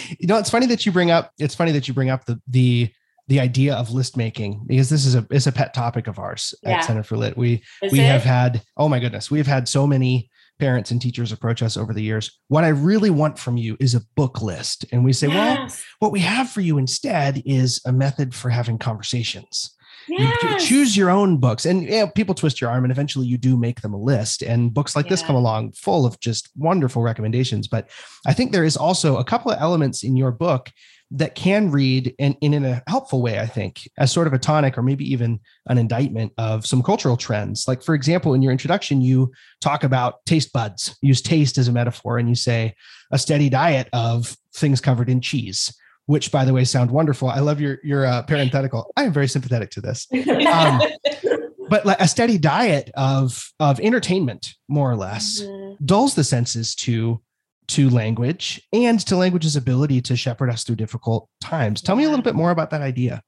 you 0.19 0.27
know, 0.27 0.38
it's 0.38 0.49
funny 0.49 0.65
that 0.67 0.86
you 0.86 0.91
bring 0.91 1.12
up. 1.12 1.32
It's 1.39 1.55
funny 1.55 1.71
that 1.73 1.88
you 1.88 1.93
bring 1.93 2.10
up 2.10 2.25
the 2.25 2.41
the 2.47 2.91
the 3.27 3.39
idea 3.39 3.75
of 3.75 3.91
list 3.91 4.17
making 4.17 4.63
because 4.65 4.89
this 4.89 5.05
is 5.05 5.15
a 5.15 5.25
it's 5.29 5.47
a 5.47 5.51
pet 5.51 5.73
topic 5.73 6.08
of 6.08 6.19
ours 6.19 6.53
yeah. 6.63 6.77
at 6.77 6.86
Center 6.86 7.03
for 7.03 7.17
Lit. 7.17 7.38
We 7.38 7.63
is 7.82 7.91
we 7.91 7.99
it? 7.99 8.05
have 8.05 8.23
had 8.23 8.62
oh 8.77 8.89
my 8.89 8.99
goodness, 8.99 9.29
we've 9.29 9.47
had 9.47 9.67
so 9.67 9.86
many 9.86 10.29
parents 10.60 10.91
and 10.91 11.01
teachers 11.01 11.32
approach 11.32 11.63
us 11.63 11.77
over 11.77 11.93
the 11.93 12.03
years. 12.03 12.38
What 12.49 12.65
I 12.65 12.69
really 12.69 13.10
want 13.10 13.39
from 13.39 13.58
you 13.58 13.77
is 13.79 13.95
a 13.95 14.01
book 14.15 14.41
list, 14.41 14.86
and 14.91 15.03
we 15.03 15.13
say, 15.13 15.27
yes. 15.27 15.84
well, 15.99 16.10
what 16.10 16.12
we 16.12 16.19
have 16.19 16.49
for 16.49 16.62
you 16.62 16.77
instead 16.77 17.41
is 17.45 17.82
a 17.86 17.93
method 17.93 18.36
for 18.36 18.49
having 18.49 18.77
conversations. 18.77 19.73
Yes. 20.10 20.43
You 20.43 20.67
choose 20.67 20.98
your 20.98 21.10
own 21.10 21.38
books, 21.38 21.65
and 21.65 21.84
you 21.84 21.91
know, 21.91 22.08
people 22.08 22.36
twist 22.36 22.60
your 22.60 22.69
arm, 22.69 22.84
and 22.84 22.91
eventually 22.91 23.28
you 23.28 23.38
do 23.38 23.56
make 23.56 23.82
them 23.82 23.93
a 23.93 24.00
list. 24.00 24.41
And 24.41 24.74
books 24.74 24.95
like 24.95 25.06
yeah. 25.06 25.12
this 25.12 25.22
come 25.22 25.36
along 25.36 25.74
full 25.74 26.06
of 26.06 26.19
just 26.19 26.50
wonderful 26.58 27.02
recommendations. 27.02 27.67
But 27.67 27.89
I 28.26 28.34
think 28.34 28.52
there 28.52 28.65
is 28.65 28.76
also 28.76 29.17
a 29.17 29.24
couple 29.24 29.52
of 29.52 29.60
elements 29.60 30.04
in 30.04 30.15
your 30.15 30.32
book 30.32 30.72
that 31.12 31.34
can 31.34 31.72
read 31.72 32.13
in, 32.19 32.34
in 32.41 32.65
a 32.65 32.84
helpful 32.88 33.22
way, 33.22 33.39
I 33.39 33.48
think, 33.48 33.89
as 33.98 34.12
sort 34.12 34.28
of 34.28 34.34
a 34.34 34.38
tonic 34.38 34.78
or 34.78 34.84
maybe 34.84 35.12
even 35.12 35.39
an 35.67 35.80
indictment 35.80 36.34
of 36.38 36.67
some 36.67 36.84
cultural 36.84 37.17
trends. 37.17 37.67
Like, 37.67 37.82
for 37.82 37.95
example, 37.95 38.36
in 38.36 38.43
your 38.43 38.52
introduction, 38.52 39.02
you 39.02 39.32
talk 39.60 39.84
about 39.84 40.24
taste 40.26 40.54
buds, 40.54 40.95
use 41.02 41.22
taste 41.22 41.58
as 41.58 41.67
a 41.67 41.72
metaphor, 41.72 42.19
and 42.19 42.30
you 42.30 42.36
say 42.36 42.76
a 43.12 43.17
steady 43.17 43.50
diet 43.50 43.89
of 43.91 44.38
things 44.54 44.82
covered 44.82 45.10
in 45.10 45.19
cheese 45.19 45.74
which 46.10 46.32
by 46.32 46.43
the 46.43 46.52
way 46.52 46.63
sound 46.63 46.89
wonderful. 46.89 47.30
I 47.30 47.39
love 47.39 47.62
your 47.62 47.78
your 47.84 48.04
uh, 48.04 48.24
parenthetical. 48.24 48.91
I 48.98 49.04
am 49.04 49.13
very 49.13 49.28
sympathetic 49.28 49.69
to 49.72 49.82
this. 49.82 50.08
Um, 50.12 50.82
but 51.69 51.86
like 51.86 52.00
a 52.00 52.08
steady 52.08 52.39
diet 52.39 52.89
of 52.95 53.54
of 53.60 53.80
entertainment, 53.80 54.56
more 54.67 54.89
or 54.89 54.95
less, 54.95 55.39
mm-hmm. 55.41 55.86
dulls 55.86 56.15
the 56.15 56.24
senses 56.24 56.74
to 56.78 57.22
to 57.67 57.91
language 57.91 58.60
and 58.74 59.00
to 59.02 59.15
language's 59.15 59.56
ability 59.56 60.02
to 60.02 60.15
shepherd 60.15 60.50
us 60.50 60.63
through 60.63 60.78
difficult 60.78 61.30
times. 61.41 61.80
Tell 61.80 61.95
me 61.95 62.06
a 62.06 62.10
little 62.10 62.24
bit 62.24 62.34
more 62.34 62.50
about 62.50 62.72
that 62.72 62.82
idea. 62.82 63.22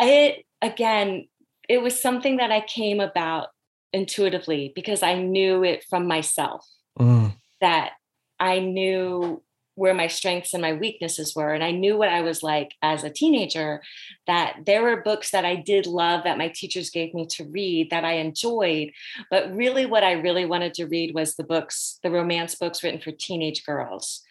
It 0.00 0.44
again, 0.60 1.28
it 1.68 1.80
was 1.80 2.02
something 2.02 2.38
that 2.38 2.50
I 2.50 2.60
came 2.62 2.98
about 2.98 3.50
intuitively 3.92 4.72
because 4.74 5.04
I 5.04 5.14
knew 5.14 5.62
it 5.62 5.84
from 5.88 6.08
myself 6.08 6.66
mm. 6.98 7.32
that 7.60 7.92
I 8.40 8.58
knew 8.58 9.44
where 9.76 9.94
my 9.94 10.08
strengths 10.08 10.52
and 10.52 10.62
my 10.62 10.72
weaknesses 10.72 11.34
were. 11.36 11.52
And 11.52 11.62
I 11.62 11.70
knew 11.70 11.96
what 11.96 12.08
I 12.08 12.22
was 12.22 12.42
like 12.42 12.72
as 12.82 13.04
a 13.04 13.10
teenager, 13.10 13.82
that 14.26 14.56
there 14.66 14.82
were 14.82 15.02
books 15.02 15.30
that 15.30 15.44
I 15.44 15.54
did 15.54 15.86
love 15.86 16.24
that 16.24 16.38
my 16.38 16.48
teachers 16.48 16.90
gave 16.90 17.14
me 17.14 17.26
to 17.32 17.44
read 17.44 17.90
that 17.90 18.04
I 18.04 18.14
enjoyed. 18.14 18.90
But 19.30 19.54
really, 19.54 19.86
what 19.86 20.02
I 20.02 20.12
really 20.12 20.46
wanted 20.46 20.74
to 20.74 20.86
read 20.86 21.14
was 21.14 21.36
the 21.36 21.44
books, 21.44 22.00
the 22.02 22.10
romance 22.10 22.54
books 22.54 22.82
written 22.82 23.00
for 23.00 23.12
teenage 23.12 23.64
girls. 23.64 24.22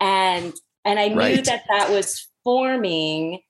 And 0.00 0.54
and 0.84 0.98
I 0.98 1.14
right. 1.14 1.36
knew 1.36 1.42
that 1.42 1.64
that 1.68 1.90
was 1.90 2.26
forming 2.42 3.40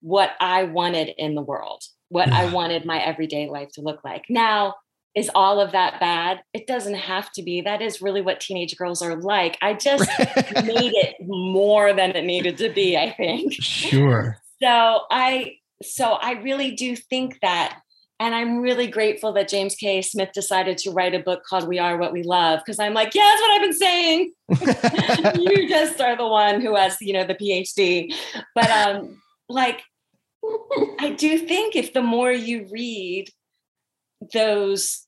what 0.00 0.30
I 0.40 0.64
wanted 0.64 1.10
in 1.18 1.34
the 1.34 1.42
world, 1.42 1.82
what 2.08 2.30
I 2.30 2.50
wanted 2.50 2.86
my 2.86 2.98
everyday 2.98 3.48
life 3.48 3.68
to 3.72 3.82
look 3.82 4.02
like. 4.02 4.24
Now, 4.30 4.76
is 5.16 5.30
all 5.34 5.58
of 5.58 5.72
that 5.72 5.98
bad? 5.98 6.42
It 6.52 6.66
doesn't 6.66 6.94
have 6.94 7.32
to 7.32 7.42
be. 7.42 7.62
That 7.62 7.80
is 7.80 8.02
really 8.02 8.20
what 8.20 8.38
teenage 8.38 8.76
girls 8.76 9.00
are 9.00 9.16
like. 9.16 9.56
I 9.62 9.72
just 9.72 10.06
made 10.18 10.92
it 10.94 11.16
more 11.26 11.94
than 11.94 12.10
it 12.14 12.24
needed 12.24 12.58
to 12.58 12.68
be, 12.68 12.96
I 12.96 13.10
think. 13.12 13.54
Sure. 13.54 14.38
So 14.62 15.02
I 15.10 15.56
so 15.82 16.12
I 16.12 16.32
really 16.40 16.70
do 16.70 16.96
think 16.96 17.40
that 17.42 17.78
and 18.18 18.34
I'm 18.34 18.60
really 18.60 18.86
grateful 18.86 19.34
that 19.34 19.50
James 19.50 19.74
K. 19.74 20.00
Smith 20.00 20.30
decided 20.32 20.78
to 20.78 20.92
write 20.92 21.14
a 21.14 21.18
book 21.18 21.42
called 21.44 21.68
We 21.68 21.78
Are 21.78 21.98
What 21.98 22.14
We 22.14 22.22
Love 22.22 22.60
because 22.64 22.78
I'm 22.78 22.94
like, 22.94 23.14
yeah, 23.14 23.30
that's 23.30 23.42
what 23.42 23.50
I've 23.50 23.60
been 23.60 23.72
saying. 23.74 24.32
you 25.42 25.68
just 25.68 26.00
are 26.00 26.16
the 26.16 26.26
one 26.26 26.62
who 26.62 26.74
has, 26.74 26.96
you 27.02 27.12
know, 27.12 27.26
the 27.26 27.34
PhD. 27.34 28.14
But 28.54 28.70
um 28.70 29.20
like 29.50 29.82
I 31.00 31.10
do 31.10 31.36
think 31.36 31.76
if 31.76 31.92
the 31.92 32.00
more 32.00 32.32
you 32.32 32.66
read 32.72 33.28
those 34.32 35.05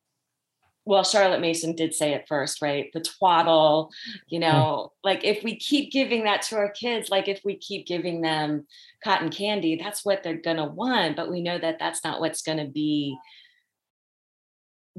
well, 0.88 1.05
Charlotte 1.05 1.42
Mason 1.42 1.77
did 1.77 1.92
say 1.92 2.14
it 2.14 2.24
first, 2.27 2.62
right? 2.62 2.87
The 2.94 3.03
twaddle, 3.03 3.90
you 4.27 4.38
mm. 4.38 4.44
know, 4.44 4.92
like 5.05 5.22
if 5.22 5.44
we 5.44 5.55
keep 5.55 5.92
giving 5.92 6.24
that 6.24 6.40
to 6.42 6.57
our 6.57 6.70
kids, 6.70 7.11
like 7.11 7.29
if 7.29 7.42
we 7.44 7.59
keep 7.59 7.87
giving 7.87 8.22
them 8.22 8.66
cotton 9.05 9.29
candy, 9.29 9.77
that's 9.77 10.03
what 10.03 10.22
they're 10.22 10.40
going 10.40 10.57
to 10.57 10.64
want. 10.64 11.14
But 11.14 11.31
we 11.31 11.42
know 11.42 11.59
that 11.59 11.79
that's 11.79 12.03
not 12.03 12.20
what's 12.20 12.40
going 12.40 12.57
to 12.57 12.72
be 12.72 13.18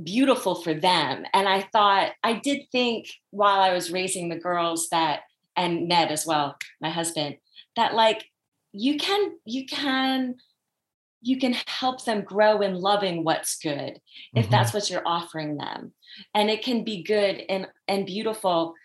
beautiful 0.01 0.53
for 0.61 0.75
them. 0.75 1.25
And 1.33 1.49
I 1.49 1.67
thought, 1.73 2.11
I 2.23 2.33
did 2.33 2.67
think 2.71 3.07
while 3.31 3.59
I 3.59 3.73
was 3.73 3.91
raising 3.91 4.29
the 4.29 4.39
girls 4.39 4.89
that, 4.91 5.21
and 5.55 5.87
Ned 5.87 6.11
as 6.11 6.23
well, 6.23 6.55
my 6.79 6.91
husband, 6.91 7.37
that 7.75 7.95
like 7.95 8.25
you 8.73 8.99
can, 8.99 9.31
you 9.43 9.65
can 9.65 10.35
you 11.21 11.37
can 11.37 11.55
help 11.67 12.05
them 12.05 12.21
grow 12.21 12.61
in 12.61 12.75
loving 12.75 13.23
what's 13.23 13.57
good 13.57 13.99
if 14.33 14.45
mm-hmm. 14.45 14.51
that's 14.51 14.73
what 14.73 14.89
you're 14.89 15.07
offering 15.07 15.57
them. 15.57 15.93
And 16.33 16.49
it 16.49 16.63
can 16.63 16.83
be 16.83 17.03
good 17.03 17.43
and 17.49 17.67
and 17.87 18.05
beautiful 18.05 18.75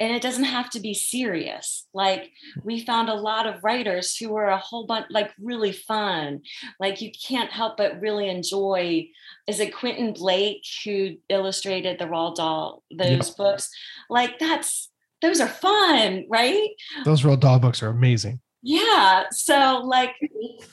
and 0.00 0.12
it 0.12 0.22
doesn't 0.22 0.44
have 0.44 0.68
to 0.70 0.80
be 0.80 0.94
serious. 0.94 1.86
Like 1.94 2.32
we 2.64 2.84
found 2.84 3.08
a 3.08 3.14
lot 3.14 3.46
of 3.46 3.62
writers 3.62 4.16
who 4.16 4.30
were 4.30 4.48
a 4.48 4.58
whole 4.58 4.84
bunch 4.84 5.06
like 5.10 5.30
really 5.40 5.70
fun. 5.70 6.42
Like 6.80 7.00
you 7.00 7.12
can't 7.12 7.52
help 7.52 7.76
but 7.76 8.00
really 8.00 8.28
enjoy 8.28 9.08
is 9.46 9.60
it 9.60 9.74
quentin 9.74 10.12
blake 10.12 10.64
who 10.84 11.16
illustrated 11.28 11.98
the 11.98 12.06
Roald 12.06 12.36
Dahl 12.36 12.82
those 12.90 13.28
yeah. 13.28 13.34
books? 13.36 13.70
Like 14.10 14.38
that's 14.38 14.90
those 15.20 15.40
are 15.40 15.48
fun 15.48 16.24
right? 16.28 16.70
Those 17.04 17.22
Roald 17.22 17.40
Dahl 17.40 17.60
books 17.60 17.82
are 17.82 17.88
amazing 17.88 18.40
yeah 18.62 19.24
so 19.30 19.82
like 19.84 20.14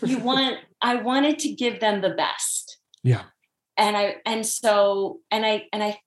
you 0.04 0.20
want 0.20 0.58
i 0.82 0.96
wanted 0.96 1.40
to 1.40 1.52
give 1.52 1.80
them 1.80 2.02
the 2.02 2.12
best 2.12 2.78
yeah 3.04 3.24
and 3.80 3.96
I 3.96 4.18
and 4.26 4.46
so 4.46 5.22
and 5.32 5.46
I 5.46 5.68
and 5.72 5.82
I 5.82 6.00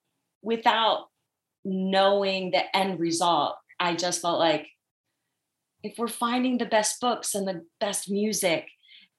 without 0.42 1.08
knowing 1.64 2.50
the 2.50 2.76
end 2.76 3.00
result, 3.00 3.56
I 3.80 3.96
just 3.96 4.20
felt 4.20 4.38
like 4.38 4.68
if 5.82 5.94
we're 5.98 6.08
finding 6.08 6.58
the 6.58 6.66
best 6.66 7.00
books 7.00 7.34
and 7.34 7.48
the 7.48 7.64
best 7.80 8.10
music, 8.10 8.68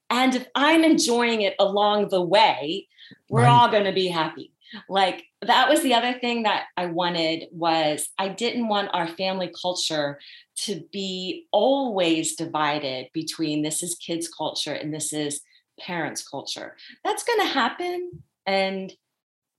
and 0.08 0.34
if 0.34 0.46
I'm 0.54 0.84
enjoying 0.84 1.42
it 1.42 1.54
along 1.58 2.08
the 2.08 2.22
way, 2.22 2.88
we're 3.28 3.42
right. 3.42 3.50
all 3.50 3.70
going 3.70 3.84
to 3.84 3.92
be 3.92 4.06
happy. 4.06 4.52
Like 4.88 5.24
that 5.42 5.68
was 5.68 5.82
the 5.82 5.94
other 5.94 6.18
thing 6.18 6.44
that 6.44 6.64
I 6.76 6.86
wanted 6.86 7.44
was 7.52 8.08
I 8.18 8.28
didn't 8.28 8.68
want 8.68 8.90
our 8.92 9.08
family 9.08 9.52
culture 9.60 10.18
to 10.64 10.82
be 10.92 11.46
always 11.52 12.36
divided 12.36 13.08
between 13.12 13.62
this 13.62 13.82
is 13.82 13.94
kids 13.96 14.28
culture 14.28 14.72
and 14.72 14.92
this 14.92 15.12
is 15.12 15.40
parents 15.80 16.26
culture. 16.26 16.76
That's 17.04 17.24
going 17.24 17.40
to 17.40 17.52
happen 17.52 18.22
and 18.46 18.92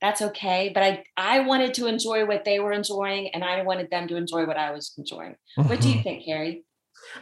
that's 0.01 0.21
okay 0.21 0.69
but 0.73 0.83
i 0.83 1.03
i 1.17 1.39
wanted 1.39 1.73
to 1.73 1.87
enjoy 1.87 2.25
what 2.25 2.45
they 2.45 2.59
were 2.59 2.71
enjoying 2.71 3.29
and 3.29 3.43
i 3.43 3.61
wanted 3.63 3.89
them 3.89 4.07
to 4.07 4.15
enjoy 4.15 4.45
what 4.45 4.57
i 4.57 4.71
was 4.71 4.93
enjoying 4.97 5.35
mm-hmm. 5.57 5.69
what 5.69 5.79
do 5.79 5.87
you 5.87 5.95
mm-hmm. 5.95 6.03
think 6.03 6.25
carrie 6.25 6.63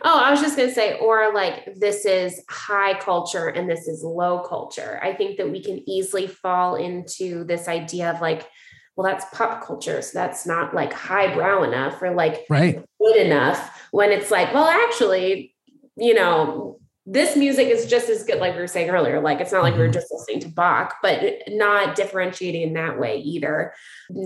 Oh, 0.03 0.19
I 0.19 0.31
was 0.31 0.41
just 0.41 0.57
going 0.57 0.69
to 0.69 0.75
say, 0.75 0.97
or 0.99 1.33
like 1.33 1.75
this 1.75 2.05
is 2.05 2.43
high 2.49 2.97
culture 2.99 3.47
and 3.47 3.69
this 3.69 3.87
is 3.87 4.03
low 4.03 4.39
culture. 4.39 4.99
I 5.03 5.13
think 5.13 5.37
that 5.37 5.51
we 5.51 5.61
can 5.63 5.87
easily 5.89 6.27
fall 6.27 6.75
into 6.75 7.43
this 7.43 7.67
idea 7.67 8.11
of 8.11 8.21
like, 8.21 8.47
well, 8.95 9.05
that's 9.11 9.25
pop 9.35 9.65
culture. 9.65 10.01
So 10.01 10.11
that's 10.13 10.45
not 10.45 10.73
like 10.73 10.93
highbrow 10.93 11.63
enough 11.63 12.01
or 12.01 12.13
like 12.13 12.45
right. 12.49 12.83
good 12.99 13.17
enough 13.17 13.87
when 13.91 14.11
it's 14.11 14.31
like, 14.31 14.53
well, 14.53 14.67
actually, 14.67 15.55
you 15.95 16.13
know, 16.13 16.79
this 17.05 17.35
music 17.35 17.67
is 17.67 17.85
just 17.85 18.07
as 18.07 18.23
good, 18.23 18.39
like 18.39 18.53
we 18.53 18.61
were 18.61 18.67
saying 18.67 18.89
earlier. 18.89 19.19
Like 19.19 19.41
it's 19.41 19.51
not 19.51 19.61
like 19.61 19.75
we 19.75 19.81
are 19.81 19.85
mm-hmm. 19.85 19.93
just 19.93 20.07
listening 20.11 20.39
to 20.41 20.47
Bach, 20.47 20.95
but 21.01 21.21
not 21.49 21.95
differentiating 21.95 22.61
in 22.61 22.73
that 22.73 22.97
way 22.97 23.17
either. 23.17 23.73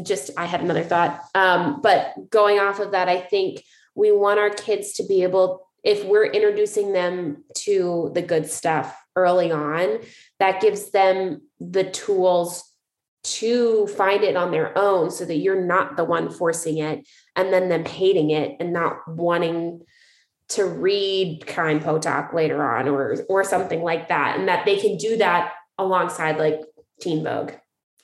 Just 0.03 0.29
I 0.37 0.45
had 0.45 0.61
another 0.61 0.83
thought. 0.83 1.23
Um, 1.33 1.81
but 1.81 2.13
going 2.29 2.59
off 2.59 2.79
of 2.79 2.91
that, 2.91 3.09
I 3.09 3.19
think 3.19 3.63
we 3.97 4.11
want 4.11 4.39
our 4.39 4.51
kids 4.51 4.93
to 4.93 5.05
be 5.05 5.23
able, 5.23 5.67
if 5.83 6.05
we're 6.05 6.27
introducing 6.27 6.93
them 6.93 7.43
to 7.55 8.11
the 8.13 8.21
good 8.21 8.49
stuff 8.49 8.95
early 9.15 9.51
on, 9.51 9.99
that 10.39 10.61
gives 10.61 10.91
them 10.91 11.41
the 11.59 11.83
tools 11.83 12.63
to 13.23 13.87
find 13.87 14.23
it 14.23 14.37
on 14.37 14.51
their 14.51 14.77
own 14.77 15.11
so 15.11 15.25
that 15.25 15.37
you're 15.37 15.65
not 15.65 15.97
the 15.97 16.05
one 16.05 16.29
forcing 16.29 16.77
it 16.77 17.05
and 17.35 17.51
then 17.51 17.67
them 17.67 17.83
hating 17.83 18.29
it 18.29 18.55
and 18.59 18.71
not 18.71 18.99
wanting 19.07 19.81
to 20.49 20.63
read 20.63 21.43
Chaim 21.49 21.81
Potok 21.81 22.33
later 22.33 22.63
on 22.63 22.87
or 22.87 23.17
or 23.27 23.43
something 23.43 23.81
like 23.81 24.07
that 24.07 24.39
and 24.39 24.47
that 24.47 24.63
they 24.63 24.77
can 24.77 24.95
do 24.95 25.17
that 25.17 25.53
alongside 25.77 26.37
like 26.37 26.61
teen 27.01 27.21
vogue 27.21 27.51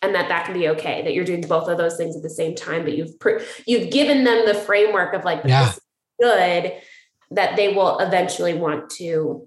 and 0.02 0.14
that 0.14 0.28
that 0.28 0.46
can 0.46 0.54
be 0.54 0.68
okay 0.68 1.04
that 1.04 1.14
you're 1.14 1.24
doing 1.24 1.40
both 1.42 1.70
of 1.70 1.78
those 1.78 1.96
things 1.96 2.18
at 2.18 2.22
the 2.22 2.30
same 2.30 2.54
time 2.54 2.84
but 2.84 2.98
you've 2.98 3.18
pr- 3.20 3.40
you've 3.66 3.92
given 3.92 4.26
them 4.26 4.46
the 4.46 4.54
framework 4.54 5.14
of 5.14 5.24
like 5.24 5.42
yeah. 5.46 5.74
Good 6.24 6.74
that 7.32 7.56
they 7.56 7.74
will 7.74 8.00
eventually 8.00 8.54
want 8.54 8.90
to 8.92 9.46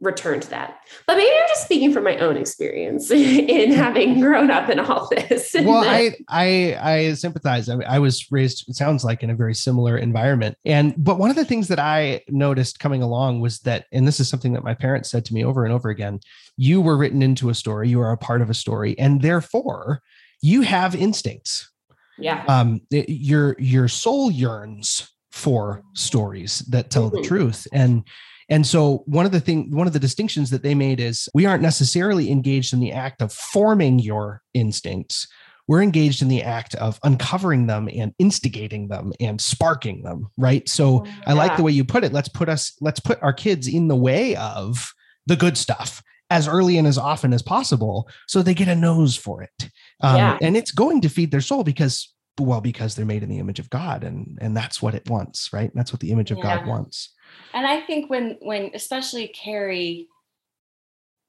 return 0.00 0.38
to 0.38 0.50
that. 0.50 0.80
But 1.06 1.16
maybe 1.16 1.34
I'm 1.34 1.48
just 1.48 1.64
speaking 1.64 1.92
from 1.92 2.04
my 2.04 2.16
own 2.18 2.36
experience 2.36 3.10
in 3.10 3.72
having 3.72 4.20
grown 4.20 4.50
up 4.50 4.68
in 4.70 4.78
all 4.78 5.08
this. 5.08 5.54
Well, 5.68 5.84
I 5.84 6.14
I 6.28 6.78
I 6.80 7.12
sympathize. 7.14 7.68
I, 7.68 7.76
I, 7.80 7.98
was 7.98 8.30
raised. 8.30 8.68
It 8.68 8.76
sounds 8.76 9.04
like 9.04 9.22
in 9.22 9.28
a 9.28 9.34
very 9.34 9.54
similar 9.54 9.98
environment. 9.98 10.56
And 10.64 10.94
but 10.96 11.18
one 11.18 11.30
of 11.30 11.36
the 11.36 11.44
things 11.44 11.68
that 11.68 11.80
I 11.80 12.22
noticed 12.28 12.78
coming 12.78 13.02
along 13.02 13.40
was 13.40 13.58
that, 13.60 13.86
and 13.92 14.06
this 14.06 14.20
is 14.20 14.28
something 14.28 14.52
that 14.52 14.64
my 14.64 14.74
parents 14.74 15.10
said 15.10 15.24
to 15.26 15.34
me 15.34 15.44
over 15.44 15.64
and 15.64 15.74
over 15.74 15.90
again: 15.90 16.20
you 16.56 16.80
were 16.80 16.96
written 16.96 17.22
into 17.22 17.50
a 17.50 17.54
story. 17.54 17.88
You 17.88 18.00
are 18.00 18.12
a 18.12 18.16
part 18.16 18.40
of 18.40 18.50
a 18.50 18.54
story, 18.54 18.98
and 18.98 19.20
therefore 19.20 20.00
you 20.40 20.62
have 20.62 20.94
instincts. 20.94 21.70
Yeah. 22.18 22.44
Um. 22.46 22.80
Your 22.90 23.56
your 23.58 23.88
soul 23.88 24.30
yearns 24.30 25.10
for 25.38 25.82
stories 25.94 26.60
that 26.70 26.90
tell 26.90 27.10
mm-hmm. 27.10 27.22
the 27.22 27.28
truth 27.28 27.66
and 27.72 28.04
and 28.48 28.66
so 28.66 29.02
one 29.06 29.26
of 29.26 29.32
the 29.32 29.40
thing, 29.40 29.70
one 29.70 29.86
of 29.86 29.92
the 29.92 29.98
distinctions 29.98 30.50
that 30.50 30.62
they 30.62 30.74
made 30.74 31.00
is 31.00 31.28
we 31.34 31.44
aren't 31.44 31.62
necessarily 31.62 32.30
engaged 32.30 32.72
in 32.72 32.80
the 32.80 32.92
act 32.92 33.20
of 33.20 33.32
forming 33.32 33.98
your 33.98 34.42
instincts. 34.54 35.28
We're 35.66 35.82
engaged 35.82 36.22
in 36.22 36.28
the 36.28 36.42
act 36.42 36.74
of 36.76 36.98
uncovering 37.02 37.66
them 37.66 37.90
and 37.94 38.14
instigating 38.18 38.88
them 38.88 39.12
and 39.20 39.38
sparking 39.38 40.02
them, 40.02 40.28
right? 40.38 40.66
So 40.66 41.04
yeah. 41.04 41.12
I 41.26 41.32
like 41.34 41.58
the 41.58 41.62
way 41.62 41.72
you 41.72 41.84
put 41.84 42.04
it. 42.04 42.12
Let's 42.12 42.30
put 42.30 42.48
us, 42.48 42.72
let's 42.80 43.00
put 43.00 43.22
our 43.22 43.34
kids 43.34 43.68
in 43.68 43.88
the 43.88 43.96
way 43.96 44.34
of 44.36 44.94
the 45.26 45.36
good 45.36 45.58
stuff 45.58 46.02
as 46.30 46.48
early 46.48 46.78
and 46.78 46.86
as 46.86 46.96
often 46.96 47.34
as 47.34 47.42
possible 47.42 48.08
so 48.26 48.40
they 48.40 48.54
get 48.54 48.68
a 48.68 48.74
nose 48.74 49.14
for 49.14 49.42
it. 49.42 49.70
Um, 50.00 50.16
yeah. 50.16 50.38
And 50.40 50.56
it's 50.56 50.72
going 50.72 51.02
to 51.02 51.10
feed 51.10 51.30
their 51.30 51.42
soul 51.42 51.64
because 51.64 52.14
well 52.44 52.60
because 52.60 52.94
they're 52.94 53.04
made 53.04 53.22
in 53.22 53.28
the 53.28 53.38
image 53.38 53.58
of 53.58 53.70
god 53.70 54.04
and 54.04 54.38
and 54.40 54.56
that's 54.56 54.80
what 54.80 54.94
it 54.94 55.08
wants 55.08 55.52
right 55.52 55.70
that's 55.74 55.92
what 55.92 56.00
the 56.00 56.10
image 56.10 56.30
of 56.30 56.38
yeah. 56.38 56.56
god 56.56 56.66
wants 56.66 57.10
and 57.52 57.66
I 57.66 57.80
think 57.80 58.10
when 58.10 58.36
when 58.40 58.70
especially 58.74 59.28
Carrie, 59.28 60.08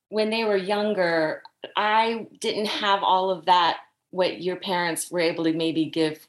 when 0.10 0.30
they 0.30 0.44
were 0.44 0.58
younger, 0.58 1.44
I 1.76 2.28
didn't 2.40 2.68
have 2.68 3.04
all 3.04 3.30
of 3.30 3.46
that 3.46 3.80
what 4.12 4.42
your 4.42 4.56
parents 4.56 5.12
were 5.12 5.20
able 5.20 5.44
to 5.44 5.54
maybe 5.54 5.86
give 5.86 6.28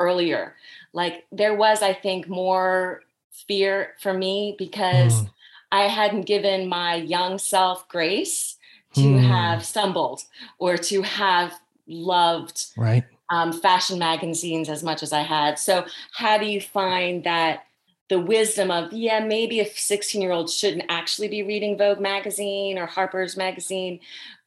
earlier. 0.00 0.56
Like 0.92 1.26
there 1.30 1.54
was, 1.54 1.82
I 1.82 1.92
think, 1.92 2.28
more 2.28 3.02
fear 3.46 3.94
for 4.00 4.12
me 4.12 4.54
because 4.58 5.22
mm. 5.22 5.30
I 5.70 5.82
hadn't 5.82 6.22
given 6.22 6.68
my 6.68 6.96
young 6.96 7.38
self 7.38 7.88
grace 7.88 8.56
to 8.94 9.00
mm. 9.00 9.26
have 9.26 9.64
stumbled 9.64 10.22
or 10.58 10.76
to 10.76 11.02
have 11.02 11.54
loved 11.86 12.66
right 12.76 13.04
um, 13.32 13.50
fashion 13.50 13.98
magazines 13.98 14.68
as 14.68 14.82
much 14.82 15.02
as 15.02 15.12
I 15.12 15.22
had. 15.22 15.58
So 15.58 15.86
how 16.12 16.36
do 16.36 16.44
you 16.44 16.60
find 16.60 17.24
that 17.24 17.64
the 18.10 18.20
wisdom 18.20 18.70
of 18.70 18.92
yeah 18.92 19.20
maybe 19.20 19.58
a 19.60 19.64
16 19.64 20.20
year 20.20 20.32
old 20.32 20.50
shouldn't 20.50 20.84
actually 20.90 21.28
be 21.28 21.42
reading 21.42 21.78
vogue 21.78 21.98
magazine 21.98 22.76
or 22.76 22.84
harper's 22.84 23.38
magazine 23.38 24.00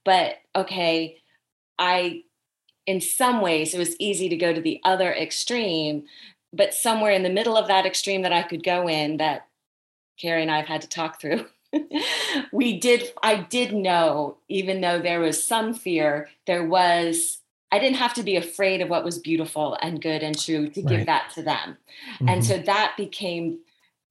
but 0.03 0.35
okay 0.55 1.17
i 1.79 2.21
in 2.85 3.01
some 3.01 3.41
ways 3.41 3.73
it 3.73 3.79
was 3.79 3.95
easy 3.97 4.29
to 4.29 4.35
go 4.35 4.53
to 4.53 4.61
the 4.61 4.79
other 4.83 5.11
extreme 5.11 6.03
but 6.53 6.75
somewhere 6.75 7.11
in 7.11 7.23
the 7.23 7.29
middle 7.29 7.57
of 7.57 7.67
that 7.67 7.87
extreme 7.87 8.21
that 8.21 8.33
i 8.33 8.43
could 8.43 8.63
go 8.63 8.87
in 8.87 9.17
that 9.17 9.47
carrie 10.21 10.43
and 10.43 10.51
i've 10.51 10.67
had 10.67 10.81
to 10.81 10.89
talk 10.89 11.19
through 11.19 11.43
we 12.51 12.79
did 12.79 13.11
i 13.23 13.35
did 13.35 13.73
know 13.73 14.37
even 14.47 14.81
though 14.81 14.99
there 14.99 15.21
was 15.21 15.43
some 15.43 15.73
fear 15.73 16.29
there 16.45 16.63
was 16.63 17.39
I 17.75 17.79
didn't 17.79 17.97
have 17.97 18.13
to 18.13 18.23
be 18.23 18.37
afraid 18.37 18.79
of 18.79 18.87
what 18.87 19.03
was 19.03 19.19
beautiful 19.19 19.77
and 19.81 20.01
good 20.01 20.23
and 20.23 20.39
true 20.39 20.69
to 20.69 20.81
give 20.81 21.05
that 21.07 21.31
to 21.35 21.43
them. 21.43 21.77
Mm-hmm. 22.15 22.29
And 22.29 22.45
so 22.45 22.57
that 22.57 22.93
became 22.95 23.59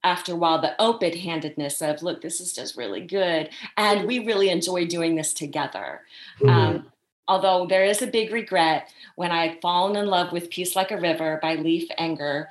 after 0.03 0.33
a 0.33 0.35
while 0.35 0.61
the 0.61 0.79
open 0.79 1.11
handedness 1.13 1.81
of 1.81 2.03
look 2.03 2.21
this 2.21 2.39
is 2.39 2.53
just 2.53 2.77
really 2.77 3.01
good 3.01 3.49
and 3.75 4.05
we 4.05 4.19
really 4.19 4.49
enjoy 4.49 4.85
doing 4.85 5.15
this 5.15 5.33
together 5.33 6.01
mm-hmm. 6.39 6.49
um, 6.49 6.85
although 7.27 7.65
there 7.65 7.83
is 7.83 8.03
a 8.03 8.07
big 8.07 8.31
regret 8.31 8.87
when 9.15 9.31
i 9.31 9.47
had 9.47 9.61
fallen 9.61 9.95
in 9.95 10.05
love 10.05 10.31
with 10.31 10.51
peace 10.51 10.75
like 10.75 10.91
a 10.91 11.01
river 11.01 11.39
by 11.41 11.55
leif 11.55 11.89
enger 11.99 12.45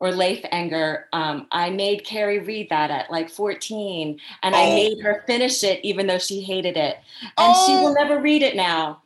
or 0.00 0.10
leif 0.10 0.42
enger 0.52 1.04
um, 1.12 1.46
i 1.52 1.70
made 1.70 2.04
carrie 2.04 2.40
read 2.40 2.68
that 2.70 2.90
at 2.90 3.08
like 3.08 3.30
14 3.30 4.18
and 4.42 4.54
oh. 4.54 4.58
i 4.58 4.74
made 4.74 5.00
her 5.00 5.22
finish 5.28 5.62
it 5.62 5.78
even 5.84 6.08
though 6.08 6.18
she 6.18 6.40
hated 6.40 6.76
it 6.76 6.96
and 7.22 7.54
oh. 7.54 7.66
she 7.66 7.72
will 7.74 7.90
oh. 7.90 7.94
never 7.94 8.20
read 8.20 8.42
it 8.42 8.56
now 8.56 9.00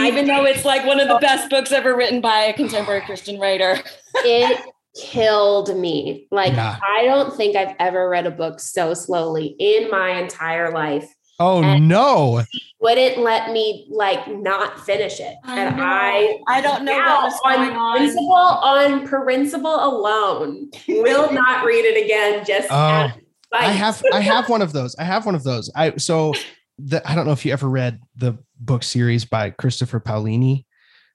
even 0.00 0.26
though 0.26 0.44
it's 0.44 0.64
like 0.64 0.86
one 0.86 1.00
of 1.00 1.08
the 1.08 1.18
best 1.18 1.50
books 1.50 1.72
ever 1.72 1.96
written 1.96 2.20
by 2.20 2.40
a 2.40 2.52
contemporary 2.52 3.00
Christian 3.02 3.38
writer. 3.38 3.78
it 4.16 4.60
killed 4.98 5.76
me. 5.76 6.26
Like, 6.30 6.52
yeah. 6.52 6.78
I 6.86 7.04
don't 7.04 7.34
think 7.34 7.56
I've 7.56 7.74
ever 7.78 8.08
read 8.08 8.26
a 8.26 8.30
book 8.30 8.60
so 8.60 8.94
slowly 8.94 9.56
in 9.58 9.90
my 9.90 10.10
entire 10.20 10.72
life. 10.72 11.12
Oh 11.40 11.62
and 11.62 11.88
no. 11.88 12.42
Wouldn't 12.80 13.18
let 13.18 13.52
me 13.52 13.86
like 13.90 14.26
not 14.28 14.84
finish 14.84 15.20
it. 15.20 15.36
I 15.44 15.60
and 15.60 15.76
know. 15.76 15.84
I 15.84 16.38
I 16.48 16.60
don't 16.60 16.84
know 16.84 16.96
what 16.96 17.22
was 17.22 17.40
going 17.44 17.76
on. 17.76 17.96
Principle 17.96 18.32
on 18.32 19.06
principle 19.06 19.74
alone 19.76 20.70
will 20.88 21.32
not 21.32 21.64
read 21.64 21.84
it 21.84 22.04
again 22.04 22.44
just 22.44 22.68
uh, 22.70 23.10
I 23.52 23.70
have 23.70 24.02
I 24.12 24.20
have 24.20 24.48
one 24.48 24.62
of 24.62 24.72
those. 24.72 24.96
I 24.96 25.04
have 25.04 25.26
one 25.26 25.36
of 25.36 25.44
those. 25.44 25.70
I 25.76 25.96
so 25.96 26.34
the, 26.78 27.08
I 27.08 27.14
don't 27.14 27.26
know 27.26 27.32
if 27.32 27.44
you 27.44 27.52
ever 27.52 27.68
read 27.68 28.00
the 28.16 28.36
book 28.58 28.82
series 28.82 29.24
by 29.24 29.50
Christopher 29.50 30.00
Paolini. 30.00 30.64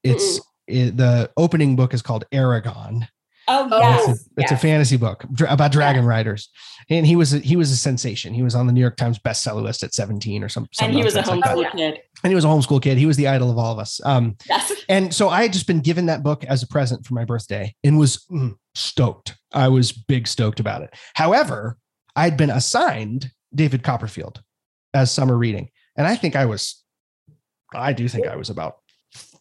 It's 0.03 0.39
it, 0.67 0.97
the 0.97 1.31
opening 1.37 1.75
book 1.75 1.93
is 1.93 2.01
called 2.01 2.25
Eragon. 2.31 3.07
Oh 3.45 3.67
yes, 3.69 4.01
it's, 4.01 4.07
a, 4.07 4.23
it's 4.37 4.51
yes. 4.51 4.51
a 4.51 4.57
fantasy 4.57 4.95
book 4.95 5.25
about 5.49 5.73
dragon 5.73 6.03
yeah. 6.03 6.09
riders, 6.09 6.49
and 6.89 7.05
he 7.05 7.17
was 7.17 7.33
a, 7.33 7.39
he 7.39 7.57
was 7.57 7.71
a 7.71 7.75
sensation. 7.75 8.33
He 8.33 8.41
was 8.41 8.55
on 8.55 8.67
the 8.67 8.73
New 8.73 8.79
York 8.79 8.95
Times 8.95 9.19
bestseller 9.19 9.61
list 9.61 9.83
at 9.83 9.93
seventeen 9.93 10.43
or 10.43 10.49
something. 10.49 10.69
And 10.79 10.93
he 10.93 11.03
was 11.03 11.17
a 11.17 11.23
homeschool 11.23 11.57
like 11.57 11.73
kid. 11.73 11.99
And 12.23 12.31
he 12.31 12.35
was 12.35 12.45
a 12.45 12.47
homeschool 12.47 12.81
kid. 12.81 12.97
He 12.97 13.05
was 13.05 13.17
the 13.17 13.27
idol 13.27 13.51
of 13.51 13.57
all 13.57 13.73
of 13.73 13.79
us. 13.79 13.99
Um, 14.05 14.37
yes. 14.47 14.71
And 14.87 15.13
so 15.13 15.27
I 15.27 15.41
had 15.41 15.51
just 15.51 15.67
been 15.67 15.81
given 15.81 16.05
that 16.05 16.23
book 16.23 16.45
as 16.45 16.63
a 16.63 16.67
present 16.67 17.05
for 17.05 17.15
my 17.15 17.25
birthday 17.25 17.75
and 17.83 17.99
was 17.99 18.25
mm, 18.31 18.55
stoked. 18.75 19.35
I 19.51 19.67
was 19.67 19.91
big 19.91 20.25
stoked 20.29 20.61
about 20.61 20.81
it. 20.81 20.93
However, 21.13 21.77
I'd 22.15 22.37
been 22.37 22.49
assigned 22.49 23.29
David 23.53 23.83
Copperfield 23.83 24.41
as 24.93 25.11
summer 25.11 25.37
reading, 25.37 25.69
and 25.97 26.07
I 26.07 26.15
think 26.15 26.37
I 26.37 26.45
was 26.45 26.81
I 27.75 27.93
do 27.93 28.07
think 28.07 28.27
I 28.27 28.35
was 28.35 28.49
about 28.49 28.77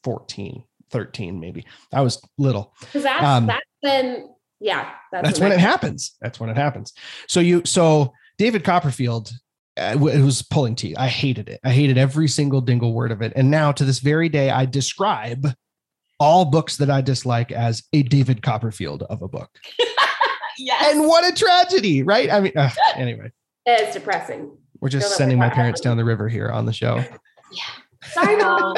14, 0.04 0.64
13, 0.90 1.40
maybe. 1.40 1.64
I 1.92 2.00
was 2.00 2.20
little. 2.38 2.74
Because 2.80 3.02
that's 3.04 3.24
Um, 3.24 3.46
that's 3.46 3.60
when 3.80 4.28
yeah, 4.62 4.90
that's, 5.10 5.26
That's 5.26 5.40
when 5.40 5.50
it 5.50 5.58
happens. 5.58 6.14
That's 6.20 6.38
when 6.38 6.48
it 6.48 6.56
happens. 6.56 6.92
So 7.26 7.40
you, 7.40 7.62
so 7.64 8.12
David 8.38 8.62
Copperfield, 8.62 9.32
uh, 9.76 9.96
it 10.00 10.22
was 10.22 10.42
pulling 10.42 10.76
teeth. 10.76 10.94
I 10.98 11.08
hated 11.08 11.48
it. 11.48 11.58
I 11.64 11.70
hated 11.70 11.98
every 11.98 12.28
single 12.28 12.60
dingle 12.60 12.92
word 12.94 13.10
of 13.10 13.22
it. 13.22 13.32
And 13.34 13.50
now 13.50 13.72
to 13.72 13.84
this 13.84 13.98
very 13.98 14.28
day, 14.28 14.50
I 14.50 14.66
describe 14.66 15.48
all 16.20 16.44
books 16.44 16.76
that 16.76 16.90
I 16.90 17.00
dislike 17.00 17.50
as 17.50 17.82
a 17.92 18.04
David 18.04 18.42
Copperfield 18.42 19.02
of 19.02 19.22
a 19.22 19.28
book. 19.28 19.50
yes. 20.58 20.94
And 20.94 21.08
what 21.08 21.28
a 21.28 21.34
tragedy, 21.34 22.04
right? 22.04 22.30
I 22.30 22.38
mean, 22.38 22.52
uh, 22.56 22.70
anyway, 22.94 23.32
It's 23.66 23.94
depressing. 23.94 24.56
we're 24.80 24.90
just 24.90 25.16
sending 25.16 25.38
my 25.38 25.48
parents 25.50 25.80
down 25.80 25.96
the 25.96 26.04
river 26.04 26.28
here 26.28 26.48
on 26.50 26.66
the 26.66 26.72
show. 26.72 27.04
Sorry, 28.10 28.36
No, 28.36 28.58
mom. 28.58 28.76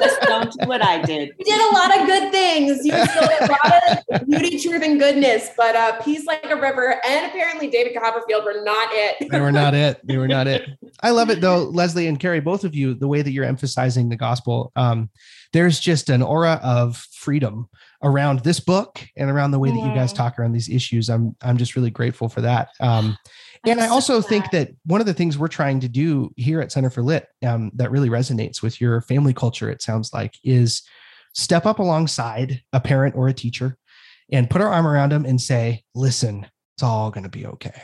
just 0.00 0.20
don't 0.22 0.52
do 0.52 0.66
what 0.66 0.82
I 0.82 1.02
did. 1.02 1.30
You 1.38 1.44
did 1.44 1.60
a 1.60 1.74
lot 1.74 2.00
of 2.00 2.06
good 2.06 2.32
things. 2.32 2.84
You 2.84 2.94
instilled 2.94 3.30
a 3.40 3.46
lot 3.46 3.98
of 4.20 4.26
beauty, 4.26 4.58
truth, 4.58 4.82
and 4.82 4.98
goodness, 4.98 5.50
but 5.56 5.76
uh, 5.76 6.00
peace 6.02 6.24
like 6.26 6.44
a 6.50 6.56
river 6.56 7.00
and 7.06 7.26
apparently 7.26 7.68
David 7.68 7.94
Copperfield 8.00 8.44
were 8.44 8.62
not 8.64 8.88
it. 8.92 9.30
They 9.30 9.40
were 9.40 9.52
not 9.52 9.74
it. 9.74 10.00
They 10.06 10.16
were 10.16 10.28
not 10.28 10.46
it. 10.46 10.62
I 11.02 11.10
love 11.10 11.30
it 11.30 11.40
though, 11.40 11.64
Leslie 11.64 12.06
and 12.06 12.18
Carrie, 12.18 12.40
both 12.40 12.64
of 12.64 12.74
you, 12.74 12.94
the 12.94 13.08
way 13.08 13.22
that 13.22 13.30
you're 13.32 13.44
emphasizing 13.44 14.08
the 14.08 14.16
gospel. 14.16 14.72
Um, 14.76 15.10
there's 15.52 15.78
just 15.78 16.08
an 16.08 16.22
aura 16.22 16.58
of 16.62 16.96
freedom 17.12 17.68
around 18.02 18.40
this 18.40 18.58
book 18.58 19.00
and 19.16 19.30
around 19.30 19.50
the 19.52 19.58
way 19.58 19.70
that 19.70 19.76
you 19.76 19.94
guys 19.94 20.12
talk 20.12 20.38
around 20.38 20.52
these 20.52 20.68
issues. 20.68 21.08
I'm 21.10 21.36
I'm 21.42 21.56
just 21.56 21.76
really 21.76 21.90
grateful 21.90 22.28
for 22.28 22.40
that. 22.40 22.70
Um, 22.80 23.16
and 23.64 23.80
I'm 23.80 23.84
I 23.84 23.88
so 23.88 23.94
also 23.94 24.20
think 24.20 24.50
that 24.50 24.70
one 24.84 25.00
of 25.00 25.06
the 25.06 25.14
things 25.14 25.38
we're 25.38 25.48
trying 25.48 25.80
to 25.80 25.88
do 25.88 26.32
here 26.36 26.60
at 26.60 26.72
Center 26.72 26.90
for 26.90 27.02
Lit 27.02 27.26
um, 27.46 27.70
that 27.74 27.90
really 27.90 28.08
resonates 28.08 28.62
with 28.62 28.80
your 28.80 29.00
family 29.02 29.32
culture, 29.32 29.70
it 29.70 29.82
sounds 29.82 30.12
like, 30.12 30.34
is 30.42 30.82
step 31.34 31.66
up 31.66 31.78
alongside 31.78 32.62
a 32.72 32.80
parent 32.80 33.14
or 33.16 33.28
a 33.28 33.32
teacher 33.32 33.76
and 34.30 34.50
put 34.50 34.60
our 34.60 34.68
arm 34.68 34.86
around 34.86 35.12
them 35.12 35.24
and 35.24 35.40
say, 35.40 35.84
listen, 35.94 36.46
it's 36.76 36.82
all 36.82 37.10
going 37.10 37.24
to 37.24 37.30
be 37.30 37.46
okay. 37.46 37.82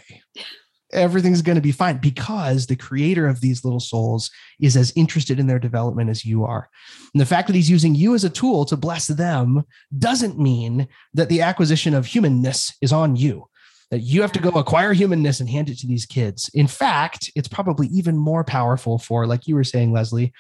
Everything's 0.92 1.42
going 1.42 1.56
to 1.56 1.62
be 1.62 1.72
fine 1.72 1.98
because 1.98 2.66
the 2.66 2.76
creator 2.76 3.28
of 3.28 3.42
these 3.42 3.62
little 3.62 3.80
souls 3.80 4.30
is 4.58 4.74
as 4.74 4.92
interested 4.96 5.38
in 5.38 5.46
their 5.46 5.58
development 5.58 6.08
as 6.08 6.24
you 6.24 6.44
are. 6.44 6.68
And 7.12 7.20
the 7.20 7.26
fact 7.26 7.46
that 7.46 7.56
he's 7.56 7.68
using 7.68 7.94
you 7.94 8.14
as 8.14 8.24
a 8.24 8.30
tool 8.30 8.64
to 8.64 8.76
bless 8.76 9.06
them 9.06 9.64
doesn't 9.98 10.38
mean 10.38 10.88
that 11.12 11.28
the 11.28 11.42
acquisition 11.42 11.92
of 11.92 12.06
humanness 12.06 12.74
is 12.80 12.92
on 12.92 13.16
you 13.16 13.47
that 13.90 14.00
you 14.00 14.20
have 14.22 14.32
to 14.32 14.40
go 14.40 14.50
acquire 14.50 14.92
humanness 14.92 15.40
and 15.40 15.48
hand 15.48 15.70
it 15.70 15.78
to 15.78 15.86
these 15.86 16.06
kids. 16.06 16.50
In 16.54 16.66
fact, 16.66 17.30
it's 17.34 17.48
probably 17.48 17.86
even 17.88 18.16
more 18.16 18.44
powerful 18.44 18.98
for, 18.98 19.26
like 19.26 19.46
you 19.46 19.54
were 19.54 19.64
saying, 19.64 19.92
Leslie, 19.92 20.32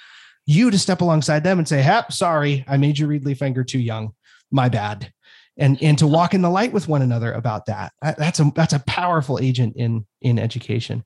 you 0.46 0.70
to 0.70 0.78
step 0.78 1.00
alongside 1.00 1.44
them 1.44 1.58
and 1.58 1.68
say, 1.68 1.82
"Hap, 1.82 2.12
sorry, 2.12 2.64
I 2.66 2.78
made 2.78 2.98
you 2.98 3.06
read 3.06 3.24
Leif 3.24 3.40
Enger 3.40 3.66
too 3.66 3.78
young. 3.78 4.14
My 4.50 4.68
bad." 4.68 5.12
And 5.58 5.80
and 5.82 5.98
to 5.98 6.06
walk 6.06 6.32
in 6.32 6.40
the 6.40 6.50
light 6.50 6.72
with 6.72 6.88
one 6.88 7.02
another 7.02 7.32
about 7.32 7.66
that. 7.66 7.92
That's 8.00 8.40
a 8.40 8.50
that's 8.54 8.72
a 8.72 8.78
powerful 8.80 9.38
agent 9.38 9.74
in 9.76 10.06
in 10.22 10.38
education. 10.38 11.04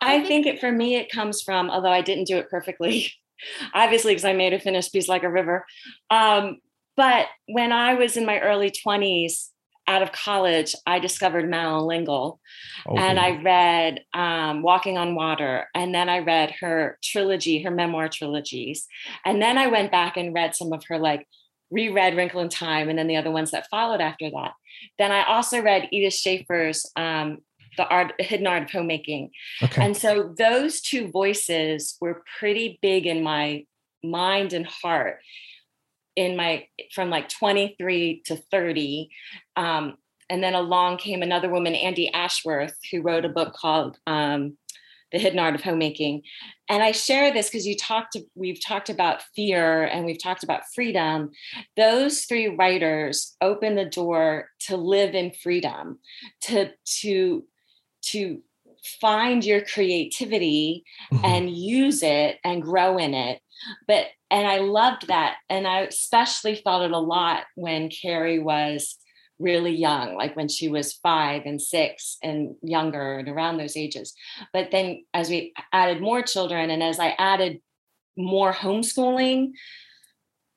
I 0.00 0.24
think 0.24 0.46
it 0.46 0.58
for 0.58 0.72
me, 0.72 0.96
it 0.96 1.10
comes 1.10 1.42
from, 1.42 1.70
although 1.70 1.92
I 1.92 2.00
didn't 2.00 2.26
do 2.26 2.36
it 2.36 2.50
perfectly, 2.50 3.12
obviously, 3.74 4.12
because 4.12 4.24
I 4.24 4.32
made 4.32 4.52
a 4.52 4.58
finished 4.58 4.92
piece 4.92 5.08
like 5.08 5.22
a 5.22 5.30
river. 5.30 5.64
Um, 6.10 6.58
but 6.96 7.26
when 7.46 7.70
I 7.72 7.94
was 7.94 8.16
in 8.16 8.26
my 8.26 8.40
early 8.40 8.70
20s, 8.70 9.50
out 9.92 10.02
of 10.02 10.10
college, 10.12 10.74
I 10.86 10.98
discovered 10.98 11.48
Madeleine 11.48 11.86
L'Engle 11.86 12.40
and 12.86 13.18
I 13.18 13.42
read 13.42 14.00
um, 14.14 14.62
Walking 14.62 14.96
on 14.96 15.14
Water. 15.14 15.66
And 15.74 15.94
then 15.94 16.08
I 16.08 16.20
read 16.20 16.54
her 16.60 16.98
trilogy, 17.02 17.62
her 17.62 17.70
memoir 17.70 18.08
trilogies. 18.08 18.86
And 19.24 19.40
then 19.42 19.58
I 19.58 19.66
went 19.66 19.92
back 19.92 20.16
and 20.16 20.34
read 20.34 20.54
some 20.54 20.72
of 20.72 20.82
her, 20.88 20.98
like, 20.98 21.28
reread 21.70 22.16
Wrinkle 22.16 22.40
in 22.40 22.48
Time 22.48 22.88
and 22.88 22.98
then 22.98 23.06
the 23.06 23.16
other 23.16 23.30
ones 23.30 23.50
that 23.50 23.68
followed 23.70 24.00
after 24.00 24.30
that. 24.30 24.52
Then 24.98 25.12
I 25.12 25.24
also 25.24 25.60
read 25.62 25.88
Edith 25.92 26.14
Schaeffer's 26.14 26.90
um, 26.96 27.38
The 27.76 27.86
Art, 27.86 28.14
Hidden 28.18 28.46
Art 28.46 28.64
of 28.64 28.70
Homemaking. 28.70 29.30
okay. 29.62 29.84
And 29.84 29.96
so 29.96 30.34
those 30.38 30.80
two 30.80 31.08
voices 31.10 31.96
were 32.00 32.24
pretty 32.38 32.78
big 32.80 33.06
in 33.06 33.22
my 33.22 33.64
mind 34.02 34.52
and 34.52 34.66
heart 34.66 35.20
in 36.16 36.36
my 36.36 36.66
from 36.92 37.10
like 37.10 37.28
23 37.28 38.22
to 38.26 38.36
30. 38.36 39.10
Um, 39.56 39.96
and 40.30 40.42
then 40.42 40.54
along 40.54 40.98
came 40.98 41.22
another 41.22 41.50
woman, 41.50 41.74
Andi 41.74 42.10
Ashworth, 42.12 42.76
who 42.90 43.02
wrote 43.02 43.24
a 43.24 43.28
book 43.28 43.54
called 43.54 43.98
um, 44.06 44.56
The 45.10 45.18
Hidden 45.18 45.38
Art 45.38 45.54
of 45.54 45.62
Homemaking. 45.62 46.22
And 46.70 46.82
I 46.82 46.92
share 46.92 47.32
this 47.32 47.48
because 47.48 47.66
you 47.66 47.76
talked, 47.76 48.16
we've 48.34 48.62
talked 48.64 48.88
about 48.88 49.22
fear 49.36 49.84
and 49.84 50.06
we've 50.06 50.22
talked 50.22 50.42
about 50.42 50.62
freedom. 50.74 51.30
Those 51.76 52.22
three 52.22 52.48
writers 52.48 53.36
open 53.42 53.74
the 53.74 53.84
door 53.84 54.48
to 54.68 54.76
live 54.76 55.14
in 55.14 55.32
freedom, 55.32 55.98
to 56.42 56.70
to 57.00 57.44
to 58.04 58.42
find 59.00 59.44
your 59.44 59.60
creativity 59.60 60.84
Mhm. 61.12 61.24
and 61.24 61.56
use 61.56 62.02
it 62.02 62.38
and 62.42 62.62
grow 62.62 62.98
in 62.98 63.14
it. 63.14 63.40
But 63.86 64.08
and 64.32 64.46
I 64.48 64.58
loved 64.58 65.08
that. 65.08 65.36
And 65.50 65.66
I 65.66 65.80
especially 65.82 66.56
felt 66.56 66.82
it 66.84 66.90
a 66.90 66.98
lot 66.98 67.44
when 67.54 67.90
Carrie 67.90 68.38
was 68.38 68.96
really 69.38 69.74
young, 69.74 70.16
like 70.16 70.34
when 70.36 70.48
she 70.48 70.68
was 70.68 70.94
five 70.94 71.42
and 71.44 71.60
six 71.60 72.16
and 72.22 72.54
younger 72.62 73.18
and 73.18 73.28
around 73.28 73.58
those 73.58 73.76
ages. 73.76 74.14
But 74.52 74.70
then 74.70 75.04
as 75.12 75.28
we 75.28 75.52
added 75.72 76.00
more 76.00 76.22
children 76.22 76.70
and 76.70 76.82
as 76.82 76.98
I 76.98 77.14
added 77.18 77.60
more 78.16 78.54
homeschooling, 78.54 79.52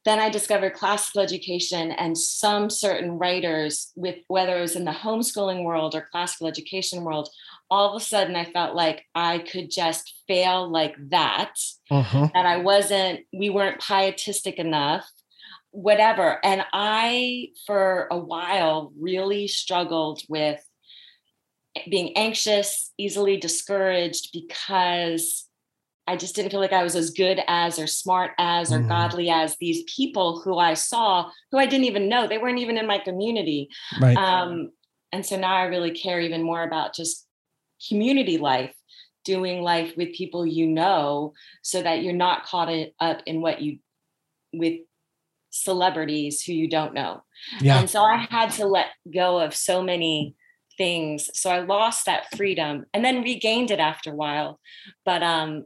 then 0.06 0.20
I 0.20 0.30
discovered 0.30 0.76
classical 0.76 1.22
education 1.22 1.92
and 1.92 2.18
some 2.18 2.70
certain 2.70 3.18
writers 3.18 3.92
with 3.96 4.18
whether 4.28 4.58
it 4.58 4.62
was 4.62 4.76
in 4.76 4.86
the 4.86 4.92
homeschooling 4.92 5.66
world 5.66 5.96
or 5.96 6.08
classical 6.12 6.48
education 6.48 7.04
world, 7.04 7.28
all 7.70 7.96
of 7.96 8.02
a 8.02 8.06
sudden 8.06 8.36
I 8.36 8.46
felt 8.46 8.76
like 8.76 9.06
I 9.16 9.40
could 9.40 9.72
just 9.72 10.22
fail 10.28 10.70
like 10.70 10.96
that, 11.10 11.56
Mhm. 11.92 12.32
that 12.34 12.46
I 12.46 12.58
wasn't, 12.58 13.22
we 13.34 13.50
weren't 13.50 13.82
pietistic 13.82 14.60
enough, 14.60 15.10
whatever. 15.72 16.40
And 16.46 16.66
I, 16.74 17.50
for 17.66 18.08
a 18.12 18.18
while, 18.18 18.92
really 19.00 19.48
struggled 19.48 20.22
with 20.30 20.62
being 21.90 22.16
anxious, 22.16 22.94
easily 22.98 23.38
discouraged 23.38 24.30
because 24.32 25.48
I 26.08 26.16
just 26.16 26.36
didn't 26.36 26.52
feel 26.52 26.60
like 26.60 26.72
I 26.72 26.84
was 26.84 26.96
as 26.96 27.10
good 27.10 27.42
as 27.48 27.80
or 27.80 27.88
smart 27.88 28.32
as 28.38 28.72
or 28.72 28.80
Mm. 28.80 28.88
godly 28.90 29.30
as 29.30 29.58
these 29.58 29.84
people 29.94 30.40
who 30.40 30.58
I 30.60 30.76
saw 30.76 31.32
who 31.52 31.58
I 31.58 31.66
didn't 31.66 31.86
even 31.86 32.08
know. 32.08 32.28
They 32.28 32.38
weren't 32.38 32.60
even 32.60 32.78
in 32.78 32.86
my 32.86 33.00
community. 33.00 33.70
Right. 34.00 34.16
Um, 34.16 34.72
and 35.12 35.26
so 35.26 35.36
now 35.36 35.56
I 35.56 35.64
really 35.64 35.92
care 35.92 36.22
even 36.22 36.44
more 36.44 36.62
about 36.64 36.94
just 36.94 37.28
community 37.88 38.38
life, 38.38 38.74
doing 39.24 39.62
life 39.62 39.94
with 39.98 40.14
people 40.14 40.46
you 40.46 40.68
know, 40.68 41.34
so 41.62 41.82
that 41.82 42.04
you're 42.04 42.14
not 42.14 42.46
caught 42.46 42.70
up 43.00 43.22
in 43.26 43.42
what 43.42 43.62
you 43.62 43.80
with 44.54 44.80
celebrities 45.50 46.42
who 46.42 46.54
you 46.54 46.70
don't 46.70 46.94
know. 46.94 47.24
yeah. 47.62 47.80
And 47.80 47.90
so 47.90 48.04
I 48.04 48.28
had 48.30 48.52
to 48.54 48.66
let 48.66 48.88
go 49.12 49.40
of 49.40 49.56
so 49.56 49.82
many 49.82 50.36
things. 50.78 51.30
So 51.34 51.50
I 51.50 51.60
lost 51.62 52.06
that 52.06 52.36
freedom 52.36 52.86
and 52.94 53.04
then 53.04 53.24
regained 53.24 53.72
it 53.72 53.80
after 53.80 54.12
a 54.12 54.16
while. 54.16 54.60
But 55.06 55.24
um 55.24 55.66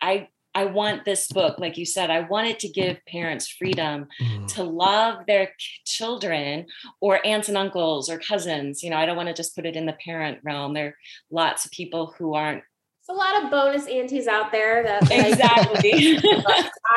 I 0.00 0.28
I 0.54 0.66
want 0.66 1.04
this 1.04 1.26
book, 1.28 1.58
like 1.58 1.76
you 1.76 1.84
said, 1.84 2.10
I 2.10 2.20
wanted 2.20 2.58
to 2.60 2.68
give 2.68 3.04
parents 3.06 3.48
freedom 3.48 4.06
Mhm. 4.20 4.46
to 4.54 4.62
love 4.62 5.26
their 5.26 5.52
children 5.84 6.66
or 7.00 7.24
aunts 7.26 7.48
and 7.48 7.56
uncles 7.58 8.08
or 8.08 8.18
cousins. 8.18 8.82
You 8.82 8.90
know, 8.90 8.96
I 8.96 9.06
don't 9.06 9.16
want 9.16 9.28
to 9.28 9.34
just 9.34 9.54
put 9.56 9.66
it 9.66 9.76
in 9.76 9.86
the 9.86 9.96
parent 10.04 10.38
realm. 10.44 10.74
There 10.74 10.86
are 10.88 10.94
lots 11.30 11.64
of 11.64 11.70
people 11.72 12.14
who 12.18 12.34
aren't 12.34 12.62
There's 13.06 13.18
a 13.18 13.20
lot 13.20 13.44
of 13.44 13.50
bonus 13.50 13.86
aunties 13.86 14.26
out 14.26 14.50
there 14.50 14.82
that 14.82 15.02
like, 15.10 15.26
exactly 15.32 16.18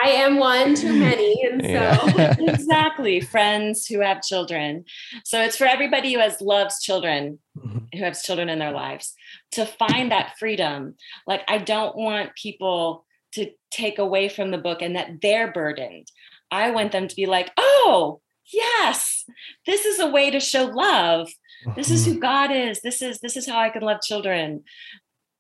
I 0.04 0.10
am 0.10 0.38
one 0.38 0.74
too 0.76 0.94
many. 0.94 1.44
And 1.44 1.62
so 1.62 1.68
Yeah. 1.70 2.36
exactly 2.40 3.20
friends 3.20 3.88
who 3.88 4.00
have 4.02 4.22
children. 4.22 4.86
So 5.26 5.42
it's 5.42 5.58
for 5.58 5.66
everybody 5.66 6.14
who 6.14 6.20
has 6.20 6.40
loves 6.42 6.82
children 6.82 7.40
Mhm. 7.58 7.88
who 7.94 8.04
has 8.04 8.22
children 8.22 8.50
in 8.50 8.60
their 8.60 8.72
lives 8.72 9.16
to 9.54 9.66
find 9.66 10.12
that 10.12 10.38
freedom. 10.38 10.96
Like, 11.26 11.42
I 11.48 11.58
don't 11.58 11.96
want 11.98 12.36
people 12.36 13.06
to 13.34 13.52
take 13.72 14.00
away 14.00 14.30
from 14.30 14.52
the 14.52 14.58
book 14.58 14.82
and 14.82 14.96
that 14.96 15.22
they're 15.22 15.52
burdened. 15.52 16.08
I 16.52 16.72
want 16.72 16.92
them 16.92 17.08
to 17.08 17.16
be 17.16 17.26
like, 17.26 17.52
oh, 17.58 18.22
yes, 18.52 19.26
this 19.66 19.86
is 19.86 20.00
a 20.00 20.08
way 20.08 20.32
to 20.32 20.40
show 20.40 20.66
love. 20.66 21.30
This 21.76 21.92
is 21.92 22.08
Mhm. 22.08 22.14
who 22.14 22.20
God 22.20 22.52
is. 22.52 22.82
This 22.82 23.02
is 23.02 23.20
this 23.20 23.36
is 23.36 23.48
how 23.48 23.60
I 23.60 23.70
can 23.70 23.82
love 23.82 24.02
children. 24.02 24.64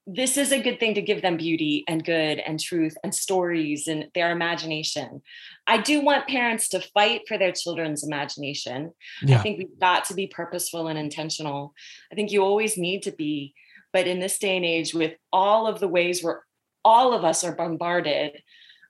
This 0.09 0.37
is 0.37 0.53
a 0.53 0.59
good 0.61 0.79
thing 0.79 0.93
to 0.95 1.01
give 1.01 1.21
them 1.21 1.35
beauty 1.35 1.83
and 1.87 2.03
good 2.03 2.39
and 2.39 2.59
truth 2.59 2.95
and 3.03 3.13
stories 3.13 3.87
and 3.87 4.07
their 4.15 4.31
imagination. 4.31 5.21
I 5.67 5.79
do 5.81 5.99
want 5.99 6.29
parents 6.29 6.69
to 6.69 6.79
fight 6.79 7.27
for 7.27 7.37
their 7.37 7.51
children's 7.51 8.05
imagination. 8.05 8.93
I 9.35 9.37
think 9.39 9.57
we've 9.57 9.79
got 9.79 10.05
to 10.05 10.13
be 10.13 10.27
purposeful 10.27 10.87
and 10.87 10.97
intentional. 10.97 11.73
I 12.09 12.15
think 12.15 12.31
you 12.31 12.41
always 12.41 12.77
need 12.77 13.03
to 13.03 13.11
be. 13.11 13.53
But 13.91 14.07
in 14.07 14.19
this 14.19 14.37
day 14.39 14.55
and 14.55 14.65
age, 14.65 14.93
with 14.93 15.15
all 15.33 15.67
of 15.67 15.79
the 15.81 15.87
ways 15.89 16.23
where 16.23 16.43
all 16.87 17.13
of 17.13 17.25
us 17.25 17.43
are 17.43 17.53
bombarded 17.53 18.41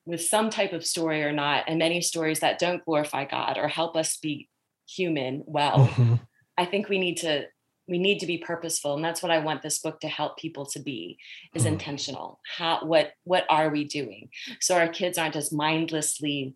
with 0.05 0.21
some 0.21 0.51
type 0.51 0.71
of 0.71 0.85
story 0.85 1.23
or 1.23 1.31
not, 1.31 1.63
and 1.67 1.79
many 1.79 1.99
stories 1.99 2.41
that 2.41 2.59
don't 2.59 2.85
glorify 2.85 3.25
God 3.25 3.57
or 3.57 3.67
help 3.67 3.97
us 3.97 4.17
be 4.17 4.47
human 4.87 5.43
well. 5.47 5.87
Mm-hmm. 5.87 6.13
I 6.59 6.65
think 6.65 6.89
we 6.89 6.99
need 6.99 7.17
to 7.17 7.45
we 7.87 7.97
need 7.97 8.19
to 8.19 8.27
be 8.27 8.37
purposeful 8.37 8.95
and 8.95 9.05
that's 9.05 9.23
what 9.23 9.31
i 9.31 9.37
want 9.37 9.61
this 9.61 9.79
book 9.79 10.01
to 10.01 10.09
help 10.09 10.35
people 10.37 10.65
to 10.65 10.81
be 10.81 11.17
is 11.53 11.63
mm. 11.63 11.67
intentional 11.67 12.41
how 12.57 12.81
what 12.83 13.13
what 13.23 13.45
are 13.49 13.69
we 13.69 13.85
doing 13.85 14.27
so 14.59 14.75
our 14.75 14.89
kids 14.89 15.17
aren't 15.17 15.35
just 15.35 15.53
mindlessly 15.53 16.53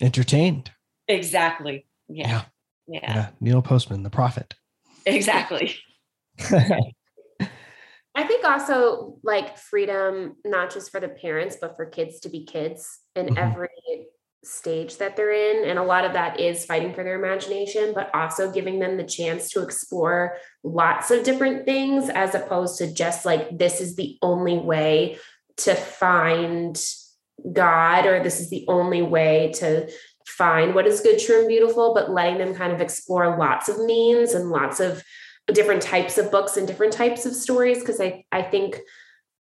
entertained 0.00 0.72
exactly 1.06 1.86
yeah 2.08 2.42
yeah, 2.88 2.98
yeah. 3.02 3.14
yeah. 3.14 3.28
neil 3.40 3.62
postman 3.62 4.02
the 4.02 4.10
prophet 4.10 4.54
exactly 5.06 5.76
I 8.14 8.24
think 8.24 8.44
also 8.44 9.18
like 9.22 9.58
freedom, 9.58 10.36
not 10.44 10.72
just 10.72 10.92
for 10.92 11.00
the 11.00 11.08
parents, 11.08 11.56
but 11.60 11.76
for 11.76 11.86
kids 11.86 12.20
to 12.20 12.28
be 12.28 12.44
kids 12.44 13.00
in 13.16 13.26
mm-hmm. 13.26 13.38
every 13.38 13.68
stage 14.44 14.98
that 14.98 15.16
they're 15.16 15.32
in. 15.32 15.68
And 15.68 15.78
a 15.78 15.82
lot 15.82 16.04
of 16.04 16.12
that 16.12 16.38
is 16.38 16.64
fighting 16.64 16.94
for 16.94 17.02
their 17.02 17.18
imagination, 17.18 17.92
but 17.94 18.14
also 18.14 18.52
giving 18.52 18.78
them 18.78 18.96
the 18.96 19.04
chance 19.04 19.50
to 19.50 19.62
explore 19.62 20.36
lots 20.62 21.10
of 21.10 21.24
different 21.24 21.64
things 21.64 22.08
as 22.08 22.34
opposed 22.34 22.78
to 22.78 22.92
just 22.92 23.24
like, 23.24 23.58
this 23.58 23.80
is 23.80 23.96
the 23.96 24.18
only 24.22 24.58
way 24.58 25.18
to 25.58 25.74
find 25.74 26.80
God, 27.52 28.06
or 28.06 28.22
this 28.22 28.38
is 28.38 28.50
the 28.50 28.64
only 28.68 29.02
way 29.02 29.52
to 29.56 29.90
find 30.26 30.74
what 30.74 30.86
is 30.86 31.00
good, 31.00 31.18
true, 31.18 31.40
and 31.40 31.48
beautiful, 31.48 31.94
but 31.94 32.10
letting 32.10 32.38
them 32.38 32.54
kind 32.54 32.72
of 32.72 32.80
explore 32.80 33.36
lots 33.38 33.68
of 33.68 33.78
means 33.84 34.32
and 34.32 34.50
lots 34.50 34.78
of 34.78 35.02
different 35.46 35.82
types 35.82 36.18
of 36.18 36.30
books 36.30 36.56
and 36.56 36.66
different 36.66 36.92
types 36.92 37.26
of 37.26 37.34
stories. 37.34 37.82
Cause 37.82 38.00
I, 38.00 38.24
I 38.32 38.42
think 38.42 38.78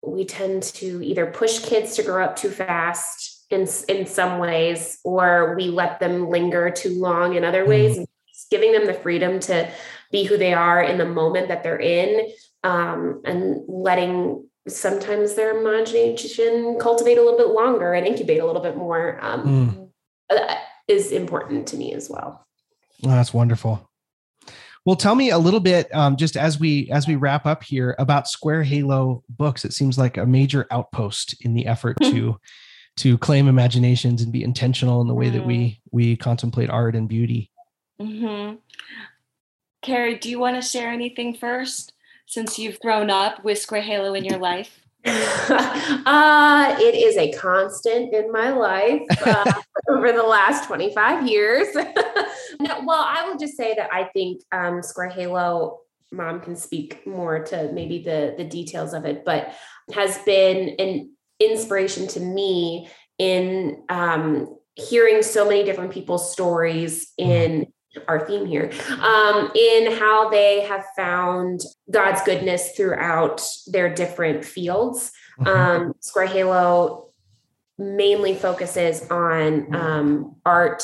we 0.02 0.24
tend 0.24 0.64
to 0.64 1.02
either 1.02 1.26
push 1.26 1.60
kids 1.60 1.94
to 1.96 2.02
grow 2.02 2.24
up 2.24 2.36
too 2.36 2.50
fast 2.50 3.46
in 3.50 3.68
in 3.88 4.06
some 4.06 4.38
ways 4.38 4.98
or 5.04 5.54
we 5.56 5.68
let 5.68 6.00
them 6.00 6.28
linger 6.28 6.70
too 6.70 6.98
long 7.00 7.34
in 7.34 7.44
other 7.44 7.64
ways 7.64 7.98
mm. 7.98 8.06
giving 8.50 8.72
them 8.72 8.86
the 8.86 8.94
freedom 8.94 9.38
to 9.38 9.70
be 10.10 10.24
who 10.24 10.36
they 10.36 10.52
are 10.52 10.82
in 10.82 10.98
the 10.98 11.04
moment 11.04 11.48
that 11.48 11.62
they're 11.62 11.78
in 11.78 12.28
um, 12.64 13.20
and 13.24 13.62
letting 13.68 14.48
sometimes 14.68 15.34
their 15.34 15.58
imagination 15.58 16.78
cultivate 16.80 17.18
a 17.18 17.22
little 17.22 17.38
bit 17.38 17.48
longer 17.48 17.92
and 17.92 18.06
incubate 18.06 18.40
a 18.40 18.46
little 18.46 18.62
bit 18.62 18.76
more 18.76 19.18
um, 19.22 19.90
mm. 20.30 20.56
is 20.88 21.12
important 21.12 21.66
to 21.68 21.76
me 21.76 21.92
as 21.92 22.08
well 22.08 22.46
oh, 23.04 23.10
that's 23.10 23.34
wonderful 23.34 23.88
well, 24.84 24.96
tell 24.96 25.14
me 25.14 25.30
a 25.30 25.38
little 25.38 25.60
bit, 25.60 25.94
um, 25.94 26.16
just 26.16 26.36
as 26.36 26.58
we 26.58 26.90
as 26.90 27.06
we 27.06 27.16
wrap 27.16 27.46
up 27.46 27.62
here, 27.62 27.94
about 27.98 28.28
Square 28.28 28.64
Halo 28.64 29.22
Books. 29.28 29.64
It 29.64 29.72
seems 29.72 29.96
like 29.96 30.16
a 30.16 30.26
major 30.26 30.66
outpost 30.70 31.34
in 31.44 31.54
the 31.54 31.66
effort 31.66 31.96
to 32.02 32.38
to 32.96 33.16
claim 33.18 33.48
imaginations 33.48 34.22
and 34.22 34.32
be 34.32 34.42
intentional 34.42 35.00
in 35.00 35.08
the 35.08 35.14
way 35.14 35.30
that 35.30 35.46
we 35.46 35.56
mm-hmm. 35.56 35.96
we 35.96 36.16
contemplate 36.16 36.68
art 36.68 36.96
and 36.96 37.08
beauty. 37.08 37.50
Mm-hmm. 38.00 38.56
Carrie, 39.82 40.18
do 40.18 40.28
you 40.28 40.38
want 40.38 40.60
to 40.60 40.68
share 40.68 40.90
anything 40.90 41.34
first, 41.34 41.92
since 42.26 42.58
you've 42.58 42.80
grown 42.80 43.10
up 43.10 43.44
with 43.44 43.58
Square 43.58 43.82
Halo 43.82 44.14
in 44.14 44.24
your 44.24 44.38
life? 44.38 44.80
uh, 45.04 46.76
it 46.78 46.94
is 46.94 47.16
a 47.16 47.32
constant 47.32 48.14
in 48.14 48.30
my 48.30 48.50
life 48.50 49.02
uh, 49.26 49.52
over 49.88 50.12
the 50.12 50.22
last 50.22 50.66
25 50.66 51.26
years. 51.26 51.66
no, 52.60 52.82
well, 52.84 53.04
I 53.06 53.28
will 53.28 53.38
just 53.38 53.56
say 53.56 53.74
that 53.76 53.92
I 53.92 54.04
think 54.04 54.42
um, 54.52 54.82
Square 54.82 55.10
Halo, 55.10 55.80
mom 56.10 56.40
can 56.40 56.56
speak 56.56 57.06
more 57.06 57.42
to 57.44 57.72
maybe 57.72 58.02
the 58.02 58.34
the 58.36 58.44
details 58.44 58.92
of 58.94 59.04
it, 59.04 59.24
but 59.24 59.54
has 59.94 60.18
been 60.18 60.76
an 60.78 61.10
inspiration 61.40 62.06
to 62.08 62.20
me 62.20 62.88
in 63.18 63.82
um, 63.88 64.56
hearing 64.74 65.22
so 65.22 65.48
many 65.48 65.64
different 65.64 65.92
people's 65.92 66.32
stories 66.32 67.12
mm-hmm. 67.20 67.30
in 67.30 67.66
our 68.08 68.26
theme 68.26 68.46
here 68.46 68.72
um, 69.02 69.50
in 69.54 69.92
how 69.92 70.30
they 70.30 70.62
have 70.62 70.82
found 70.96 71.60
god's 71.90 72.22
goodness 72.22 72.72
throughout 72.74 73.42
their 73.66 73.94
different 73.94 74.44
fields 74.44 75.12
mm-hmm. 75.38 75.46
um, 75.46 75.92
square 76.00 76.26
halo 76.26 77.10
mainly 77.78 78.34
focuses 78.34 79.10
on 79.10 79.74
um, 79.74 80.36
art 80.46 80.82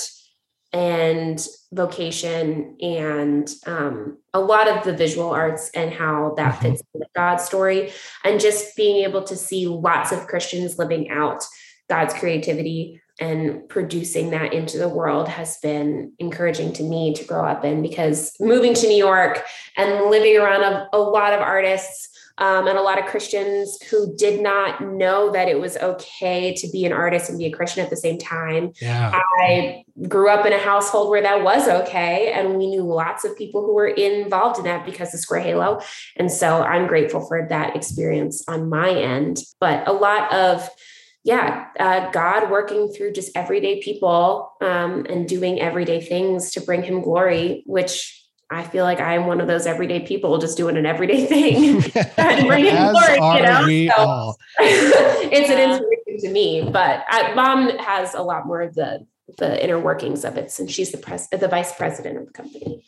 and 0.72 1.46
vocation 1.72 2.76
and 2.80 3.50
um, 3.66 4.18
a 4.34 4.40
lot 4.40 4.68
of 4.68 4.84
the 4.84 4.92
visual 4.92 5.30
arts 5.30 5.70
and 5.74 5.92
how 5.92 6.34
that 6.36 6.54
mm-hmm. 6.54 6.62
fits 6.62 6.82
with 6.92 7.08
God's 7.14 7.44
story, 7.44 7.92
and 8.24 8.40
just 8.40 8.76
being 8.76 9.04
able 9.04 9.22
to 9.24 9.36
see 9.36 9.66
lots 9.66 10.12
of 10.12 10.26
Christians 10.26 10.78
living 10.78 11.10
out 11.10 11.44
God's 11.88 12.14
creativity 12.14 13.00
and 13.20 13.68
producing 13.68 14.30
that 14.30 14.52
into 14.52 14.78
the 14.78 14.88
world 14.88 15.28
has 15.28 15.58
been 15.58 16.12
encouraging 16.18 16.72
to 16.74 16.82
me 16.82 17.14
to 17.14 17.24
grow 17.24 17.44
up 17.44 17.64
in 17.64 17.82
because 17.82 18.32
moving 18.38 18.74
to 18.74 18.86
New 18.86 18.96
York 18.96 19.42
and 19.76 20.10
living 20.10 20.36
around 20.36 20.62
a, 20.62 20.88
a 20.92 20.98
lot 20.98 21.32
of 21.32 21.40
artists 21.40 22.10
um, 22.38 22.66
and 22.68 22.78
a 22.78 22.82
lot 22.82 22.98
of 22.98 23.06
Christians 23.06 23.82
who 23.90 24.14
did 24.16 24.40
not 24.40 24.80
know 24.80 25.30
that 25.32 25.48
it 25.48 25.60
was 25.60 25.76
okay 25.78 26.54
to 26.54 26.68
be 26.70 26.84
an 26.84 26.92
artist 26.92 27.28
and 27.28 27.38
be 27.38 27.46
a 27.46 27.50
Christian 27.50 27.84
at 27.84 27.90
the 27.90 27.96
same 27.96 28.18
time. 28.18 28.72
Yeah. 28.80 29.12
I 29.38 29.84
grew 30.06 30.30
up 30.30 30.46
in 30.46 30.52
a 30.52 30.58
household 30.58 31.10
where 31.10 31.22
that 31.22 31.42
was 31.42 31.68
okay. 31.68 32.32
And 32.32 32.56
we 32.56 32.68
knew 32.68 32.82
lots 32.82 33.24
of 33.24 33.36
people 33.36 33.66
who 33.66 33.74
were 33.74 33.88
involved 33.88 34.58
in 34.58 34.64
that 34.64 34.86
because 34.86 35.12
of 35.12 35.20
Square 35.20 35.40
Halo. 35.40 35.80
And 36.16 36.30
so 36.30 36.62
I'm 36.62 36.86
grateful 36.86 37.26
for 37.26 37.46
that 37.48 37.74
experience 37.74 38.44
on 38.46 38.68
my 38.68 38.90
end. 38.90 39.40
But 39.58 39.88
a 39.88 39.92
lot 39.92 40.32
of, 40.32 40.68
yeah, 41.24 41.66
uh, 41.80 42.10
God 42.10 42.50
working 42.50 42.92
through 42.92 43.12
just 43.12 43.36
everyday 43.36 43.82
people 43.82 44.52
um, 44.60 45.04
and 45.10 45.28
doing 45.28 45.60
everyday 45.60 46.00
things 46.00 46.52
to 46.52 46.60
bring 46.60 46.84
him 46.84 47.02
glory, 47.02 47.64
which 47.66 48.17
I 48.50 48.62
feel 48.62 48.84
like 48.84 49.00
I'm 49.00 49.26
one 49.26 49.40
of 49.40 49.46
those 49.46 49.66
everyday 49.66 50.00
people 50.00 50.38
just 50.38 50.56
doing 50.56 50.76
an 50.76 50.86
everyday 50.86 51.26
thing 51.32 51.82
and 52.16 52.46
bringing 52.46 52.74
glory, 52.74 53.14
you 53.74 53.88
know. 53.88 54.34
So 54.36 54.36
it's 54.60 55.50
an 55.50 55.70
inspiration 55.70 56.20
to 56.20 56.30
me, 56.30 56.68
but 56.70 57.04
I, 57.08 57.34
mom 57.34 57.68
has 57.78 58.14
a 58.14 58.22
lot 58.22 58.46
more 58.46 58.62
of 58.62 58.74
the 58.74 59.06
the 59.36 59.62
inner 59.62 59.78
workings 59.78 60.24
of 60.24 60.38
it 60.38 60.50
since 60.50 60.72
she's 60.72 60.90
the 60.90 60.98
pres 60.98 61.28
the 61.28 61.48
vice 61.48 61.74
president 61.74 62.16
of 62.16 62.26
the 62.26 62.32
company. 62.32 62.84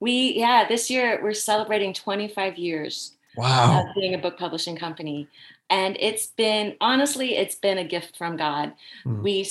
We 0.00 0.34
yeah, 0.36 0.66
this 0.66 0.90
year 0.90 1.20
we're 1.22 1.34
celebrating 1.34 1.92
25 1.92 2.56
years 2.56 3.16
wow. 3.36 3.80
of 3.80 3.94
being 3.94 4.14
a 4.14 4.18
book 4.18 4.38
publishing 4.38 4.76
company. 4.76 5.28
And 5.70 5.96
it's 6.00 6.26
been 6.26 6.76
honestly, 6.80 7.36
it's 7.36 7.54
been 7.54 7.78
a 7.78 7.84
gift 7.84 8.16
from 8.16 8.36
God. 8.36 8.72
Mm. 9.04 9.22
We 9.22 9.48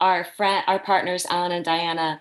our 0.00 0.24
friend 0.36 0.64
our 0.66 0.78
partners, 0.78 1.26
Alan 1.28 1.52
and 1.52 1.64
Diana, 1.64 2.20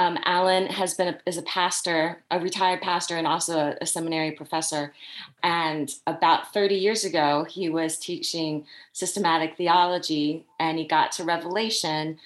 um, 0.00 0.16
Alan 0.24 0.66
has 0.68 0.94
been 0.94 1.08
a, 1.08 1.18
is 1.26 1.36
a 1.36 1.42
pastor, 1.42 2.22
a 2.30 2.40
retired 2.40 2.80
pastor, 2.80 3.18
and 3.18 3.26
also 3.26 3.58
a, 3.58 3.76
a, 3.82 3.86
seminary 3.86 4.30
professor. 4.30 4.94
And 5.42 5.92
about 6.06 6.54
30 6.54 6.74
years 6.74 7.04
ago, 7.04 7.44
he 7.44 7.68
was 7.68 7.98
teaching 7.98 8.64
systematic 8.94 9.58
theology, 9.58 10.46
and 10.58 10.78
he 10.78 10.86
got 10.86 11.12
to 11.12 11.24
Revelation, 11.24 12.18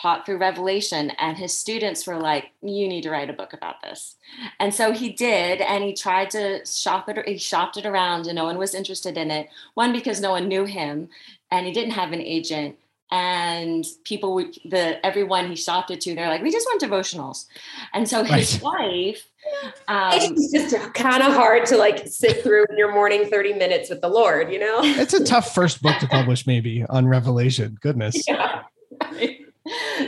taught 0.00 0.26
through 0.26 0.38
Revelation, 0.38 1.10
and 1.10 1.38
his 1.38 1.56
students 1.56 2.08
were 2.08 2.18
like, 2.18 2.50
"You 2.60 2.88
need 2.88 3.02
to 3.02 3.10
write 3.10 3.30
a 3.30 3.34
book 3.34 3.52
about 3.52 3.82
this." 3.82 4.16
And 4.58 4.74
so 4.74 4.90
he 4.90 5.10
did, 5.10 5.60
and 5.60 5.84
he 5.84 5.92
tried 5.92 6.28
to 6.30 6.66
shop 6.66 7.08
it. 7.08 7.24
He 7.28 7.38
shopped 7.38 7.76
it 7.76 7.86
around, 7.86 8.26
and 8.26 8.34
no 8.34 8.46
one 8.46 8.58
was 8.58 8.74
interested 8.74 9.16
in 9.16 9.30
it. 9.30 9.48
One 9.74 9.92
because 9.92 10.20
no 10.20 10.32
one 10.32 10.48
knew 10.48 10.64
him, 10.64 11.08
and 11.52 11.66
he 11.66 11.72
didn't 11.72 11.92
have 11.92 12.12
an 12.12 12.20
agent 12.20 12.78
and 13.12 13.84
people 14.04 14.32
would 14.34 14.58
the 14.64 15.04
everyone 15.04 15.46
he 15.46 15.54
shopped 15.54 15.90
it 15.90 16.00
to 16.00 16.14
they're 16.14 16.28
like 16.28 16.42
we 16.42 16.50
just 16.50 16.66
want 16.66 16.80
devotionals 16.80 17.46
and 17.92 18.08
so 18.08 18.24
his 18.24 18.54
right. 18.54 18.62
wife 18.62 19.28
um, 19.88 20.12
it's 20.14 20.50
just 20.50 20.94
kind 20.94 21.22
of 21.22 21.32
hard 21.32 21.66
to 21.66 21.76
like 21.76 22.08
sit 22.08 22.42
through 22.42 22.64
your 22.74 22.92
morning 22.92 23.26
30 23.26 23.52
minutes 23.52 23.90
with 23.90 24.00
the 24.00 24.08
lord 24.08 24.50
you 24.50 24.58
know 24.58 24.80
it's 24.82 25.12
a 25.12 25.22
tough 25.22 25.54
first 25.54 25.82
book 25.82 25.96
to 25.98 26.08
publish 26.10 26.46
maybe 26.46 26.84
on 26.88 27.06
revelation 27.06 27.76
goodness 27.82 28.26
yeah. 28.26 28.62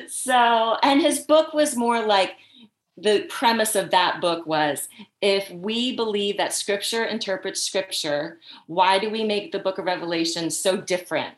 so 0.09 0.79
and 0.83 1.01
his 1.03 1.21
book 1.21 1.53
was 1.53 1.77
more 1.77 2.07
like 2.07 2.33
the 2.97 3.27
premise 3.29 3.75
of 3.75 3.91
that 3.91 4.21
book 4.21 4.47
was 4.47 4.89
if 5.21 5.51
we 5.51 5.95
believe 5.95 6.39
that 6.39 6.55
scripture 6.55 7.05
interprets 7.05 7.61
scripture 7.61 8.39
why 8.67 8.99
do 8.99 9.11
we 9.11 9.25
make 9.25 9.53
the 9.53 9.59
book 9.59 9.79
of 9.79 9.85
revelation 9.85 10.49
so 10.49 10.77
different 10.77 11.35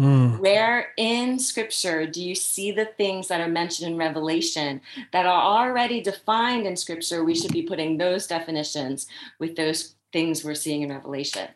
Mm. 0.00 0.38
Where 0.38 0.88
in 0.96 1.38
scripture 1.38 2.06
do 2.06 2.22
you 2.22 2.34
see 2.34 2.72
the 2.72 2.86
things 2.86 3.28
that 3.28 3.40
are 3.40 3.48
mentioned 3.48 3.92
in 3.92 3.98
Revelation 3.98 4.80
that 5.12 5.26
are 5.26 5.42
already 5.42 6.00
defined 6.00 6.66
in 6.66 6.76
scripture? 6.76 7.24
We 7.24 7.34
should 7.34 7.52
be 7.52 7.62
putting 7.62 7.98
those 7.98 8.26
definitions 8.26 9.06
with 9.38 9.56
those 9.56 9.94
things 10.12 10.44
we're 10.44 10.54
seeing 10.54 10.82
in 10.82 10.90
Revelation. 10.90 11.48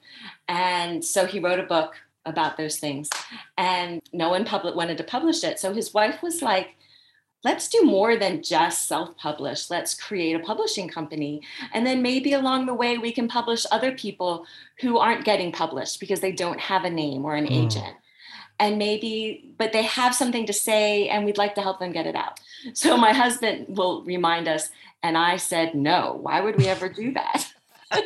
And 0.49 1.05
so 1.05 1.27
he 1.27 1.41
wrote 1.41 1.61
a 1.61 1.65
book 1.65 1.95
about 2.25 2.57
those 2.57 2.79
things, 2.79 3.09
and 3.57 4.03
no 4.13 4.31
one 4.31 4.45
public 4.45 4.75
wanted 4.75 4.99
to 4.99 5.05
publish 5.05 5.45
it. 5.45 5.61
So 5.61 5.73
his 5.73 5.95
wife 5.95 6.23
was 6.23 6.43
like, 6.43 6.75
let's 7.45 7.69
do 7.69 7.83
more 7.83 8.17
than 8.17 8.43
just 8.43 8.89
self 8.89 9.17
publish. 9.17 9.71
Let's 9.71 9.95
create 9.95 10.35
a 10.35 10.41
publishing 10.41 10.89
company. 10.89 11.43
And 11.73 11.87
then 11.87 12.03
maybe 12.03 12.33
along 12.33 12.67
the 12.67 12.75
way, 12.75 12.99
we 12.99 13.13
can 13.13 13.29
publish 13.29 13.65
other 13.71 13.93
people 13.93 14.47
who 14.81 14.99
aren't 14.99 15.25
getting 15.25 15.53
published 15.53 16.01
because 16.01 16.21
they 16.21 16.33
don't 16.33 16.61
have 16.61 16.85
a 16.85 16.91
name 16.91 17.25
or 17.25 17.37
an 17.37 17.47
mm. 17.47 17.65
agent. 17.65 17.97
And 18.59 18.79
maybe 18.79 19.55
but 19.59 19.73
they 19.73 19.83
have 19.83 20.15
something 20.15 20.47
to 20.47 20.53
say 20.53 21.09
and 21.09 21.25
we'd 21.25 21.39
like 21.39 21.55
to 21.55 21.63
help 21.63 21.79
them 21.79 21.93
get 21.93 22.07
it 22.07 22.15
out. 22.15 22.41
So 22.75 22.97
my 22.97 23.13
husband 23.13 23.77
will 23.77 24.03
remind 24.05 24.49
us 24.49 24.71
and 25.03 25.17
i 25.17 25.37
said 25.37 25.75
no 25.75 26.19
why 26.23 26.41
would 26.41 26.57
we 26.57 26.67
ever 26.67 26.89
do 26.89 27.13
that? 27.13 27.53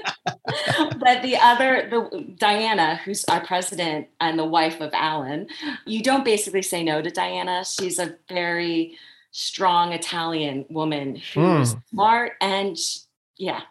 But 0.98 1.22
the 1.22 1.38
other 1.40 1.88
the 1.90 2.34
diana 2.38 2.96
who's 2.96 3.24
our 3.24 3.44
president 3.44 4.08
and 4.20 4.38
the 4.38 4.44
wife 4.44 4.80
of 4.80 4.90
alan 4.92 5.46
you 5.86 6.02
don't 6.02 6.24
basically 6.24 6.62
say 6.62 6.82
no 6.84 7.00
to 7.00 7.10
diana. 7.10 7.64
She's 7.64 7.98
a 7.98 8.16
very 8.28 8.98
strong 9.30 9.92
italian 9.92 10.66
woman 10.68 11.16
who's 11.16 11.74
mm. 11.74 11.82
smart 11.88 12.32
and 12.40 12.76
yeah. 13.38 13.62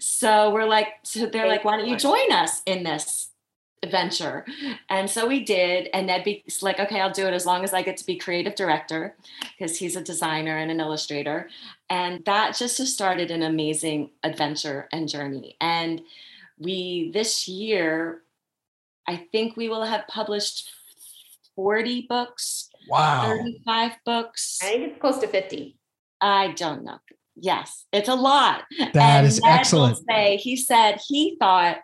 So 0.00 0.52
we're 0.52 0.66
like 0.66 0.88
so 1.02 1.26
they're 1.26 1.48
like 1.48 1.64
why 1.64 1.78
don't 1.78 1.88
you 1.88 1.96
join 1.96 2.30
us 2.30 2.62
in 2.66 2.82
this 2.84 3.30
adventure. 3.84 4.44
And 4.88 5.08
so 5.08 5.28
we 5.28 5.44
did. 5.44 5.88
And 5.92 6.08
Ned's 6.08 6.62
like, 6.62 6.80
okay, 6.80 7.00
I'll 7.00 7.12
do 7.12 7.26
it 7.26 7.34
as 7.34 7.46
long 7.46 7.62
as 7.62 7.72
I 7.72 7.82
get 7.82 7.96
to 7.98 8.06
be 8.06 8.16
creative 8.16 8.56
director 8.56 9.14
because 9.56 9.78
he's 9.78 9.94
a 9.94 10.02
designer 10.02 10.56
and 10.56 10.72
an 10.72 10.80
illustrator. 10.80 11.48
And 11.88 12.24
that 12.24 12.56
just 12.56 12.78
has 12.78 12.92
started 12.92 13.30
an 13.30 13.42
amazing 13.42 14.10
adventure 14.24 14.88
and 14.90 15.08
journey. 15.08 15.56
And 15.60 16.02
we, 16.58 17.12
this 17.12 17.46
year, 17.46 18.22
I 19.06 19.26
think 19.30 19.56
we 19.56 19.68
will 19.68 19.84
have 19.84 20.08
published 20.08 20.70
40 21.54 22.06
books. 22.08 22.70
Wow. 22.88 23.26
35 23.26 23.92
books. 24.04 24.58
I 24.62 24.66
think 24.66 24.82
it's 24.90 25.00
close 25.00 25.18
to 25.18 25.28
50. 25.28 25.76
I 26.20 26.52
don't 26.52 26.84
know. 26.84 26.98
Yes, 27.36 27.84
it's 27.92 28.08
a 28.08 28.14
lot. 28.14 28.62
That 28.78 28.96
and 28.96 29.26
is 29.26 29.40
Ned 29.40 29.58
excellent. 29.58 29.98
Say, 30.08 30.36
he 30.36 30.56
said 30.56 31.00
he 31.06 31.36
thought 31.38 31.78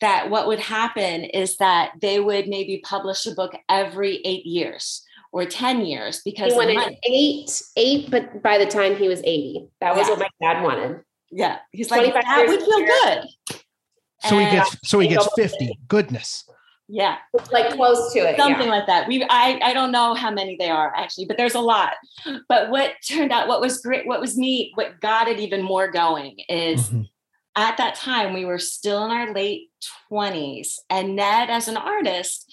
that 0.00 0.30
what 0.30 0.46
would 0.46 0.60
happen 0.60 1.24
is 1.24 1.56
that 1.58 1.92
they 2.00 2.20
would 2.20 2.48
maybe 2.48 2.80
publish 2.84 3.26
a 3.26 3.34
book 3.34 3.54
every 3.68 4.20
eight 4.24 4.44
years 4.44 5.02
or 5.32 5.44
10 5.44 5.84
years 5.84 6.20
because 6.24 6.52
he 6.52 6.58
wanted 6.58 6.96
eight, 7.04 7.62
eight, 7.76 8.10
but 8.10 8.42
by 8.42 8.58
the 8.58 8.66
time 8.66 8.96
he 8.96 9.08
was 9.08 9.20
80, 9.24 9.68
that 9.80 9.96
was 9.96 10.06
yeah. 10.06 10.14
what 10.14 10.20
my 10.20 10.52
dad 10.52 10.62
wanted. 10.62 11.00
Yeah. 11.30 11.58
He's 11.72 11.90
like, 11.90 12.12
that 12.12 12.44
would 12.46 12.60
feel 12.60 12.86
good. 12.86 13.60
So 14.20 14.38
and 14.38 14.48
he 14.48 14.56
gets, 14.56 14.76
so 14.84 14.98
he 15.00 15.08
gets 15.08 15.28
50. 15.34 15.78
Goodness. 15.88 16.48
Yeah. 16.88 17.16
Like 17.50 17.72
close 17.74 18.12
to 18.12 18.20
it. 18.20 18.36
Something 18.36 18.66
yeah. 18.66 18.72
like 18.72 18.86
that. 18.86 19.08
We 19.08 19.24
I 19.24 19.58
I 19.62 19.72
don't 19.72 19.90
know 19.90 20.12
how 20.12 20.30
many 20.30 20.56
they 20.58 20.68
are 20.68 20.94
actually, 20.94 21.24
but 21.24 21.38
there's 21.38 21.54
a 21.54 21.60
lot. 21.60 21.94
But 22.46 22.70
what 22.70 22.92
turned 23.08 23.32
out 23.32 23.48
what 23.48 23.62
was 23.62 23.80
great, 23.80 24.06
what 24.06 24.20
was 24.20 24.36
neat, 24.36 24.72
what 24.74 25.00
got 25.00 25.26
it 25.26 25.40
even 25.40 25.62
more 25.62 25.90
going 25.90 26.36
is 26.48 26.88
mm-hmm 26.88 27.02
at 27.56 27.76
that 27.76 27.94
time, 27.94 28.34
we 28.34 28.44
were 28.44 28.58
still 28.58 29.04
in 29.04 29.10
our 29.10 29.32
late 29.32 29.70
20s. 30.10 30.78
And 30.90 31.16
Ned, 31.16 31.50
as 31.50 31.68
an 31.68 31.76
artist, 31.76 32.52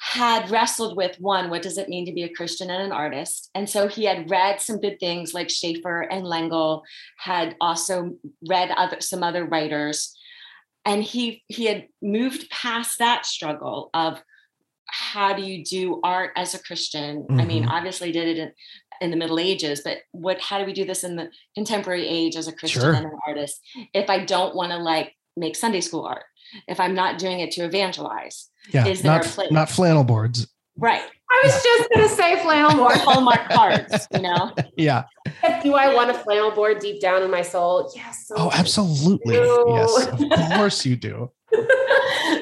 had 0.00 0.50
wrestled 0.50 0.96
with 0.96 1.20
one, 1.20 1.50
what 1.50 1.62
does 1.62 1.76
it 1.76 1.88
mean 1.88 2.06
to 2.06 2.12
be 2.12 2.22
a 2.22 2.34
Christian 2.34 2.70
and 2.70 2.82
an 2.82 2.92
artist? 2.92 3.50
And 3.54 3.68
so 3.68 3.86
he 3.86 4.04
had 4.04 4.30
read 4.30 4.60
some 4.60 4.80
good 4.80 4.98
things 4.98 5.34
like 5.34 5.50
Schaeffer 5.50 6.00
and 6.00 6.26
L'Engle 6.26 6.82
had 7.18 7.54
also 7.60 8.14
read 8.48 8.70
other 8.70 9.00
some 9.00 9.22
other 9.22 9.44
writers. 9.44 10.16
And 10.86 11.04
he 11.04 11.44
he 11.48 11.66
had 11.66 11.88
moved 12.00 12.48
past 12.48 12.98
that 12.98 13.26
struggle 13.26 13.90
of 13.92 14.22
how 14.86 15.34
do 15.34 15.42
you 15.42 15.62
do 15.62 16.00
art 16.02 16.32
as 16.34 16.54
a 16.54 16.62
Christian? 16.62 17.22
Mm-hmm. 17.22 17.40
I 17.40 17.44
mean, 17.44 17.62
mm-hmm. 17.64 17.72
obviously 17.72 18.10
did 18.10 18.38
it 18.38 18.54
in 19.00 19.10
the 19.10 19.16
Middle 19.16 19.38
Ages, 19.38 19.82
but 19.84 19.98
what 20.12 20.40
how 20.40 20.58
do 20.58 20.64
we 20.64 20.72
do 20.72 20.84
this 20.84 21.04
in 21.04 21.16
the 21.16 21.30
contemporary 21.54 22.06
age 22.06 22.36
as 22.36 22.48
a 22.48 22.52
Christian 22.52 22.82
sure. 22.82 22.92
and 22.92 23.06
an 23.06 23.18
artist? 23.26 23.60
If 23.94 24.10
I 24.10 24.24
don't 24.24 24.54
want 24.54 24.72
to 24.72 24.78
like 24.78 25.14
make 25.36 25.56
Sunday 25.56 25.80
school 25.80 26.04
art, 26.04 26.24
if 26.68 26.80
I'm 26.80 26.94
not 26.94 27.18
doing 27.18 27.40
it 27.40 27.50
to 27.52 27.64
evangelize, 27.64 28.48
yeah, 28.72 28.86
is 28.86 29.02
there 29.02 29.12
not, 29.12 29.26
a 29.26 29.28
place? 29.28 29.50
Not 29.50 29.70
flannel 29.70 30.04
boards. 30.04 30.48
Right. 30.76 31.02
I 31.30 31.40
was 31.44 31.62
just 31.62 31.90
going 31.90 32.08
to 32.08 32.14
say 32.14 32.42
flannel 32.42 32.76
board. 32.76 32.96
Hallmark 32.96 33.50
cards, 33.50 34.08
you 34.12 34.22
know? 34.22 34.52
Yeah. 34.76 35.04
Do 35.62 35.74
I 35.74 35.94
want 35.94 36.10
a 36.10 36.14
flannel 36.14 36.50
board 36.52 36.78
deep 36.78 37.00
down 37.00 37.22
in 37.22 37.30
my 37.30 37.42
soul? 37.42 37.92
Yes. 37.94 38.26
So 38.26 38.34
oh, 38.36 38.50
absolutely. 38.52 39.34
Yes. 39.34 40.06
Of 40.06 40.18
course 40.56 40.86
you 40.86 40.96
do. 40.96 41.30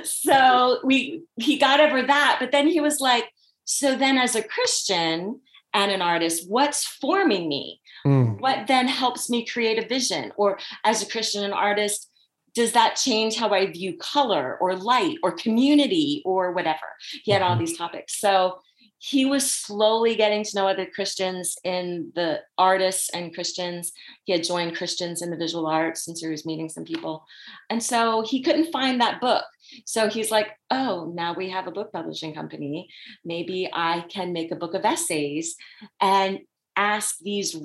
so 0.04 0.78
we 0.84 1.22
he 1.36 1.58
got 1.58 1.80
over 1.80 2.02
that, 2.02 2.36
but 2.38 2.52
then 2.52 2.68
he 2.68 2.80
was 2.80 3.00
like, 3.00 3.24
so 3.64 3.96
then 3.96 4.18
as 4.18 4.36
a 4.36 4.42
Christian, 4.42 5.40
and 5.74 5.90
an 5.90 6.02
artist 6.02 6.48
what's 6.48 6.84
forming 6.84 7.48
me 7.48 7.80
mm. 8.06 8.38
what 8.40 8.66
then 8.66 8.88
helps 8.88 9.28
me 9.28 9.44
create 9.44 9.82
a 9.82 9.86
vision 9.86 10.32
or 10.36 10.58
as 10.84 11.02
a 11.02 11.10
christian 11.10 11.44
and 11.44 11.54
artist 11.54 12.10
does 12.54 12.72
that 12.72 12.96
change 12.96 13.36
how 13.36 13.50
i 13.50 13.66
view 13.66 13.96
color 13.98 14.56
or 14.60 14.74
light 14.74 15.16
or 15.22 15.32
community 15.32 16.22
or 16.24 16.52
whatever 16.52 16.78
he 17.22 17.32
had 17.32 17.42
all 17.42 17.50
mm-hmm. 17.50 17.60
these 17.60 17.76
topics 17.76 18.18
so 18.18 18.58
he 18.98 19.24
was 19.24 19.48
slowly 19.48 20.16
getting 20.16 20.42
to 20.42 20.56
know 20.56 20.66
other 20.66 20.86
Christians 20.86 21.56
in 21.62 22.10
the 22.16 22.40
artists 22.58 23.08
and 23.10 23.32
Christians. 23.32 23.92
He 24.24 24.32
had 24.32 24.42
joined 24.42 24.76
Christians 24.76 25.22
in 25.22 25.30
the 25.30 25.36
visual 25.36 25.66
arts 25.66 26.04
since 26.04 26.20
he 26.20 26.26
was 26.26 26.44
meeting 26.44 26.68
some 26.68 26.84
people. 26.84 27.24
And 27.70 27.82
so 27.82 28.22
he 28.22 28.42
couldn't 28.42 28.72
find 28.72 29.00
that 29.00 29.20
book. 29.20 29.44
So 29.84 30.08
he's 30.08 30.30
like, 30.30 30.48
oh, 30.70 31.12
now 31.14 31.34
we 31.34 31.50
have 31.50 31.66
a 31.66 31.72
book 31.72 31.92
publishing 31.92 32.34
company. 32.34 32.88
Maybe 33.24 33.68
I 33.72 34.04
can 34.08 34.32
make 34.32 34.50
a 34.50 34.56
book 34.56 34.74
of 34.74 34.84
essays 34.84 35.56
and 36.00 36.40
ask 36.76 37.18
these 37.18 37.56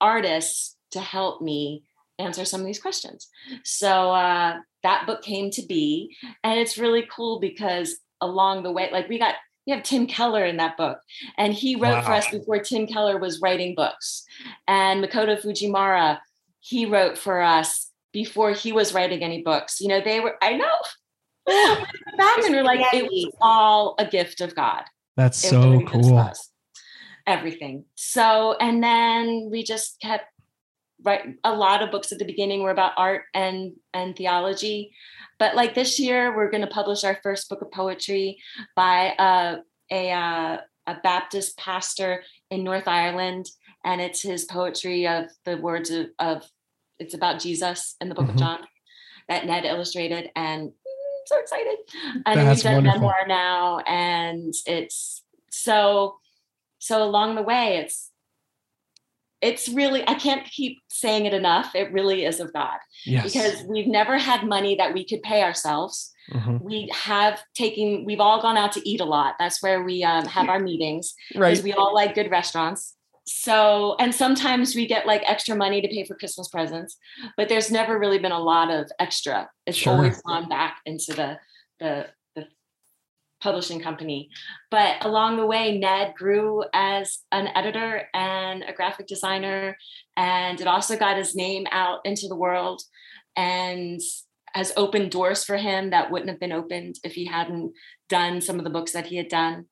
artists 0.00 0.76
to 0.92 1.00
help 1.00 1.40
me 1.40 1.84
answer 2.18 2.44
some 2.44 2.60
of 2.60 2.66
these 2.66 2.80
questions. 2.80 3.28
So 3.64 4.12
uh, 4.12 4.56
that 4.82 5.06
book 5.06 5.22
came 5.22 5.50
to 5.52 5.62
be. 5.66 6.16
And 6.44 6.58
it's 6.58 6.78
really 6.78 7.08
cool 7.10 7.40
because 7.40 7.96
along 8.20 8.62
the 8.62 8.72
way, 8.72 8.90
like 8.92 9.08
we 9.08 9.18
got 9.18 9.36
we 9.66 9.72
have 9.74 9.82
Tim 9.82 10.06
Keller 10.06 10.44
in 10.44 10.56
that 10.56 10.76
book. 10.76 10.98
And 11.36 11.52
he 11.52 11.76
wrote 11.76 11.96
wow. 11.96 12.02
for 12.02 12.12
us 12.12 12.30
before 12.30 12.60
Tim 12.60 12.86
Keller 12.86 13.18
was 13.18 13.40
writing 13.40 13.74
books. 13.74 14.24
And 14.66 15.04
Makoto 15.04 15.40
Fujimura, 15.40 16.18
he 16.60 16.86
wrote 16.86 17.18
for 17.18 17.40
us 17.40 17.90
before 18.12 18.52
he 18.52 18.72
was 18.72 18.94
writing 18.94 19.22
any 19.22 19.42
books. 19.42 19.80
You 19.80 19.88
know, 19.88 20.00
they 20.02 20.20
were, 20.20 20.36
I 20.42 20.56
know. 20.56 20.76
Back 22.16 22.38
and 22.44 22.54
we're 22.54 22.64
like, 22.64 22.80
it 22.92 23.04
was 23.04 23.32
all 23.40 23.94
a 23.98 24.06
gift 24.06 24.40
of 24.40 24.54
God. 24.54 24.84
That's 25.16 25.44
it 25.44 25.50
so 25.50 25.80
cool. 25.86 26.32
Everything. 27.26 27.84
So, 27.94 28.56
and 28.60 28.82
then 28.82 29.48
we 29.50 29.62
just 29.62 30.00
kept 30.00 30.24
write 31.02 31.22
a 31.44 31.54
lot 31.54 31.82
of 31.82 31.90
books 31.90 32.12
at 32.12 32.18
the 32.18 32.26
beginning 32.26 32.62
were 32.62 32.70
about 32.70 32.92
art 32.96 33.22
and 33.32 33.72
and 33.94 34.14
theology 34.14 34.92
but 35.40 35.56
like 35.56 35.74
this 35.74 35.98
year, 35.98 36.36
we're 36.36 36.50
going 36.50 36.60
to 36.60 36.68
publish 36.68 37.02
our 37.02 37.18
first 37.22 37.48
book 37.48 37.62
of 37.62 37.72
poetry 37.72 38.38
by 38.76 39.14
a, 39.18 39.56
a, 39.90 40.12
uh, 40.12 40.58
a 40.86 40.96
Baptist 41.02 41.56
pastor 41.56 42.22
in 42.50 42.62
North 42.62 42.86
Ireland. 42.86 43.46
And 43.82 44.02
it's 44.02 44.20
his 44.20 44.44
poetry 44.44 45.08
of 45.08 45.30
the 45.46 45.56
words 45.56 45.90
of, 45.90 46.08
of 46.18 46.44
it's 46.98 47.14
about 47.14 47.40
Jesus 47.40 47.96
in 48.02 48.10
the 48.10 48.14
book 48.14 48.26
mm-hmm. 48.26 48.34
of 48.34 48.38
John 48.38 48.58
that 49.30 49.46
Ned 49.46 49.64
illustrated. 49.64 50.30
And 50.36 50.72
I'm 50.72 50.72
so 51.26 51.38
excited. 51.38 51.76
And 52.26 52.40
That's 52.40 52.62
he's 52.62 52.72
a 52.72 52.80
memoir 52.80 53.26
now. 53.26 53.78
And 53.80 54.54
it's 54.66 55.22
so, 55.50 56.18
so 56.78 57.02
along 57.02 57.34
the 57.34 57.42
way, 57.42 57.78
it's 57.78 58.10
it's 59.40 59.68
really 59.68 60.06
i 60.06 60.14
can't 60.14 60.44
keep 60.46 60.78
saying 60.88 61.26
it 61.26 61.32
enough 61.32 61.74
it 61.74 61.92
really 61.92 62.24
is 62.24 62.40
of 62.40 62.52
god 62.52 62.78
yes. 63.04 63.24
because 63.24 63.62
we've 63.64 63.86
never 63.86 64.18
had 64.18 64.46
money 64.46 64.74
that 64.74 64.92
we 64.92 65.04
could 65.04 65.22
pay 65.22 65.42
ourselves 65.42 66.12
mm-hmm. 66.30 66.58
we 66.60 66.90
have 66.92 67.40
taken 67.54 68.04
we've 68.04 68.20
all 68.20 68.40
gone 68.42 68.56
out 68.56 68.72
to 68.72 68.88
eat 68.88 69.00
a 69.00 69.04
lot 69.04 69.34
that's 69.38 69.62
where 69.62 69.82
we 69.82 70.04
um, 70.04 70.24
have 70.26 70.48
our 70.48 70.60
meetings 70.60 71.14
right 71.34 71.50
because 71.50 71.64
we 71.64 71.72
all 71.72 71.94
like 71.94 72.14
good 72.14 72.30
restaurants 72.30 72.96
so 73.32 73.96
and 74.00 74.14
sometimes 74.14 74.74
we 74.74 74.86
get 74.86 75.06
like 75.06 75.22
extra 75.24 75.54
money 75.54 75.80
to 75.80 75.88
pay 75.88 76.04
for 76.04 76.16
christmas 76.16 76.48
presents 76.48 76.96
but 77.36 77.48
there's 77.48 77.70
never 77.70 77.98
really 77.98 78.18
been 78.18 78.32
a 78.32 78.38
lot 78.38 78.70
of 78.70 78.90
extra 78.98 79.48
it's 79.66 79.78
sure. 79.78 79.92
always 79.92 80.20
gone 80.22 80.48
back 80.48 80.78
into 80.84 81.12
the 81.12 81.36
the 81.78 82.06
publishing 83.40 83.80
company. 83.80 84.30
But 84.70 85.04
along 85.04 85.36
the 85.36 85.46
way, 85.46 85.78
Ned 85.78 86.14
grew 86.14 86.64
as 86.72 87.20
an 87.32 87.48
editor 87.54 88.02
and 88.14 88.62
a 88.62 88.72
graphic 88.72 89.06
designer, 89.06 89.76
and 90.16 90.60
it 90.60 90.66
also 90.66 90.96
got 90.96 91.16
his 91.16 91.34
name 91.34 91.66
out 91.70 92.00
into 92.04 92.28
the 92.28 92.36
world 92.36 92.82
and 93.36 94.00
has 94.52 94.72
opened 94.76 95.10
doors 95.10 95.44
for 95.44 95.56
him 95.56 95.90
that 95.90 96.10
wouldn't 96.10 96.30
have 96.30 96.40
been 96.40 96.52
opened 96.52 96.96
if 97.04 97.12
he 97.12 97.24
hadn't 97.24 97.72
done 98.08 98.40
some 98.40 98.58
of 98.58 98.64
the 98.64 98.70
books 98.70 98.92
that 98.92 99.06
he 99.06 99.16
had 99.16 99.28
done. 99.28 99.66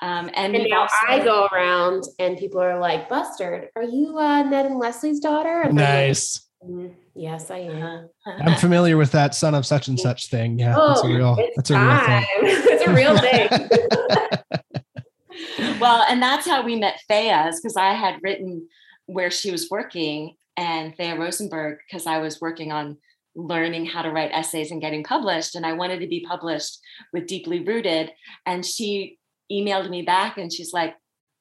Um, 0.00 0.30
and, 0.34 0.54
and 0.54 0.66
now 0.68 0.82
also- 0.82 0.94
I 1.08 1.24
go 1.24 1.48
around 1.52 2.04
and 2.18 2.36
people 2.36 2.60
are 2.60 2.78
like, 2.78 3.08
Bustard, 3.08 3.70
are 3.76 3.82
you 3.82 4.18
uh, 4.18 4.42
Ned 4.42 4.66
and 4.66 4.78
Leslie's 4.78 5.20
daughter? 5.20 5.62
I'm 5.64 5.74
nice. 5.74 6.46
Mm, 6.64 6.94
yes, 7.14 7.50
I 7.50 7.58
am. 7.58 8.08
I'm 8.26 8.56
familiar 8.58 8.96
with 8.96 9.12
that 9.12 9.34
son 9.34 9.54
of 9.54 9.64
such 9.66 9.88
and 9.88 9.98
such 9.98 10.28
thing. 10.28 10.58
Yeah, 10.58 10.74
oh, 10.76 10.88
that's 10.88 11.04
a 11.04 11.08
real. 11.08 11.36
That's 11.54 11.70
a 11.70 11.78
real 11.78 11.98
thing. 11.98 12.26
it's 12.42 12.86
a 12.86 12.94
real 12.94 13.18
thing. 13.18 14.18
well, 15.80 16.04
and 16.08 16.22
that's 16.22 16.46
how 16.46 16.64
we 16.64 16.76
met 16.76 17.00
Thea's 17.08 17.60
because 17.60 17.76
I 17.76 17.92
had 17.92 18.20
written 18.22 18.68
where 19.06 19.30
she 19.30 19.50
was 19.50 19.70
working 19.70 20.34
and 20.56 20.96
Thea 20.96 21.18
Rosenberg 21.18 21.78
because 21.86 22.06
I 22.06 22.18
was 22.18 22.40
working 22.40 22.72
on 22.72 22.98
learning 23.34 23.86
how 23.86 24.02
to 24.02 24.10
write 24.10 24.32
essays 24.32 24.70
and 24.70 24.80
getting 24.80 25.04
published 25.04 25.54
and 25.54 25.66
I 25.66 25.74
wanted 25.74 26.00
to 26.00 26.06
be 26.06 26.24
published 26.26 26.78
with 27.12 27.26
Deeply 27.26 27.60
Rooted 27.60 28.10
and 28.46 28.64
she 28.64 29.18
emailed 29.50 29.90
me 29.90 30.02
back 30.02 30.38
and 30.38 30.52
she's 30.52 30.72
like, 30.72 30.94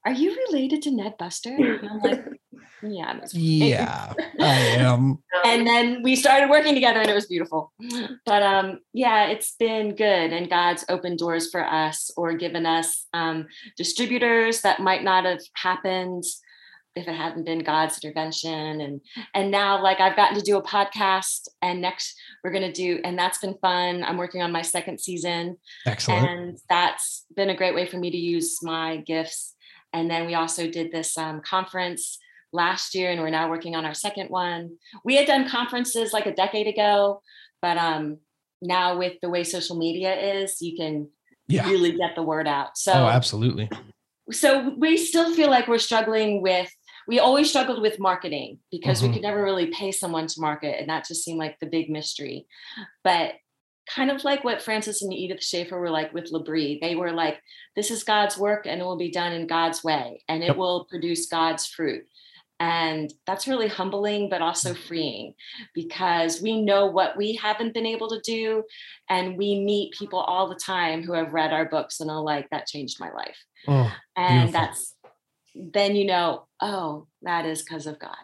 Are 0.06 0.12
you 0.12 0.36
related 0.48 0.82
to 0.84 0.92
Ned 0.92 1.18
Bustard? 1.18 1.60
And 1.60 1.90
I'm 1.90 2.00
like, 2.00 2.26
Yeah, 2.82 3.20
yeah, 3.32 4.14
I 4.40 4.54
am. 4.80 5.20
and 5.46 5.66
then 5.66 6.04
we 6.04 6.16
started 6.16 6.50
working 6.50 6.76
together 6.76 7.00
and 7.00 7.10
it 7.10 7.16
was 7.16 7.26
beautiful. 7.26 7.72
But 8.26 8.44
um, 8.44 8.80
yeah, 8.94 9.28
it's 9.28 9.56
been 9.58 9.96
good. 9.96 10.34
And 10.34 10.50
God's 10.50 10.86
opened 10.90 11.20
doors 11.20 11.50
for 11.50 11.66
us 11.66 12.12
or 12.18 12.34
given 12.34 12.66
us 12.66 13.08
um, 13.14 13.48
distributors 13.78 14.62
that 14.62 14.80
might 14.80 15.04
not 15.04 15.26
have 15.26 15.42
happened 15.56 16.24
if 16.96 17.08
it 17.08 17.16
hadn't 17.16 17.46
been 17.46 17.60
God's 17.60 18.00
intervention. 18.04 18.82
And 18.82 19.02
and 19.34 19.52
now 19.52 19.82
like 19.82 20.00
I've 20.00 20.16
gotten 20.16 20.38
to 20.38 20.44
do 20.44 20.58
a 20.58 20.64
podcast 20.64 21.48
and 21.62 21.82
next 21.82 22.16
we're 22.44 22.52
gonna 22.52 22.72
do, 22.72 23.00
and 23.04 23.18
that's 23.18 23.40
been 23.40 23.58
fun. 23.62 24.04
I'm 24.04 24.18
working 24.18 24.42
on 24.42 24.52
my 24.52 24.62
second 24.62 25.00
season. 25.00 25.58
Excellent. 25.86 26.28
And 26.28 26.58
that's 26.70 27.26
been 27.36 27.50
a 27.50 27.58
great 27.58 27.76
way 27.76 27.86
for 27.86 27.98
me 27.98 28.12
to 28.12 28.18
use 28.18 28.60
my 28.64 28.98
gifts. 28.98 29.56
And 29.94 30.10
then 30.10 30.26
we 30.26 30.36
also 30.36 30.70
did 30.70 30.92
this 30.92 31.18
um, 31.18 31.42
conference 31.42 32.20
last 32.52 32.96
year, 32.96 33.12
and 33.12 33.22
we're 33.22 33.30
now 33.30 33.50
working 33.50 33.76
on 33.76 33.86
our 33.86 33.94
second 33.94 34.30
one. 34.30 34.78
We 35.04 35.16
had 35.16 35.28
done 35.28 35.48
conferences 35.48 36.14
like 36.14 36.26
a 36.26 36.34
decade 36.34 36.68
ago, 36.68 37.22
but 37.62 37.78
um, 37.78 38.18
now 38.62 38.98
with 38.98 39.14
the 39.22 39.30
way 39.30 39.44
social 39.44 39.78
media 39.78 40.42
is, 40.42 40.62
you 40.62 40.76
can 40.76 41.10
yeah. 41.48 41.70
really 41.70 41.92
get 41.92 42.16
the 42.16 42.24
word 42.24 42.48
out. 42.48 42.78
So, 42.78 42.94
oh, 42.94 43.08
absolutely. 43.08 43.70
So 44.32 44.74
we 44.78 44.98
still 44.98 45.34
feel 45.36 45.50
like 45.50 45.68
we're 45.68 45.78
struggling 45.78 46.42
with 46.42 46.70
we 47.08 47.20
always 47.20 47.50
struggled 47.50 47.82
with 47.82 48.00
marketing 48.00 48.60
because 48.72 49.00
mm-hmm. 49.00 49.08
we 49.08 49.14
could 49.14 49.24
never 49.24 49.44
really 49.44 49.68
pay 49.68 49.92
someone 49.92 50.28
to 50.28 50.42
market 50.42 50.80
and 50.80 50.90
that 50.90 51.08
just 51.08 51.24
seemed 51.24 51.40
like 51.40 51.60
the 51.60 51.66
big 51.66 51.90
mystery 51.90 52.46
but 53.04 53.34
kind 53.88 54.10
of 54.10 54.24
like 54.24 54.44
what 54.44 54.62
francis 54.62 55.02
and 55.02 55.14
edith 55.14 55.44
schaeffer 55.44 55.80
were 55.80 55.92
like 55.92 56.14
with 56.14 56.32
L'Abri 56.32 56.80
they 56.82 56.96
were 56.96 57.12
like 57.12 57.40
this 57.76 57.92
is 57.92 58.04
god's 58.04 58.38
work 58.38 58.66
and 58.66 58.82
it 58.82 58.84
will 58.84 58.98
be 58.98 59.12
done 59.12 59.32
in 59.32 59.48
god's 59.48 59.84
way 59.84 60.24
and 60.28 60.44
it 60.44 60.48
yep. 60.48 60.58
will 60.58 60.86
produce 60.86 61.28
god's 61.28 61.68
fruit 61.68 62.04
and 62.60 63.14
that's 63.28 63.48
really 63.48 63.68
humbling 63.68 64.30
but 64.30 64.42
also 64.42 64.74
mm. 64.74 64.78
freeing 64.78 65.34
because 65.74 66.42
we 66.42 66.62
know 66.62 66.86
what 66.86 67.18
we 67.18 67.36
haven't 67.36 67.74
been 67.74 67.86
able 67.86 68.08
to 68.08 68.22
do 68.22 68.64
and 69.10 69.38
we 69.38 69.60
meet 69.60 69.94
people 69.94 70.20
all 70.20 70.48
the 70.48 70.56
time 70.56 71.04
who 71.04 71.14
have 71.14 71.34
read 71.34 71.52
our 71.52 71.66
books 71.66 72.00
and 72.00 72.10
are 72.10 72.22
like 72.22 72.50
that 72.50 72.66
changed 72.66 72.98
my 73.00 73.12
life 73.12 73.38
oh, 73.68 73.94
and 74.16 74.54
that's 74.54 74.95
then 75.56 75.96
you 75.96 76.06
know, 76.06 76.46
oh, 76.62 77.08
that 77.22 77.46
is 77.46 77.62
because 77.62 77.88
of 77.88 77.98
God. 78.00 78.16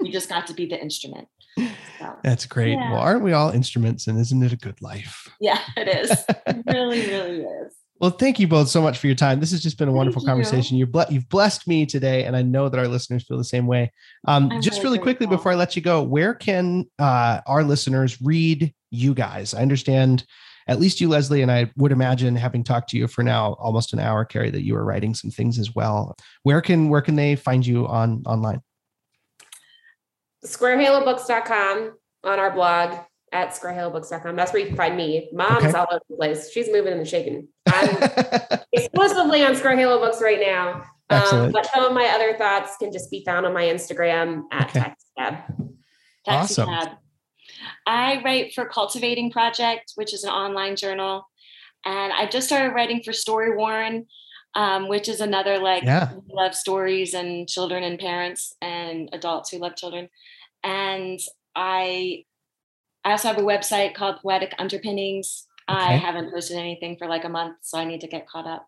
we 0.00 0.10
just 0.10 0.28
got 0.28 0.46
to 0.46 0.54
be 0.54 0.66
the 0.66 0.80
instrument. 0.80 1.28
So, 1.98 2.14
That's 2.22 2.46
great. 2.46 2.74
Yeah. 2.74 2.92
Well, 2.92 3.00
aren't 3.00 3.22
we 3.22 3.32
all 3.32 3.50
instruments? 3.50 4.06
And 4.06 4.18
isn't 4.18 4.42
it 4.42 4.52
a 4.52 4.56
good 4.56 4.80
life? 4.80 5.28
Yeah, 5.38 5.60
it 5.76 5.86
is. 5.86 6.10
it 6.46 6.62
really, 6.66 7.06
really 7.08 7.40
is. 7.42 7.74
Well, 8.00 8.10
thank 8.10 8.38
you 8.38 8.48
both 8.48 8.68
so 8.68 8.80
much 8.80 8.96
for 8.96 9.06
your 9.06 9.16
time. 9.16 9.38
This 9.38 9.50
has 9.50 9.62
just 9.62 9.76
been 9.76 9.88
a 9.88 9.92
wonderful 9.92 10.20
thank 10.20 10.30
conversation. 10.30 10.78
You. 10.78 10.86
You've, 10.86 11.10
you've 11.10 11.28
blessed 11.28 11.68
me 11.68 11.84
today, 11.84 12.24
and 12.24 12.34
I 12.34 12.40
know 12.40 12.70
that 12.70 12.78
our 12.78 12.88
listeners 12.88 13.24
feel 13.26 13.36
the 13.36 13.44
same 13.44 13.66
way. 13.66 13.92
Um, 14.26 14.50
just 14.62 14.78
really, 14.78 14.96
really 14.96 14.98
quickly 15.00 15.26
before 15.26 15.52
I 15.52 15.56
let 15.56 15.76
you 15.76 15.82
go, 15.82 16.02
where 16.02 16.34
can 16.34 16.86
uh, 16.98 17.42
our 17.46 17.64
listeners 17.64 18.20
read 18.22 18.72
you 18.90 19.12
guys? 19.12 19.52
I 19.52 19.60
understand 19.60 20.24
at 20.68 20.80
least 20.80 21.00
you, 21.00 21.08
Leslie, 21.08 21.42
and 21.42 21.50
I 21.50 21.70
would 21.76 21.92
imagine 21.92 22.34
having 22.34 22.64
talked 22.64 22.90
to 22.90 22.96
you 22.96 23.06
for 23.06 23.22
now 23.22 23.54
almost 23.54 23.92
an 23.92 24.00
hour, 24.00 24.24
Carrie, 24.24 24.50
that 24.50 24.62
you 24.62 24.74
are 24.76 24.84
writing 24.84 25.14
some 25.14 25.30
things 25.30 25.58
as 25.58 25.74
well. 25.74 26.16
Where 26.42 26.60
can 26.60 26.88
where 26.88 27.02
can 27.02 27.16
they 27.16 27.36
find 27.36 27.66
you 27.66 27.86
on 27.86 28.22
online? 28.26 28.60
SquareHaloBooks.com 30.44 31.92
on 32.24 32.38
our 32.38 32.50
blog 32.50 32.98
at 33.32 33.50
squarehalobooks.com. 33.50 34.36
That's 34.36 34.52
where 34.52 34.62
you 34.62 34.68
can 34.68 34.76
find 34.76 34.96
me. 34.96 35.28
Mom's 35.32 35.64
okay. 35.64 35.72
all 35.72 35.86
over 35.90 36.00
the 36.08 36.16
place. 36.16 36.50
She's 36.50 36.68
moving 36.70 36.92
and 36.92 37.06
shaking. 37.06 37.48
I'm 37.66 38.60
exclusively 38.72 39.44
on 39.44 39.54
Square 39.56 39.76
Halo 39.76 39.98
Books 39.98 40.20
right 40.20 40.40
now. 40.40 40.82
Um, 41.08 41.52
but 41.52 41.66
some 41.72 41.84
of 41.84 41.92
my 41.92 42.06
other 42.06 42.36
thoughts 42.36 42.76
can 42.78 42.90
just 42.92 43.10
be 43.10 43.24
found 43.24 43.46
on 43.46 43.54
my 43.54 43.64
Instagram 43.64 44.42
at 44.50 44.70
okay. 44.70 44.92
TaxiCab. 45.18 45.72
Awesome. 46.26 46.96
I 47.86 48.22
write 48.24 48.54
for 48.54 48.66
Cultivating 48.66 49.30
Project, 49.30 49.92
which 49.94 50.12
is 50.14 50.24
an 50.24 50.30
online 50.30 50.76
journal. 50.76 51.28
And 51.84 52.12
I 52.12 52.26
just 52.26 52.46
started 52.46 52.74
writing 52.74 53.02
for 53.02 53.12
Story 53.12 53.56
Warren, 53.56 54.06
um, 54.54 54.88
which 54.88 55.08
is 55.08 55.20
another 55.20 55.58
like 55.58 55.84
yeah. 55.84 56.12
love 56.30 56.54
stories 56.54 57.14
and 57.14 57.48
children 57.48 57.84
and 57.84 57.98
parents 57.98 58.54
and 58.60 59.08
adults 59.12 59.50
who 59.50 59.58
love 59.58 59.76
children. 59.76 60.08
And 60.64 61.20
I 61.54 62.24
I 63.04 63.12
also 63.12 63.28
have 63.28 63.38
a 63.38 63.42
website 63.42 63.94
called 63.94 64.16
Poetic 64.20 64.54
Underpinnings. 64.58 65.46
Okay. 65.70 65.78
I 65.78 65.92
haven't 65.92 66.32
posted 66.32 66.56
anything 66.56 66.96
for 66.96 67.06
like 67.06 67.24
a 67.24 67.28
month, 67.28 67.58
so 67.62 67.78
I 67.78 67.84
need 67.84 68.00
to 68.00 68.08
get 68.08 68.28
caught 68.28 68.46
up. 68.46 68.66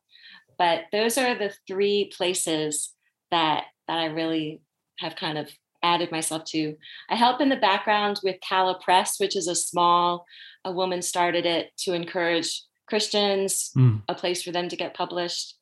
But 0.59 0.83
those 0.93 1.19
are 1.19 1.37
the 1.37 1.53
three 1.67 2.11
places 2.17 2.95
that 3.31 3.65
that 3.89 3.99
I 3.99 4.07
really 4.07 4.61
have 4.99 5.17
kind 5.17 5.39
of 5.39 5.51
added 5.83 6.11
myself 6.11 6.45
to. 6.47 6.77
I 7.09 7.15
help 7.15 7.41
in 7.41 7.49
the 7.49 7.57
background 7.57 8.21
with 8.23 8.37
Calla 8.41 8.79
Press, 8.81 9.19
which 9.19 9.37
is 9.37 9.49
a 9.49 9.55
small, 9.55 10.27
a 10.65 10.73
woman 10.73 11.03
started 11.03 11.47
it 11.47 11.71
to 11.79 11.93
encourage 11.93 12.63
Christians, 12.87 13.71
mm. 13.77 14.03
a 14.09 14.15
place 14.15 14.43
for 14.43 14.51
them 14.51 14.69
to 14.69 14.77
get 14.77 14.95
published. 14.95 15.55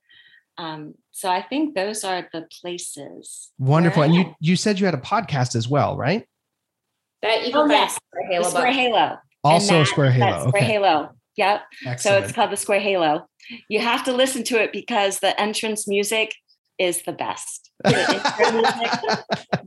Um, 0.59 0.95
so 1.11 1.29
I 1.29 1.43
think 1.43 1.75
those 1.75 2.05
are 2.05 2.29
the 2.33 2.47
places. 2.61 3.51
Wonderful. 3.59 4.03
And 4.03 4.15
you 4.15 4.35
you 4.41 4.57
said 4.57 4.81
you 4.81 4.87
had 4.87 4.95
a 4.95 4.99
podcast 4.99 5.55
as 5.55 5.69
well, 5.69 5.97
right? 5.97 6.27
That 7.23 7.47
you 7.47 7.53
can 7.53 7.71
oh, 7.71 7.75
yes. 7.75 7.99
Square 8.11 8.31
Halo. 8.31 8.49
Square 8.49 8.73
Halo. 8.73 9.17
Also 9.45 9.79
that, 9.81 9.87
Square 9.87 10.11
Halo. 10.13 10.49
Square 10.49 10.63
okay. 10.63 10.73
Halo. 10.73 11.11
Yep. 11.37 11.63
Excellent. 11.87 12.01
So 12.01 12.25
it's 12.25 12.33
called 12.33 12.51
the 12.51 12.57
Square 12.57 12.81
Halo. 12.81 13.27
You 13.69 13.81
have 13.81 14.05
to 14.05 14.13
listen 14.13 14.43
to 14.45 14.63
it 14.63 14.73
because 14.73 15.19
the 15.19 15.39
entrance 15.39 15.87
music 15.87 16.35
is 16.79 17.03
the 17.03 17.13
best. 17.13 17.71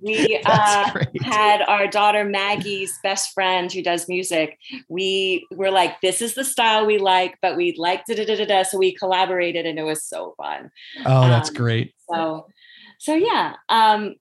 we 0.01 0.41
uh, 0.45 0.91
had 1.22 1.62
our 1.62 1.88
daughter 1.88 2.24
Maggie's 2.24 2.97
best 3.03 3.34
friend 3.34 3.72
who 3.72 3.82
does 3.82 4.07
music. 4.07 4.57
We 4.89 5.47
were 5.51 5.72
like, 5.72 6.01
this 6.01 6.22
is 6.22 6.36
the 6.36 6.45
style 6.45 6.86
we 6.86 6.97
like, 6.97 7.36
but 7.41 7.57
we 7.57 7.76
like 7.78 8.05
da 8.05 8.16
da 8.16 8.26
da 8.26 8.45
da. 8.45 8.64
So 8.64 8.78
we 8.78 8.93
collaborated 8.93 9.66
and 9.66 9.80
it 9.80 9.84
was 9.84 10.03
so 10.03 10.34
fun. 10.38 10.72
Oh, 11.05 11.28
that's 11.28 11.49
um, 11.49 11.55
great. 11.55 11.93
So, 12.10 12.47
so 12.99 13.16
yeah. 13.16 13.53
Um, 13.70 14.16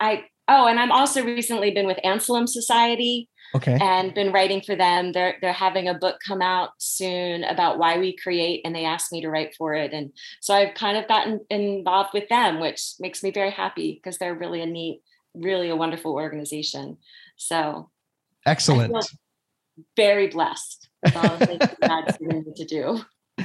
I, 0.00 0.24
oh, 0.48 0.66
and 0.66 0.78
I'm 0.78 0.92
also 0.92 1.24
recently 1.24 1.70
been 1.70 1.86
with 1.86 1.98
Anselm 2.04 2.46
Society 2.46 3.28
okay. 3.54 3.78
and 3.80 4.14
been 4.14 4.32
writing 4.32 4.60
for 4.60 4.76
them. 4.76 5.12
They're 5.12 5.36
they're 5.40 5.52
having 5.52 5.88
a 5.88 5.94
book 5.94 6.18
come 6.26 6.42
out 6.42 6.70
soon 6.78 7.44
about 7.44 7.78
why 7.78 7.98
we 7.98 8.16
create 8.16 8.62
and 8.64 8.74
they 8.74 8.84
asked 8.84 9.12
me 9.12 9.20
to 9.22 9.30
write 9.30 9.54
for 9.54 9.74
it. 9.74 9.92
And 9.92 10.12
so 10.40 10.54
i've 10.54 10.74
kind 10.74 10.96
of 10.96 11.08
gotten 11.08 11.40
involved 11.50 12.10
with 12.12 12.28
them 12.28 12.60
which 12.60 12.94
makes 12.98 13.22
me 13.22 13.30
very 13.30 13.50
happy 13.50 13.94
because 13.94 14.18
they're 14.18 14.34
really 14.34 14.60
a 14.60 14.66
neat 14.66 15.02
really 15.34 15.68
a 15.68 15.76
wonderful 15.76 16.14
organization. 16.14 16.96
So 17.36 17.90
excellent. 18.46 18.94
very 19.96 20.28
blessed 20.28 20.88
with 21.02 21.16
all 21.16 21.36
the 21.36 21.46
things 21.46 21.66
god's 21.82 22.16
given 22.16 22.44
me 22.44 22.52
to 22.56 22.64
do 22.64 23.00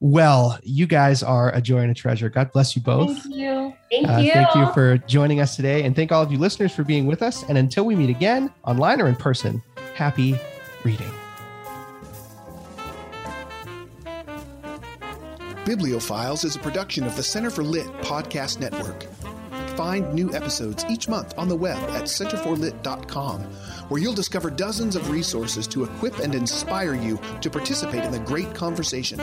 well, 0.00 0.58
you 0.62 0.86
guys 0.86 1.22
are 1.22 1.54
a 1.54 1.60
joy 1.60 1.80
and 1.80 1.90
a 1.90 1.94
treasure. 1.94 2.30
God 2.30 2.52
bless 2.52 2.74
you 2.74 2.80
both. 2.80 3.22
Thank 3.22 3.36
you. 3.36 3.74
Thank 3.90 4.08
uh, 4.08 4.16
you. 4.16 4.32
Thank 4.32 4.54
you 4.54 4.72
for 4.72 4.96
joining 5.06 5.40
us 5.40 5.56
today. 5.56 5.84
And 5.84 5.94
thank 5.94 6.10
all 6.10 6.22
of 6.22 6.32
you 6.32 6.38
listeners 6.38 6.74
for 6.74 6.84
being 6.84 7.06
with 7.06 7.22
us. 7.22 7.42
And 7.44 7.58
until 7.58 7.84
we 7.84 7.94
meet 7.94 8.08
again, 8.08 8.50
online 8.64 9.00
or 9.00 9.08
in 9.08 9.16
person, 9.16 9.62
happy 9.94 10.38
reading. 10.84 11.10
Bibliophiles 15.64 16.44
is 16.44 16.56
a 16.56 16.58
production 16.58 17.04
of 17.04 17.14
the 17.16 17.22
Center 17.22 17.50
for 17.50 17.62
Lit 17.62 17.86
Podcast 18.02 18.58
Network. 18.58 19.06
Find 19.76 20.12
new 20.12 20.34
episodes 20.34 20.84
each 20.90 21.08
month 21.08 21.34
on 21.38 21.48
the 21.48 21.56
web 21.56 21.78
at 21.90 22.04
centerforlit.com, 22.04 23.42
where 23.88 24.00
you'll 24.00 24.12
discover 24.12 24.50
dozens 24.50 24.96
of 24.96 25.10
resources 25.10 25.66
to 25.68 25.84
equip 25.84 26.18
and 26.18 26.34
inspire 26.34 26.94
you 26.94 27.18
to 27.40 27.50
participate 27.50 28.04
in 28.04 28.12
the 28.12 28.18
great 28.20 28.54
conversation, 28.54 29.20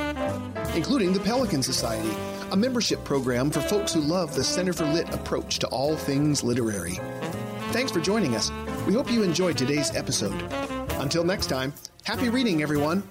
including 0.76 1.14
the 1.14 1.20
Pelican 1.20 1.62
Society, 1.62 2.16
a 2.52 2.56
membership 2.56 3.04
program 3.04 3.52
for 3.52 3.62
folks 3.62 3.94
who 3.94 4.02
love 4.02 4.36
the 4.36 4.44
Center 4.44 4.74
for 4.74 4.86
Lit 4.86 5.14
approach 5.14 5.60
to 5.60 5.68
all 5.68 5.96
things 5.96 6.44
literary. 6.44 7.00
Thanks 7.72 7.92
for 7.92 8.00
joining 8.00 8.36
us. 8.36 8.52
We 8.86 8.94
hope 8.94 9.12
you 9.12 9.24
enjoyed 9.24 9.58
today's 9.58 9.94
episode. 9.96 10.42
Until 11.00 11.24
next 11.24 11.48
time, 11.48 11.74
happy 12.04 12.30
reading, 12.30 12.62
everyone. 12.62 13.04